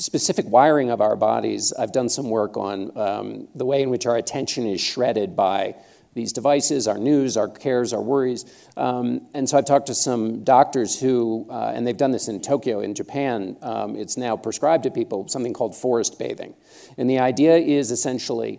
specific 0.00 0.46
wiring 0.48 0.90
of 0.90 1.00
our 1.00 1.16
bodies, 1.16 1.72
I've 1.72 1.92
done 1.92 2.08
some 2.08 2.30
work 2.30 2.56
on 2.56 2.96
um, 2.96 3.48
the 3.54 3.64
way 3.64 3.82
in 3.82 3.90
which 3.90 4.06
our 4.06 4.16
attention 4.16 4.66
is 4.66 4.80
shredded 4.80 5.36
by 5.36 5.76
these 6.14 6.32
devices, 6.32 6.88
our 6.88 6.98
news, 6.98 7.36
our 7.36 7.48
cares, 7.48 7.92
our 7.92 8.02
worries. 8.02 8.44
Um, 8.76 9.28
and 9.32 9.48
so 9.48 9.56
I've 9.58 9.64
talked 9.64 9.86
to 9.86 9.94
some 9.94 10.42
doctors 10.42 10.98
who, 10.98 11.46
uh, 11.48 11.72
and 11.74 11.86
they've 11.86 11.96
done 11.96 12.10
this 12.10 12.28
in 12.28 12.40
Tokyo, 12.40 12.80
in 12.80 12.94
Japan, 12.94 13.56
um, 13.62 13.94
it's 13.94 14.16
now 14.16 14.36
prescribed 14.36 14.84
to 14.84 14.90
people 14.90 15.28
something 15.28 15.52
called 15.52 15.76
forest 15.76 16.18
bathing. 16.18 16.54
And 16.98 17.08
the 17.08 17.20
idea 17.20 17.56
is 17.56 17.92
essentially 17.92 18.58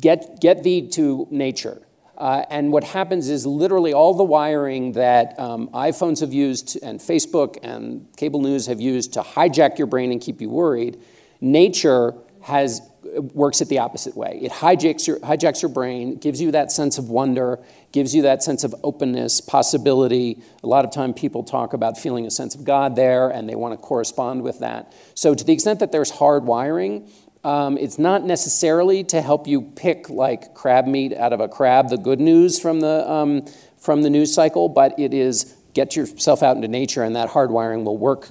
get, 0.00 0.40
get 0.40 0.62
thee 0.62 0.88
to 0.88 1.28
nature. 1.30 1.82
Uh, 2.18 2.44
and 2.50 2.72
what 2.72 2.82
happens 2.82 3.28
is 3.28 3.46
literally 3.46 3.92
all 3.92 4.12
the 4.12 4.24
wiring 4.24 4.90
that 4.92 5.38
um, 5.38 5.68
iPhones 5.68 6.20
have 6.20 6.32
used 6.32 6.76
and 6.82 6.98
Facebook 6.98 7.58
and 7.62 8.08
cable 8.16 8.42
news 8.42 8.66
have 8.66 8.80
used 8.80 9.12
to 9.12 9.22
hijack 9.22 9.78
your 9.78 9.86
brain 9.86 10.10
and 10.10 10.20
keep 10.20 10.40
you 10.40 10.50
worried, 10.50 11.00
nature 11.40 12.14
has 12.42 12.82
works 13.34 13.60
it 13.60 13.68
the 13.68 13.78
opposite 13.78 14.16
way. 14.16 14.38
It 14.42 14.52
hijacks 14.52 15.06
your, 15.06 15.18
hijacks 15.20 15.62
your 15.62 15.70
brain, 15.70 16.16
gives 16.16 16.40
you 16.40 16.50
that 16.52 16.72
sense 16.72 16.98
of 16.98 17.08
wonder, 17.08 17.58
gives 17.92 18.14
you 18.14 18.22
that 18.22 18.42
sense 18.42 18.64
of 18.64 18.74
openness, 18.82 19.40
possibility. 19.40 20.42
A 20.62 20.66
lot 20.66 20.84
of 20.84 20.90
time 20.90 21.14
people 21.14 21.42
talk 21.42 21.72
about 21.72 21.98
feeling 21.98 22.26
a 22.26 22.30
sense 22.30 22.54
of 22.54 22.64
God 22.64 22.96
there, 22.96 23.28
and 23.28 23.48
they 23.48 23.54
want 23.54 23.72
to 23.72 23.78
correspond 23.78 24.42
with 24.42 24.58
that. 24.60 24.92
So, 25.14 25.34
to 25.34 25.44
the 25.44 25.52
extent 25.52 25.80
that 25.80 25.92
there's 25.92 26.10
hard 26.10 26.44
wiring, 26.44 27.08
um, 27.48 27.78
it's 27.78 27.98
not 27.98 28.24
necessarily 28.24 29.04
to 29.04 29.22
help 29.22 29.46
you 29.46 29.62
pick 29.62 30.10
like 30.10 30.52
crab 30.52 30.86
meat 30.86 31.14
out 31.14 31.32
of 31.32 31.40
a 31.40 31.48
crab, 31.48 31.88
the 31.88 31.96
good 31.96 32.20
news 32.20 32.60
from 32.60 32.80
the, 32.80 33.10
um, 33.10 33.46
from 33.78 34.02
the 34.02 34.10
news 34.10 34.34
cycle, 34.34 34.68
but 34.68 34.98
it 34.98 35.14
is 35.14 35.56
get 35.72 35.96
yourself 35.96 36.42
out 36.42 36.56
into 36.56 36.68
nature, 36.68 37.02
and 37.02 37.16
that 37.16 37.30
hardwiring 37.30 37.84
will 37.84 37.96
work 37.96 38.28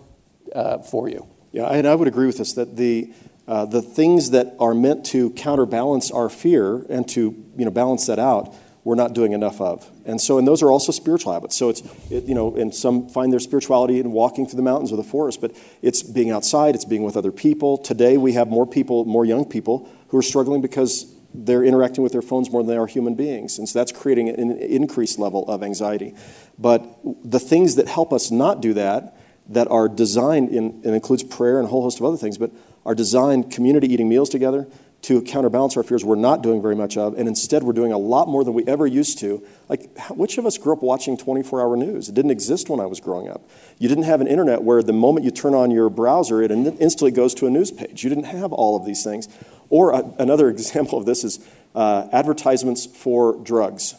uh, 0.54 0.78
for 0.78 1.10
you. 1.10 1.28
Yeah, 1.52 1.66
and 1.66 1.88
I 1.88 1.96
would 1.96 2.08
agree 2.08 2.28
with 2.28 2.38
this 2.38 2.54
that 2.54 2.78
the 2.78 3.12
uh, 3.48 3.66
the 3.66 3.82
things 3.82 4.32
that 4.32 4.56
are 4.60 4.76
meant 4.76 5.04
to 5.08 5.32
counterbalance 5.32 6.12
our 6.12 6.30
fear 6.30 6.86
and 6.88 7.10
to 7.10 7.44
you 7.58 7.66
know 7.66 7.72
balance 7.72 8.06
that 8.06 8.20
out 8.20 8.54
we're 8.88 8.96
not 8.96 9.12
doing 9.12 9.34
enough 9.34 9.60
of. 9.60 9.92
And 10.06 10.20
so 10.22 10.38
and 10.38 10.48
those 10.48 10.64
are 10.64 10.72
also 10.72 10.94
spiritual 10.94 11.34
habits. 11.34 11.58
So 11.58 11.68
it's 11.68 11.82
it, 12.10 12.24
you 12.24 12.34
know 12.34 12.56
and 12.56 12.74
some 12.74 13.10
find 13.10 13.34
their 13.34 13.42
spirituality 13.42 14.00
in 14.00 14.14
walking 14.14 14.48
through 14.48 14.56
the 14.56 14.64
mountains 14.64 14.94
or 14.94 14.96
the 14.96 15.04
forest 15.04 15.42
but 15.42 15.52
it's 15.82 16.02
being 16.02 16.32
outside 16.32 16.74
it's 16.74 16.86
being 16.86 17.04
with 17.04 17.18
other 17.18 17.34
people. 17.34 17.78
Today 17.78 18.16
we 18.16 18.32
have 18.34 18.48
more 18.48 18.66
people 18.66 19.04
more 19.04 19.26
young 19.26 19.44
people 19.44 19.90
who 20.08 20.18
are 20.18 20.22
struggling 20.22 20.62
because 20.62 21.14
they're 21.34 21.66
interacting 21.66 22.02
with 22.02 22.14
their 22.14 22.22
phones 22.22 22.50
more 22.50 22.64
than 22.64 22.70
they 22.70 22.78
are 22.78 22.88
human 22.88 23.14
beings. 23.14 23.60
And 23.60 23.68
so 23.68 23.78
that's 23.78 23.92
creating 23.92 24.30
an 24.30 24.52
increased 24.58 25.20
level 25.20 25.44
of 25.50 25.64
anxiety. 25.64 26.16
But 26.58 26.88
the 27.26 27.42
things 27.42 27.76
that 27.76 27.90
help 27.90 28.14
us 28.14 28.32
not 28.32 28.62
do 28.62 28.74
that 28.76 29.18
that 29.50 29.68
are 29.68 29.90
designed 29.90 30.48
in 30.48 30.82
and 30.86 30.96
includes 30.96 31.24
prayer 31.24 31.58
and 31.60 31.68
a 31.68 31.70
whole 31.70 31.84
host 31.84 32.00
of 32.00 32.06
other 32.06 32.16
things 32.16 32.38
but 32.38 32.52
are 32.86 32.96
designed 32.96 33.52
community 33.52 33.92
eating 33.94 34.08
meals 34.08 34.30
together 34.30 34.66
to 35.04 35.22
counterbalance 35.22 35.78
our 35.78 35.84
fears 35.84 36.04
we're 36.04 36.16
not 36.16 36.42
doing 36.42 36.62
very 36.62 36.76
much 36.76 36.98
of, 36.98 37.18
and 37.18 37.28
instead 37.28 37.64
we're 37.64 37.74
doing 37.74 37.94
a 37.94 37.98
lot 37.98 38.28
more 38.28 38.44
than 38.44 38.54
we 38.54 38.66
ever 38.66 38.86
used 38.86 39.20
to. 39.20 39.42
Like, 39.70 39.90
which 40.10 40.38
of 40.38 40.46
us 40.46 40.58
grew 40.58 40.74
up 40.74 40.82
watching 40.82 41.18
24 41.18 41.62
hour 41.62 41.78
news? 41.78 42.10
It 42.10 42.16
didn't 42.16 42.32
exist 42.32 42.70
when 42.70 42.80
I 42.80 42.86
was 42.86 43.00
growing 43.00 43.30
up. 43.30 43.48
You 43.78 43.88
didn't 43.88 44.04
have 44.06 44.22
an 44.22 44.28
internet 44.28 44.64
where 44.64 44.84
the 44.84 44.94
moment 44.94 45.24
you 45.24 45.32
turn 45.32 45.54
on 45.54 45.72
your 45.72 45.90
browser, 45.90 46.42
it 46.42 46.52
instantly 46.52 47.12
goes 47.12 47.34
to 47.36 47.48
a 47.48 47.50
news 47.50 47.72
page. 47.72 48.04
You 48.04 48.10
didn't 48.10 48.26
have 48.26 48.52
all 48.52 48.76
of 48.76 48.86
these 48.86 49.04
things. 49.04 49.30
Or 49.70 49.94
uh, 49.94 50.04
another 50.20 50.50
example 50.50 50.98
of 50.98 51.06
this 51.06 51.24
is 51.24 51.40
uh, 51.76 52.08
advertisements 52.12 52.86
for 52.86 53.38
drugs, 53.44 53.96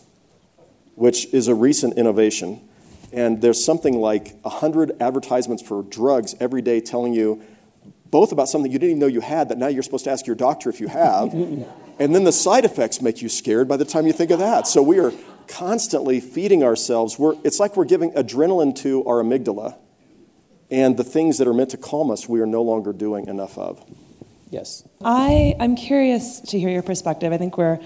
which 0.94 1.32
is 1.32 1.48
a 1.48 1.54
recent 1.54 1.96
innovation. 1.96 2.60
And 3.12 3.40
there's 3.40 3.64
something 3.64 3.98
like 3.98 4.38
100 4.42 5.00
advertisements 5.00 5.62
for 5.62 5.82
drugs 5.82 6.34
every 6.40 6.60
day 6.60 6.80
telling 6.80 7.14
you 7.14 7.42
both 8.10 8.32
about 8.32 8.48
something 8.48 8.70
you 8.70 8.78
didn't 8.78 8.90
even 8.90 9.00
know 9.00 9.06
you 9.06 9.20
had 9.20 9.48
that 9.50 9.58
now 9.58 9.68
you're 9.68 9.82
supposed 9.82 10.04
to 10.04 10.10
ask 10.10 10.26
your 10.26 10.36
doctor 10.36 10.70
if 10.70 10.80
you 10.80 10.88
have. 10.88 11.32
and 11.98 12.14
then 12.14 12.24
the 12.24 12.32
side 12.32 12.64
effects 12.64 13.02
make 13.02 13.20
you 13.22 13.28
scared 13.28 13.68
by 13.68 13.76
the 13.76 13.84
time 13.84 14.06
you 14.06 14.12
think 14.12 14.30
of 14.30 14.38
that. 14.38 14.66
So 14.66 14.82
we 14.82 14.98
are 14.98 15.12
constantly 15.46 16.20
feeding 16.20 16.62
ourselves. 16.62 17.18
We're, 17.18 17.36
it's 17.44 17.58
like 17.58 17.76
we're 17.76 17.84
giving 17.84 18.12
adrenaline 18.12 18.76
to 18.76 19.04
our 19.04 19.22
amygdala. 19.22 19.76
And 20.70 20.96
the 20.96 21.04
things 21.04 21.38
that 21.38 21.48
are 21.48 21.54
meant 21.54 21.70
to 21.70 21.78
calm 21.78 22.10
us, 22.10 22.28
we 22.28 22.40
are 22.40 22.46
no 22.46 22.62
longer 22.62 22.92
doing 22.92 23.26
enough 23.26 23.56
of. 23.56 23.82
Yes. 24.50 24.86
I, 25.02 25.56
I'm 25.58 25.76
curious 25.76 26.40
to 26.40 26.58
hear 26.58 26.68
your 26.68 26.82
perspective. 26.82 27.32
I 27.32 27.38
think 27.38 27.56
we're 27.56 27.80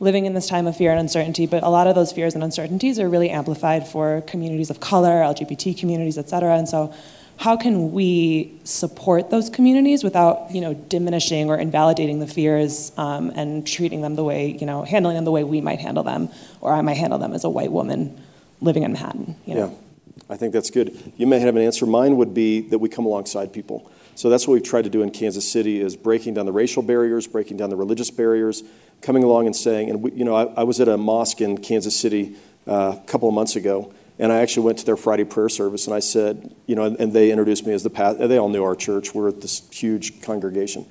living 0.00 0.26
in 0.26 0.34
this 0.34 0.48
time 0.48 0.66
of 0.66 0.76
fear 0.76 0.90
and 0.92 1.00
uncertainty, 1.00 1.46
but 1.46 1.64
a 1.64 1.68
lot 1.68 1.88
of 1.88 1.94
those 1.96 2.12
fears 2.12 2.34
and 2.34 2.44
uncertainties 2.44 3.00
are 3.00 3.08
really 3.08 3.30
amplified 3.30 3.88
for 3.88 4.20
communities 4.22 4.70
of 4.70 4.78
color, 4.78 5.10
LGBT 5.10 5.76
communities, 5.78 6.16
et 6.18 6.28
cetera. 6.28 6.56
And 6.56 6.68
so 6.68 6.94
how 7.38 7.56
can 7.56 7.92
we 7.92 8.52
support 8.64 9.30
those 9.30 9.48
communities 9.48 10.04
without 10.04 10.50
you 10.52 10.60
know 10.60 10.74
diminishing 10.74 11.48
or 11.48 11.56
invalidating 11.56 12.20
the 12.20 12.26
fears 12.26 12.92
um, 12.96 13.30
and 13.34 13.66
treating 13.66 14.02
them 14.02 14.16
the 14.16 14.24
way 14.24 14.56
you 14.60 14.66
know 14.66 14.84
handling 14.84 15.14
them 15.16 15.24
the 15.24 15.30
way 15.30 15.44
we 15.44 15.60
might 15.60 15.80
handle 15.80 16.02
them 16.02 16.28
or 16.60 16.72
I 16.72 16.82
might 16.82 16.96
handle 16.96 17.18
them 17.18 17.32
as 17.32 17.44
a 17.44 17.48
white 17.48 17.72
woman 17.72 18.20
living 18.60 18.82
in 18.82 18.92
Manhattan. 18.92 19.36
You 19.46 19.54
know? 19.54 19.66
Yeah, 19.68 20.34
I 20.34 20.36
think 20.36 20.52
that's 20.52 20.70
good. 20.70 21.12
You 21.16 21.26
may 21.26 21.38
have 21.38 21.54
an 21.54 21.62
answer. 21.62 21.86
Mine 21.86 22.16
would 22.16 22.34
be 22.34 22.60
that 22.68 22.78
we 22.78 22.88
come 22.88 23.06
alongside 23.06 23.52
people. 23.52 23.90
So 24.14 24.28
that's 24.28 24.48
what 24.48 24.54
we've 24.54 24.64
tried 24.64 24.82
to 24.82 24.90
do 24.90 25.02
in 25.02 25.12
Kansas 25.12 25.48
City 25.50 25.80
is 25.80 25.94
breaking 25.94 26.34
down 26.34 26.46
the 26.46 26.52
racial 26.52 26.82
barriers, 26.82 27.28
breaking 27.28 27.56
down 27.56 27.70
the 27.70 27.76
religious 27.76 28.10
barriers, 28.10 28.64
coming 29.00 29.22
along 29.22 29.46
and 29.46 29.54
saying, 29.54 29.90
and 29.90 30.02
we, 30.02 30.10
you 30.10 30.24
know, 30.24 30.34
I, 30.34 30.60
I, 30.60 30.64
was 30.64 30.80
at 30.80 30.88
a 30.88 30.96
mosque 30.96 31.40
in 31.40 31.58
Kansas 31.58 31.96
City 31.96 32.34
uh, 32.66 32.96
a 33.00 33.06
couple 33.06 33.28
of 33.28 33.34
months 33.34 33.54
ago, 33.54 33.94
and 34.18 34.32
I 34.32 34.40
actually 34.40 34.64
went 34.64 34.78
to 34.78 34.86
their 34.86 34.96
Friday 34.96 35.24
prayer 35.24 35.48
service 35.48 35.86
and 35.86 35.94
I 35.94 36.00
said, 36.00 36.54
you 36.66 36.74
know, 36.74 36.84
and 36.84 37.12
they 37.12 37.30
introduced 37.30 37.66
me 37.66 37.72
as 37.72 37.82
the 37.82 37.90
pastor. 37.90 38.26
They 38.26 38.38
all 38.38 38.48
knew 38.48 38.64
our 38.64 38.74
church. 38.74 39.14
We're 39.14 39.28
at 39.28 39.40
this 39.40 39.68
huge 39.70 40.20
congregation. 40.22 40.86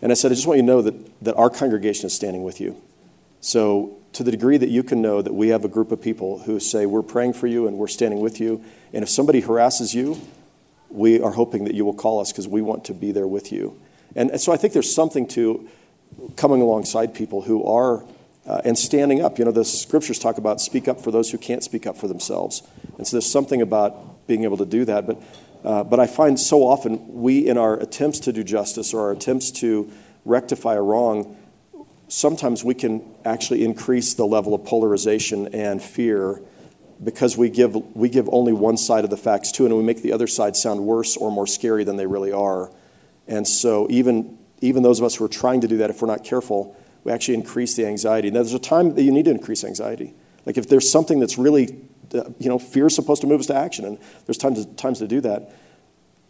And 0.00 0.12
I 0.12 0.14
said, 0.14 0.30
I 0.30 0.34
just 0.36 0.46
want 0.46 0.58
you 0.58 0.62
to 0.62 0.66
know 0.66 0.82
that, 0.82 1.24
that 1.24 1.34
our 1.34 1.50
congregation 1.50 2.06
is 2.06 2.14
standing 2.14 2.44
with 2.44 2.60
you. 2.60 2.80
So, 3.40 3.94
to 4.14 4.24
the 4.24 4.30
degree 4.30 4.56
that 4.56 4.70
you 4.70 4.82
can 4.82 5.02
know 5.02 5.20
that 5.20 5.34
we 5.34 5.48
have 5.48 5.64
a 5.64 5.68
group 5.68 5.92
of 5.92 6.00
people 6.00 6.40
who 6.40 6.58
say, 6.58 6.86
we're 6.86 7.02
praying 7.02 7.34
for 7.34 7.46
you 7.46 7.68
and 7.68 7.76
we're 7.76 7.88
standing 7.88 8.20
with 8.20 8.40
you. 8.40 8.64
And 8.92 9.02
if 9.02 9.10
somebody 9.10 9.40
harasses 9.42 9.94
you, 9.94 10.18
we 10.88 11.20
are 11.20 11.32
hoping 11.32 11.64
that 11.64 11.74
you 11.74 11.84
will 11.84 11.94
call 11.94 12.18
us 12.20 12.32
because 12.32 12.48
we 12.48 12.62
want 12.62 12.86
to 12.86 12.94
be 12.94 13.12
there 13.12 13.26
with 13.26 13.52
you. 13.52 13.78
And, 14.16 14.30
and 14.30 14.40
so 14.40 14.50
I 14.50 14.56
think 14.56 14.72
there's 14.72 14.92
something 14.92 15.26
to 15.28 15.68
coming 16.36 16.62
alongside 16.62 17.14
people 17.14 17.42
who 17.42 17.64
are 17.64 18.04
uh, 18.48 18.62
and 18.64 18.76
standing 18.76 19.20
up. 19.20 19.38
You 19.38 19.44
know, 19.44 19.52
the 19.52 19.64
scriptures 19.64 20.18
talk 20.18 20.38
about 20.38 20.60
speak 20.60 20.88
up 20.88 21.00
for 21.00 21.10
those 21.10 21.30
who 21.30 21.38
can't 21.38 21.62
speak 21.62 21.86
up 21.86 21.96
for 21.96 22.08
themselves. 22.08 22.62
And 22.96 23.06
so 23.06 23.16
there's 23.16 23.30
something 23.30 23.60
about 23.60 24.26
being 24.26 24.44
able 24.44 24.56
to 24.56 24.66
do 24.66 24.84
that. 24.86 25.06
But, 25.06 25.22
uh, 25.64 25.84
but 25.84 26.00
I 26.00 26.06
find 26.06 26.40
so 26.40 26.60
often 26.62 27.20
we, 27.20 27.46
in 27.46 27.58
our 27.58 27.78
attempts 27.78 28.20
to 28.20 28.32
do 28.32 28.42
justice 28.42 28.94
or 28.94 29.02
our 29.02 29.12
attempts 29.12 29.50
to 29.60 29.92
rectify 30.24 30.74
a 30.74 30.82
wrong, 30.82 31.36
sometimes 32.08 32.64
we 32.64 32.74
can 32.74 33.02
actually 33.24 33.64
increase 33.64 34.14
the 34.14 34.26
level 34.26 34.54
of 34.54 34.64
polarization 34.64 35.54
and 35.54 35.82
fear 35.82 36.40
because 37.04 37.36
we 37.36 37.50
give, 37.50 37.76
we 37.94 38.08
give 38.08 38.28
only 38.32 38.52
one 38.52 38.76
side 38.76 39.04
of 39.04 39.10
the 39.10 39.16
facts 39.16 39.52
too, 39.52 39.66
and 39.66 39.76
we 39.76 39.82
make 39.82 40.02
the 40.02 40.12
other 40.12 40.26
side 40.26 40.56
sound 40.56 40.80
worse 40.80 41.16
or 41.16 41.30
more 41.30 41.46
scary 41.46 41.84
than 41.84 41.96
they 41.96 42.06
really 42.06 42.32
are. 42.32 42.72
And 43.28 43.46
so 43.46 43.86
even, 43.90 44.38
even 44.60 44.82
those 44.82 44.98
of 44.98 45.04
us 45.04 45.14
who 45.16 45.24
are 45.24 45.28
trying 45.28 45.60
to 45.60 45.68
do 45.68 45.76
that, 45.76 45.90
if 45.90 46.00
we're 46.00 46.08
not 46.08 46.24
careful, 46.24 46.74
we 47.08 47.14
actually 47.14 47.34
increase 47.34 47.74
the 47.74 47.86
anxiety. 47.86 48.30
Now, 48.30 48.42
there's 48.42 48.52
a 48.52 48.58
time 48.58 48.94
that 48.94 49.02
you 49.02 49.10
need 49.10 49.24
to 49.24 49.30
increase 49.30 49.64
anxiety. 49.64 50.12
Like 50.44 50.58
if 50.58 50.68
there's 50.68 50.90
something 50.90 51.20
that's 51.20 51.38
really, 51.38 51.74
uh, 52.12 52.24
you 52.38 52.50
know, 52.50 52.58
fear 52.58 52.88
is 52.88 52.94
supposed 52.94 53.22
to 53.22 53.26
move 53.26 53.40
us 53.40 53.46
to 53.46 53.56
action, 53.56 53.86
and 53.86 53.98
there's 54.26 54.36
times, 54.36 54.66
times 54.76 54.98
to 54.98 55.08
do 55.08 55.22
that. 55.22 55.50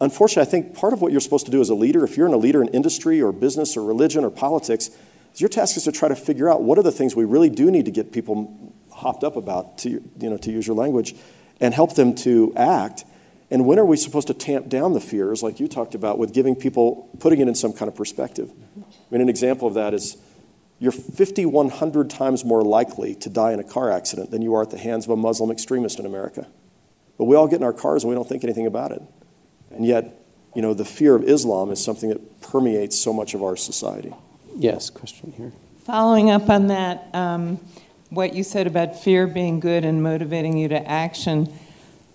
Unfortunately, 0.01 0.43
I 0.43 0.51
think 0.51 0.76
part 0.76 0.93
of 0.93 1.01
what 1.01 1.11
you're 1.11 1.20
supposed 1.20 1.47
to 1.47 1.51
do 1.51 1.61
as 1.61 1.68
a 1.68 1.74
leader, 1.74 2.05
if 2.05 2.16
you're 2.16 2.29
in 2.29 2.33
a 2.33 2.39
leader 2.39 2.62
in 2.62 2.68
industry 2.68 3.20
or 3.20 3.33
business 3.33 3.76
or 3.76 3.83
religion 3.83 4.24
or 4.24 4.31
politics, 4.31 4.91
is 5.35 5.41
your 5.41 5.49
task 5.49 5.76
is 5.76 5.83
to 5.83 5.91
try 5.91 6.09
to 6.09 6.14
figure 6.14 6.49
out 6.49 6.62
what 6.62 6.79
are 6.79 6.85
the 6.85 6.93
things 6.93 7.16
we 7.16 7.24
really 7.24 7.51
do 7.51 7.72
need 7.72 7.87
to 7.87 7.91
get 7.91 8.12
people 8.12 8.72
hopped 8.93 9.24
up 9.24 9.35
about, 9.35 9.79
to, 9.79 9.91
you 9.91 10.31
know, 10.31 10.37
to 10.37 10.53
use 10.53 10.64
your 10.64 10.76
language, 10.76 11.16
and 11.61 11.74
help 11.74 11.97
them 11.97 12.14
to 12.14 12.53
act. 12.55 13.05
And 13.51 13.66
when 13.66 13.81
are 13.81 13.85
we 13.85 13.97
supposed 13.97 14.29
to 14.29 14.35
tamp 14.35 14.68
down 14.68 14.93
the 14.93 15.01
fears, 15.01 15.43
like 15.43 15.59
you 15.59 15.66
talked 15.66 15.97
about, 15.97 16.18
with 16.18 16.33
giving 16.33 16.55
people, 16.55 17.11
putting 17.18 17.41
it 17.41 17.49
in 17.49 17.57
some 17.57 17.72
kind 17.72 17.89
of 17.89 17.97
perspective? 17.97 18.53
I 18.79 19.11
mean, 19.11 19.22
an 19.22 19.29
example 19.29 19.66
of 19.66 19.74
that 19.74 19.93
is 19.93 20.16
you're 20.79 20.93
5,100 20.93 22.09
times 22.09 22.45
more 22.45 22.62
likely 22.62 23.14
to 23.16 23.29
die 23.29 23.53
in 23.53 23.59
a 23.59 23.64
car 23.64 23.91
accident 23.91 24.31
than 24.31 24.43
you 24.43 24.55
are 24.55 24.62
at 24.62 24.70
the 24.70 24.79
hands 24.79 25.07
of 25.07 25.11
a 25.11 25.16
Muslim 25.16 25.51
extremist 25.51 25.99
in 25.99 26.07
America. 26.07 26.47
But 27.16 27.24
we 27.24 27.35
all 27.35 27.49
get 27.49 27.57
in 27.57 27.64
our 27.64 27.72
cars 27.72 28.05
and 28.05 28.11
we 28.11 28.14
don't 28.14 28.29
think 28.29 28.45
anything 28.45 28.66
about 28.66 28.93
it. 28.93 29.03
And 29.70 29.85
yet, 29.85 30.22
you 30.55 30.62
know, 30.62 30.74
the 30.74 30.85
fear 30.85 31.16
of 31.16 31.24
Islam 31.24 31.70
is 31.70 31.83
something 31.83 32.11
that 32.11 32.41
permeates 32.41 32.99
so 32.99 33.12
much 33.12 33.35
of 33.35 33.43
our 33.43 33.57
society. 33.57 34.14
Yes, 34.57 34.89
question 34.89 35.33
here. 35.37 35.53
Following 35.85 36.31
up 36.31 36.49
on 36.49 36.68
that, 36.68 37.09
um, 37.12 37.61
what 38.11 38.35
you 38.35 38.45
said 38.45 38.66
about 38.66 39.03
fear 39.03 39.26
being 39.26 39.61
good 39.61 39.85
and 39.85 40.03
motivating 40.03 40.57
you 40.57 40.68
to 40.68 40.89
action, 40.89 41.53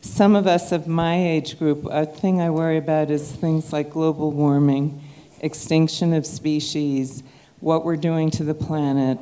some 0.01 0.35
of 0.35 0.47
us 0.47 0.71
of 0.71 0.87
my 0.87 1.15
age 1.15 1.59
group, 1.59 1.85
a 1.89 2.05
thing 2.05 2.41
I 2.41 2.49
worry 2.49 2.77
about 2.77 3.11
is 3.11 3.31
things 3.31 3.73
like 3.73 3.91
global 3.91 4.31
warming, 4.31 5.01
extinction 5.41 6.13
of 6.13 6.25
species 6.25 7.23
what 7.63 7.85
we're 7.85 7.97
doing 7.97 8.29
to 8.31 8.43
the 8.43 8.53
planet. 8.53 9.17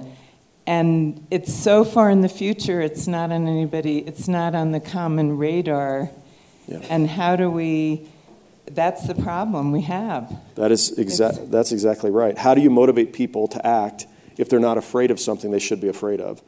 And 0.67 1.25
it's 1.31 1.53
so 1.53 1.83
far 1.83 2.09
in 2.09 2.21
the 2.21 2.29
future, 2.29 2.81
it's 2.81 3.07
not 3.07 3.31
on 3.31 3.47
anybody, 3.47 3.99
it's 3.99 4.27
not 4.27 4.55
on 4.55 4.71
the 4.71 4.79
common 4.79 5.37
radar. 5.37 6.09
Yeah. 6.67 6.79
And 6.89 7.07
how 7.07 7.35
do 7.35 7.49
we, 7.49 8.07
that's 8.71 9.05
the 9.07 9.15
problem 9.15 9.71
we 9.71 9.81
have. 9.81 10.33
That 10.55 10.71
is 10.71 10.93
exa- 10.97 11.49
that's 11.51 11.71
exactly 11.71 12.11
right. 12.11 12.37
How 12.37 12.53
do 12.53 12.61
you 12.61 12.69
motivate 12.69 13.13
people 13.13 13.47
to 13.49 13.65
act 13.65 14.07
if 14.37 14.49
they're 14.49 14.59
not 14.59 14.77
afraid 14.77 15.11
of 15.11 15.19
something 15.19 15.51
they 15.51 15.59
should 15.59 15.81
be 15.81 15.89
afraid 15.89 16.21
of? 16.21 16.41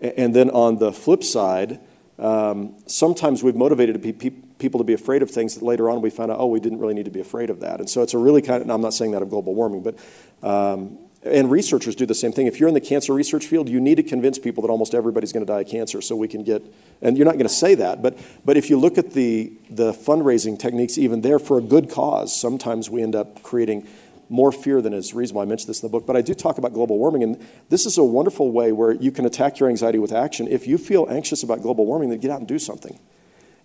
And 0.00 0.34
then 0.34 0.50
on 0.50 0.78
the 0.78 0.92
flip 0.92 1.24
side, 1.24 1.80
um, 2.18 2.74
sometimes 2.86 3.42
we've 3.42 3.56
motivated 3.56 4.02
people 4.02 4.78
to 4.78 4.84
be 4.84 4.92
afraid 4.92 5.22
of 5.22 5.30
things 5.30 5.54
that 5.54 5.64
later 5.64 5.88
on 5.88 6.02
we 6.02 6.10
find 6.10 6.30
out, 6.30 6.38
oh, 6.40 6.46
we 6.46 6.60
didn't 6.60 6.78
really 6.78 6.94
need 6.94 7.04
to 7.04 7.10
be 7.10 7.20
afraid 7.20 7.50
of 7.50 7.60
that. 7.60 7.80
And 7.80 7.88
so 7.88 8.02
it's 8.02 8.14
a 8.14 8.18
really 8.18 8.42
kind 8.42 8.62
of, 8.62 8.70
I'm 8.70 8.80
not 8.80 8.94
saying 8.94 9.12
that 9.12 9.22
of 9.22 9.30
global 9.30 9.54
warming, 9.54 9.82
but 9.82 9.98
um, 10.42 10.98
and 11.22 11.50
researchers 11.50 11.96
do 11.96 12.06
the 12.06 12.14
same 12.14 12.32
thing. 12.32 12.46
If 12.46 12.60
you're 12.60 12.68
in 12.68 12.74
the 12.74 12.80
cancer 12.80 13.12
research 13.12 13.46
field, 13.46 13.68
you 13.68 13.80
need 13.80 13.96
to 13.96 14.02
convince 14.02 14.38
people 14.38 14.62
that 14.62 14.70
almost 14.70 14.94
everybody's 14.94 15.32
going 15.32 15.44
to 15.44 15.52
die 15.52 15.60
of 15.60 15.68
cancer 15.68 16.00
so 16.00 16.14
we 16.14 16.28
can 16.28 16.44
get, 16.44 16.62
and 17.02 17.16
you're 17.16 17.24
not 17.24 17.34
going 17.34 17.48
to 17.48 17.48
say 17.48 17.74
that, 17.74 18.02
but, 18.02 18.16
but 18.44 18.56
if 18.56 18.70
you 18.70 18.78
look 18.78 18.98
at 18.98 19.12
the, 19.12 19.52
the 19.68 19.92
fundraising 19.92 20.58
techniques, 20.58 20.96
even 20.96 21.22
there 21.22 21.38
for 21.38 21.58
a 21.58 21.62
good 21.62 21.90
cause, 21.90 22.38
sometimes 22.38 22.88
we 22.88 23.02
end 23.02 23.16
up 23.16 23.42
creating 23.42 23.86
more 24.28 24.52
fear 24.52 24.82
than 24.82 24.92
is 24.92 25.14
reasonable. 25.14 25.40
I 25.40 25.46
mentioned 25.46 25.70
this 25.70 25.82
in 25.82 25.88
the 25.88 25.90
book, 25.90 26.06
but 26.06 26.16
I 26.16 26.22
do 26.22 26.34
talk 26.34 26.58
about 26.58 26.72
global 26.72 26.98
warming, 26.98 27.22
and 27.22 27.44
this 27.68 27.86
is 27.86 27.98
a 27.98 28.04
wonderful 28.04 28.52
way 28.52 28.72
where 28.72 28.92
you 28.92 29.10
can 29.10 29.24
attack 29.24 29.58
your 29.58 29.68
anxiety 29.68 29.98
with 29.98 30.12
action. 30.12 30.46
If 30.46 30.66
you 30.66 30.78
feel 30.78 31.06
anxious 31.10 31.42
about 31.42 31.62
global 31.62 31.86
warming, 31.86 32.10
then 32.10 32.20
get 32.20 32.30
out 32.30 32.38
and 32.38 32.46
do 32.46 32.58
something. 32.58 32.98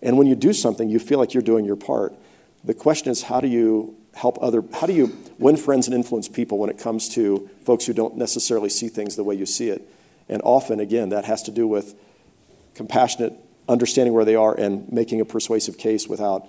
And 0.01 0.17
when 0.17 0.27
you 0.27 0.35
do 0.35 0.53
something, 0.53 0.89
you 0.89 0.99
feel 0.99 1.19
like 1.19 1.33
you're 1.33 1.43
doing 1.43 1.65
your 1.65 1.75
part. 1.75 2.13
The 2.63 2.73
question 2.73 3.11
is, 3.11 3.23
how 3.23 3.41
do 3.41 3.47
you 3.47 3.95
help 4.13 4.37
other, 4.41 4.63
how 4.73 4.87
do 4.87 4.93
you 4.93 5.17
win 5.37 5.57
friends 5.57 5.87
and 5.87 5.95
influence 5.95 6.29
people 6.29 6.57
when 6.57 6.69
it 6.69 6.77
comes 6.77 7.09
to 7.09 7.49
folks 7.65 7.85
who 7.85 7.93
don't 7.93 8.15
necessarily 8.15 8.69
see 8.69 8.87
things 8.87 9.15
the 9.15 9.23
way 9.23 9.35
you 9.35 9.45
see 9.45 9.69
it? 9.69 9.81
And 10.29 10.41
often, 10.45 10.79
again, 10.79 11.09
that 11.09 11.25
has 11.25 11.43
to 11.43 11.51
do 11.51 11.67
with 11.67 11.95
compassionate 12.75 13.33
understanding 13.67 14.13
where 14.13 14.25
they 14.25 14.35
are 14.35 14.53
and 14.57 14.91
making 14.91 15.19
a 15.21 15.25
persuasive 15.25 15.77
case 15.77 16.07
without 16.07 16.47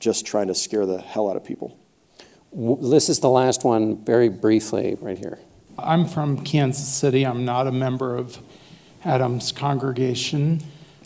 just 0.00 0.26
trying 0.26 0.48
to 0.48 0.54
scare 0.54 0.86
the 0.86 1.00
hell 1.00 1.30
out 1.30 1.36
of 1.36 1.44
people. 1.44 1.78
This 2.52 3.08
is 3.08 3.20
the 3.20 3.30
last 3.30 3.64
one, 3.64 4.04
very 4.04 4.28
briefly, 4.28 4.96
right 5.00 5.18
here. 5.18 5.38
I'm 5.78 6.06
from 6.06 6.44
Kansas 6.44 6.88
City. 6.88 7.24
I'm 7.24 7.44
not 7.44 7.66
a 7.66 7.72
member 7.72 8.16
of 8.16 8.38
Adam's 9.04 9.52
congregation, 9.52 10.62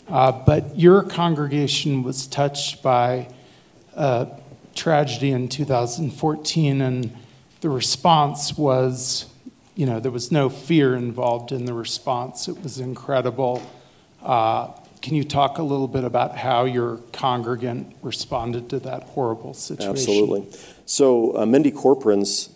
uh, 0.07 0.31
but 0.31 0.77
your 0.79 1.03
congregation 1.03 2.01
was 2.01 2.25
touched 2.25 2.81
by 2.81 3.27
uh, 3.95 4.25
tragedy 4.75 5.31
in 5.31 5.47
2014, 5.47 6.81
and 6.81 7.15
the 7.61 7.69
response 7.69 8.57
was, 8.57 9.25
you 9.75 9.85
know, 9.85 9.99
there 9.99 10.11
was 10.11 10.31
no 10.31 10.49
fear 10.49 10.95
involved 10.95 11.51
in 11.51 11.65
the 11.65 11.73
response. 11.73 12.47
It 12.47 12.61
was 12.61 12.79
incredible. 12.79 13.61
Uh, 14.21 14.71
can 15.01 15.15
you 15.15 15.23
talk 15.23 15.57
a 15.57 15.63
little 15.63 15.87
bit 15.87 16.05
about 16.05 16.37
how 16.37 16.63
your 16.65 16.97
congregant 17.11 17.95
responded 18.01 18.69
to 18.69 18.79
that 18.79 19.03
horrible 19.03 19.53
situation? 19.53 19.91
Absolutely. 19.91 20.47
So, 20.85 21.37
uh, 21.37 21.45
Mindy 21.45 21.71
Corporon's 21.71 22.49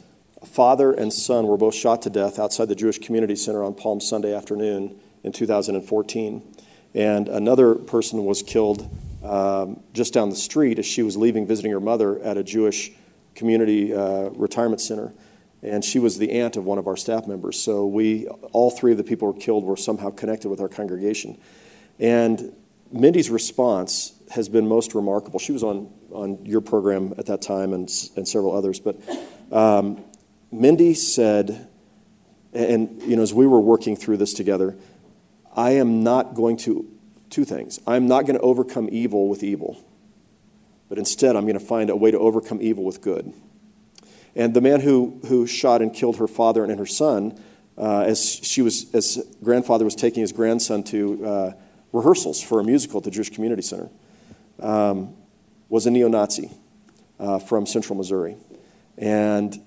father 0.46 0.94
and 0.94 1.12
son 1.12 1.46
were 1.48 1.58
both 1.58 1.76
shot 1.76 2.02
to 2.04 2.10
death 2.10 2.40
outside 2.40 2.70
the 2.70 2.76
Jewish 2.76 3.00
Community 3.00 3.36
Center 3.36 3.64
on 3.64 3.74
Palm 3.74 4.00
Sunday 4.00 4.34
afternoon 4.34 4.98
in 5.24 5.32
2014. 5.32 6.56
And 6.94 7.28
another 7.28 7.76
person 7.76 8.26
was 8.26 8.42
killed 8.42 8.90
um, 9.28 9.84
just 9.94 10.14
down 10.14 10.30
the 10.30 10.36
street 10.36 10.80
as 10.80 10.86
she 10.86 11.04
was 11.04 11.18
leaving 11.18 11.46
visiting 11.46 11.72
her 11.72 11.80
mother 11.80 12.20
at 12.22 12.38
a 12.38 12.44
Jewish 12.44 12.92
community 13.36 13.94
uh, 13.94 14.30
retirement 14.30 14.82
center. 14.82 15.14
And 15.62 15.84
she 15.84 16.00
was 16.00 16.18
the 16.18 16.32
aunt 16.32 16.56
of 16.56 16.66
one 16.66 16.78
of 16.78 16.88
our 16.88 16.96
staff 16.96 17.28
members. 17.28 17.60
So 17.60 17.86
we, 17.88 18.28
all 18.28 18.72
three 18.72 18.92
of 18.92 18.98
the 18.98 19.04
people 19.04 19.28
who 19.28 19.34
were 19.34 19.40
killed 19.40 19.64
were 19.64 19.76
somehow 19.76 20.12
connected 20.12 20.50
with 20.50 20.62
our 20.62 20.70
congregation. 20.70 21.38
And 22.00 22.54
Mindy's 22.92 23.30
response 23.30 24.14
has 24.32 24.50
been 24.50 24.68
most 24.68 24.94
remarkable. 24.94 25.40
She 25.40 25.52
was 25.52 25.64
on, 25.64 25.92
on 26.12 26.46
your 26.46 26.62
program 26.62 27.14
at 27.18 27.26
that 27.26 27.42
time 27.42 27.74
and, 27.74 27.90
and 28.16 28.28
several 28.28 28.56
others. 28.56 28.80
But 28.80 28.98
um, 29.52 30.04
Mindy 30.52 30.94
said, 30.94 31.68
and 32.54 33.02
you 33.02 33.16
know, 33.16 33.22
as 33.22 33.34
we 33.34 33.48
were 33.48 33.60
working 33.60 33.96
through 33.96 34.18
this 34.18 34.34
together, 34.34 34.78
I 35.56 35.72
am 35.72 36.04
not 36.04 36.36
going 36.36 36.58
to 36.58 36.88
two 37.30 37.46
things. 37.46 37.80
I'm 37.88 38.08
not 38.08 38.26
going 38.26 38.38
to 38.38 38.44
overcome 38.44 38.90
evil 38.92 39.30
with 39.30 39.44
evil, 39.44 39.84
but 40.90 40.98
instead 40.98 41.36
I'm 41.36 41.44
going 41.44 41.60
to 41.60 41.66
find 41.66 41.90
a 41.90 41.96
way 41.96 42.12
to 42.12 42.20
overcome 42.20 42.60
evil 42.62 42.84
with 42.84 43.02
good. 43.02 43.34
And 44.36 44.54
the 44.54 44.62
man 44.62 44.82
who, 44.82 45.20
who 45.28 45.48
shot 45.48 45.82
and 45.82 45.94
killed 45.94 46.18
her 46.18 46.28
father 46.28 46.64
and 46.64 46.78
her 46.78 46.86
son, 46.86 47.42
uh, 47.78 48.02
as 48.02 48.40
she 48.44 48.62
was, 48.62 48.94
as 48.94 49.24
grandfather 49.44 49.84
was 49.84 49.96
taking 49.96 50.22
his 50.22 50.32
grandson 50.32 50.84
to 50.84 51.26
uh, 51.26 51.54
rehearsals 51.92 52.42
for 52.42 52.60
a 52.60 52.64
musical 52.64 53.00
at 53.00 53.04
the 53.04 53.12
Jewish 53.12 53.32
Community 53.32 53.62
Center, 53.62 53.90
um, 54.60 55.16
was 55.70 55.86
a 55.86 55.92
neo-Nazi 55.92 56.52
uh, 57.20 57.40
from 57.40 57.66
Central 57.66 57.98
Missouri, 57.98 58.38
and 58.98 59.60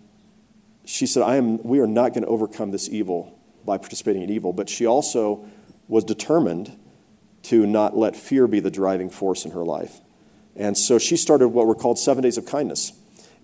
she 0.85 1.07
said, 1.07 1.23
"I 1.23 1.37
am. 1.37 1.63
We 1.63 1.81
are 1.81 1.87
not 1.87 2.15
going 2.15 2.23
to 2.23 2.29
overcome 2.29 2.71
this 2.71 2.89
evil 2.89 3.39
by 3.65 3.79
participating 3.79 4.23
in 4.23 4.31
evil." 4.31 4.53
But 4.53 4.69
she 4.69 4.87
also 4.87 5.47
was 5.89 6.05
determined 6.05 6.77
to 7.45 7.67
not 7.67 7.97
let 7.97 8.17
fear 8.17 8.47
be 8.47 8.61
the 8.61 8.71
driving 8.71 9.11
force 9.11 9.45
in 9.45 9.53
her 9.53 9.65
life. 9.65 10.01
And 10.57 10.77
so 10.77 10.99
she 10.99 11.17
started 11.17 11.49
what 11.49 11.67
were 11.67 11.75
called 11.75 11.99
seven 11.99 12.23
days 12.23 12.37
of 12.37 12.47
kindness. 12.47 12.93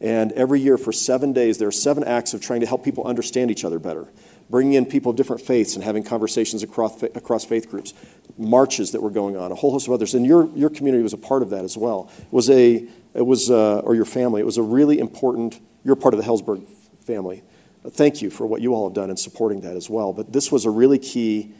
And 0.00 0.32
every 0.32 0.60
year 0.60 0.76
for 0.76 0.92
seven 0.92 1.32
days, 1.32 1.58
there 1.58 1.68
are 1.68 1.72
seven 1.72 2.04
acts 2.04 2.34
of 2.34 2.40
trying 2.40 2.60
to 2.60 2.66
help 2.66 2.84
people 2.84 3.04
understand 3.04 3.50
each 3.50 3.64
other 3.64 3.78
better, 3.78 4.08
bringing 4.50 4.74
in 4.74 4.84
people 4.84 5.10
of 5.10 5.16
different 5.16 5.40
faiths 5.40 5.74
and 5.74 5.82
having 5.82 6.02
conversations 6.02 6.62
across, 6.62 7.02
across 7.02 7.44
faith 7.46 7.70
groups, 7.70 7.94
marches 8.36 8.92
that 8.92 9.00
were 9.00 9.10
going 9.10 9.36
on, 9.36 9.52
a 9.52 9.54
whole 9.54 9.72
host 9.72 9.86
of 9.86 9.94
others. 9.94 10.12
And 10.12 10.26
your, 10.26 10.48
your 10.54 10.68
community 10.68 11.02
was 11.02 11.14
a 11.14 11.18
part 11.18 11.42
of 11.42 11.50
that 11.50 11.64
as 11.64 11.78
well. 11.78 12.10
It 12.18 12.32
was 12.32 12.50
a, 12.50 12.86
it 13.14 13.24
was, 13.24 13.50
uh, 13.50 13.78
or 13.78 13.94
your 13.94 14.04
family, 14.04 14.42
it 14.42 14.44
was 14.44 14.58
a 14.58 14.62
really 14.62 14.98
important, 14.98 15.58
you're 15.84 15.96
part 15.96 16.12
of 16.12 16.20
the 16.20 16.26
Hellsberg 16.26 16.68
family. 17.06 17.42
Thank 17.88 18.20
you 18.20 18.30
for 18.30 18.46
what 18.46 18.60
you 18.60 18.74
all 18.74 18.88
have 18.88 18.94
done 18.94 19.08
in 19.10 19.16
supporting 19.16 19.62
that 19.62 19.76
as 19.76 19.88
well. 19.88 20.12
But 20.12 20.32
this 20.32 20.52
was 20.52 20.66
a 20.66 20.70
really 20.70 20.98
key 20.98 21.54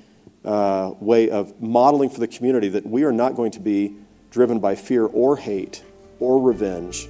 uh, 0.47 0.95
way 1.01 1.29
of 1.29 1.61
modeling 1.61 2.09
for 2.09 2.21
the 2.21 2.29
community 2.29 2.69
that 2.69 2.87
we 2.87 3.05
are 3.05 3.13
not 3.13 3.35
going 3.35 3.51
to 3.51 3.61
be 3.61 3.97
driven 4.31 4.61
by 4.61 4.75
fear 4.75 5.05
or 5.05 5.37
hate 5.37 5.83
or 6.21 6.41
revenge. 6.41 7.09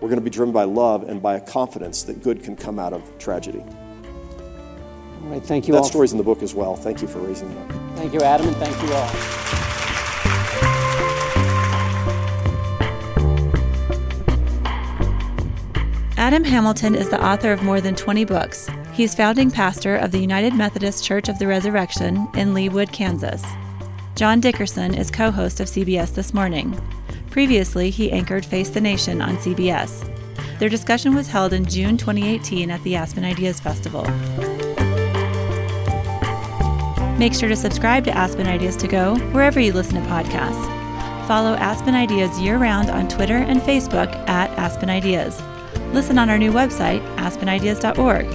We're 0.00 0.08
going 0.08 0.18
to 0.18 0.24
be 0.24 0.30
driven 0.30 0.52
by 0.52 0.64
love 0.64 1.08
and 1.08 1.22
by 1.22 1.36
a 1.36 1.40
confidence 1.40 2.02
that 2.04 2.22
good 2.22 2.42
can 2.42 2.56
come 2.56 2.78
out 2.78 2.92
of 2.92 3.02
tragedy. 3.18 3.60
All 3.60 5.28
right, 5.28 5.42
thank 5.42 5.68
you 5.68 5.72
that 5.72 5.78
all. 5.78 5.84
That 5.84 5.90
story's 5.90 6.12
in 6.12 6.18
the 6.18 6.24
book 6.24 6.42
as 6.42 6.54
well. 6.54 6.74
Thank 6.74 7.00
you 7.00 7.08
for 7.08 7.20
raising 7.20 7.54
that. 7.54 7.96
Thank 7.96 8.12
you, 8.12 8.20
Adam, 8.20 8.48
and 8.48 8.56
thank 8.56 8.82
you 8.82 8.92
all. 8.92 9.71
Adam 16.22 16.44
Hamilton 16.44 16.94
is 16.94 17.08
the 17.08 17.20
author 17.20 17.50
of 17.50 17.64
more 17.64 17.80
than 17.80 17.96
20 17.96 18.24
books, 18.24 18.70
He's 18.92 19.12
founding 19.12 19.50
pastor 19.50 19.96
of 19.96 20.12
the 20.12 20.20
United 20.20 20.54
Methodist 20.54 21.02
Church 21.02 21.28
of 21.28 21.36
the 21.40 21.48
Resurrection 21.48 22.28
in 22.34 22.54
Leawood, 22.54 22.92
Kansas. 22.92 23.44
John 24.14 24.38
Dickerson 24.38 24.94
is 24.94 25.10
co 25.10 25.32
host 25.32 25.58
of 25.58 25.66
CBS 25.66 26.14
This 26.14 26.32
Morning. 26.32 26.80
Previously, 27.28 27.90
he 27.90 28.12
anchored 28.12 28.44
Face 28.44 28.68
the 28.68 28.80
Nation 28.80 29.20
on 29.20 29.36
CBS. 29.38 30.08
Their 30.60 30.68
discussion 30.68 31.16
was 31.16 31.26
held 31.26 31.52
in 31.52 31.64
June 31.64 31.96
2018 31.96 32.70
at 32.70 32.80
the 32.84 32.94
Aspen 32.94 33.24
Ideas 33.24 33.58
Festival. 33.58 34.04
Make 37.18 37.34
sure 37.34 37.48
to 37.48 37.56
subscribe 37.56 38.04
to 38.04 38.16
Aspen 38.16 38.46
Ideas 38.46 38.76
to 38.76 38.86
Go 38.86 39.16
wherever 39.32 39.58
you 39.58 39.72
listen 39.72 40.00
to 40.00 40.08
podcasts. 40.08 41.26
Follow 41.26 41.54
Aspen 41.54 41.96
Ideas 41.96 42.38
year 42.38 42.58
round 42.58 42.90
on 42.90 43.08
Twitter 43.08 43.38
and 43.38 43.60
Facebook 43.62 44.14
at 44.28 44.50
Aspen 44.56 44.88
Ideas. 44.88 45.42
Listen 45.92 46.18
on 46.18 46.30
our 46.30 46.38
new 46.38 46.52
website, 46.52 47.02
aspenideas.org. 47.16 48.26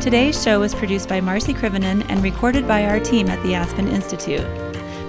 Today's 0.00 0.40
show 0.40 0.60
was 0.60 0.72
produced 0.72 1.08
by 1.08 1.20
Marci 1.20 1.52
Krivonen 1.52 2.06
and 2.08 2.22
recorded 2.22 2.68
by 2.68 2.84
our 2.84 3.00
team 3.00 3.28
at 3.28 3.42
the 3.42 3.54
Aspen 3.54 3.88
Institute. 3.88 4.46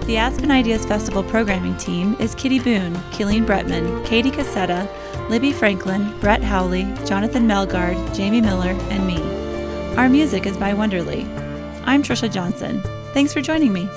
The 0.07 0.17
Aspen 0.17 0.49
Ideas 0.49 0.88
Festival 0.88 1.21
programming 1.21 1.78
team 1.78 2.15
is 2.19 2.34
Kitty 2.34 2.59
Boone, 2.59 2.95
Killeen 3.11 3.45
Bretman, 3.45 4.03
Katie 4.07 4.32
Cassetta, 4.32 4.89
Libby 5.30 5.51
Franklin, 5.51 6.19
Brett 6.19 6.41
Howley, 6.41 6.84
Jonathan 7.05 7.47
Melgard, 7.47 8.15
Jamie 8.15 8.41
Miller, 8.41 8.71
and 8.89 9.05
me. 9.05 9.21
Our 9.97 10.09
music 10.09 10.47
is 10.47 10.57
by 10.57 10.73
Wonderly. 10.73 11.25
I'm 11.86 12.01
Trisha 12.01 12.32
Johnson. 12.32 12.82
Thanks 13.13 13.34
for 13.34 13.41
joining 13.41 13.71
me. 13.71 13.88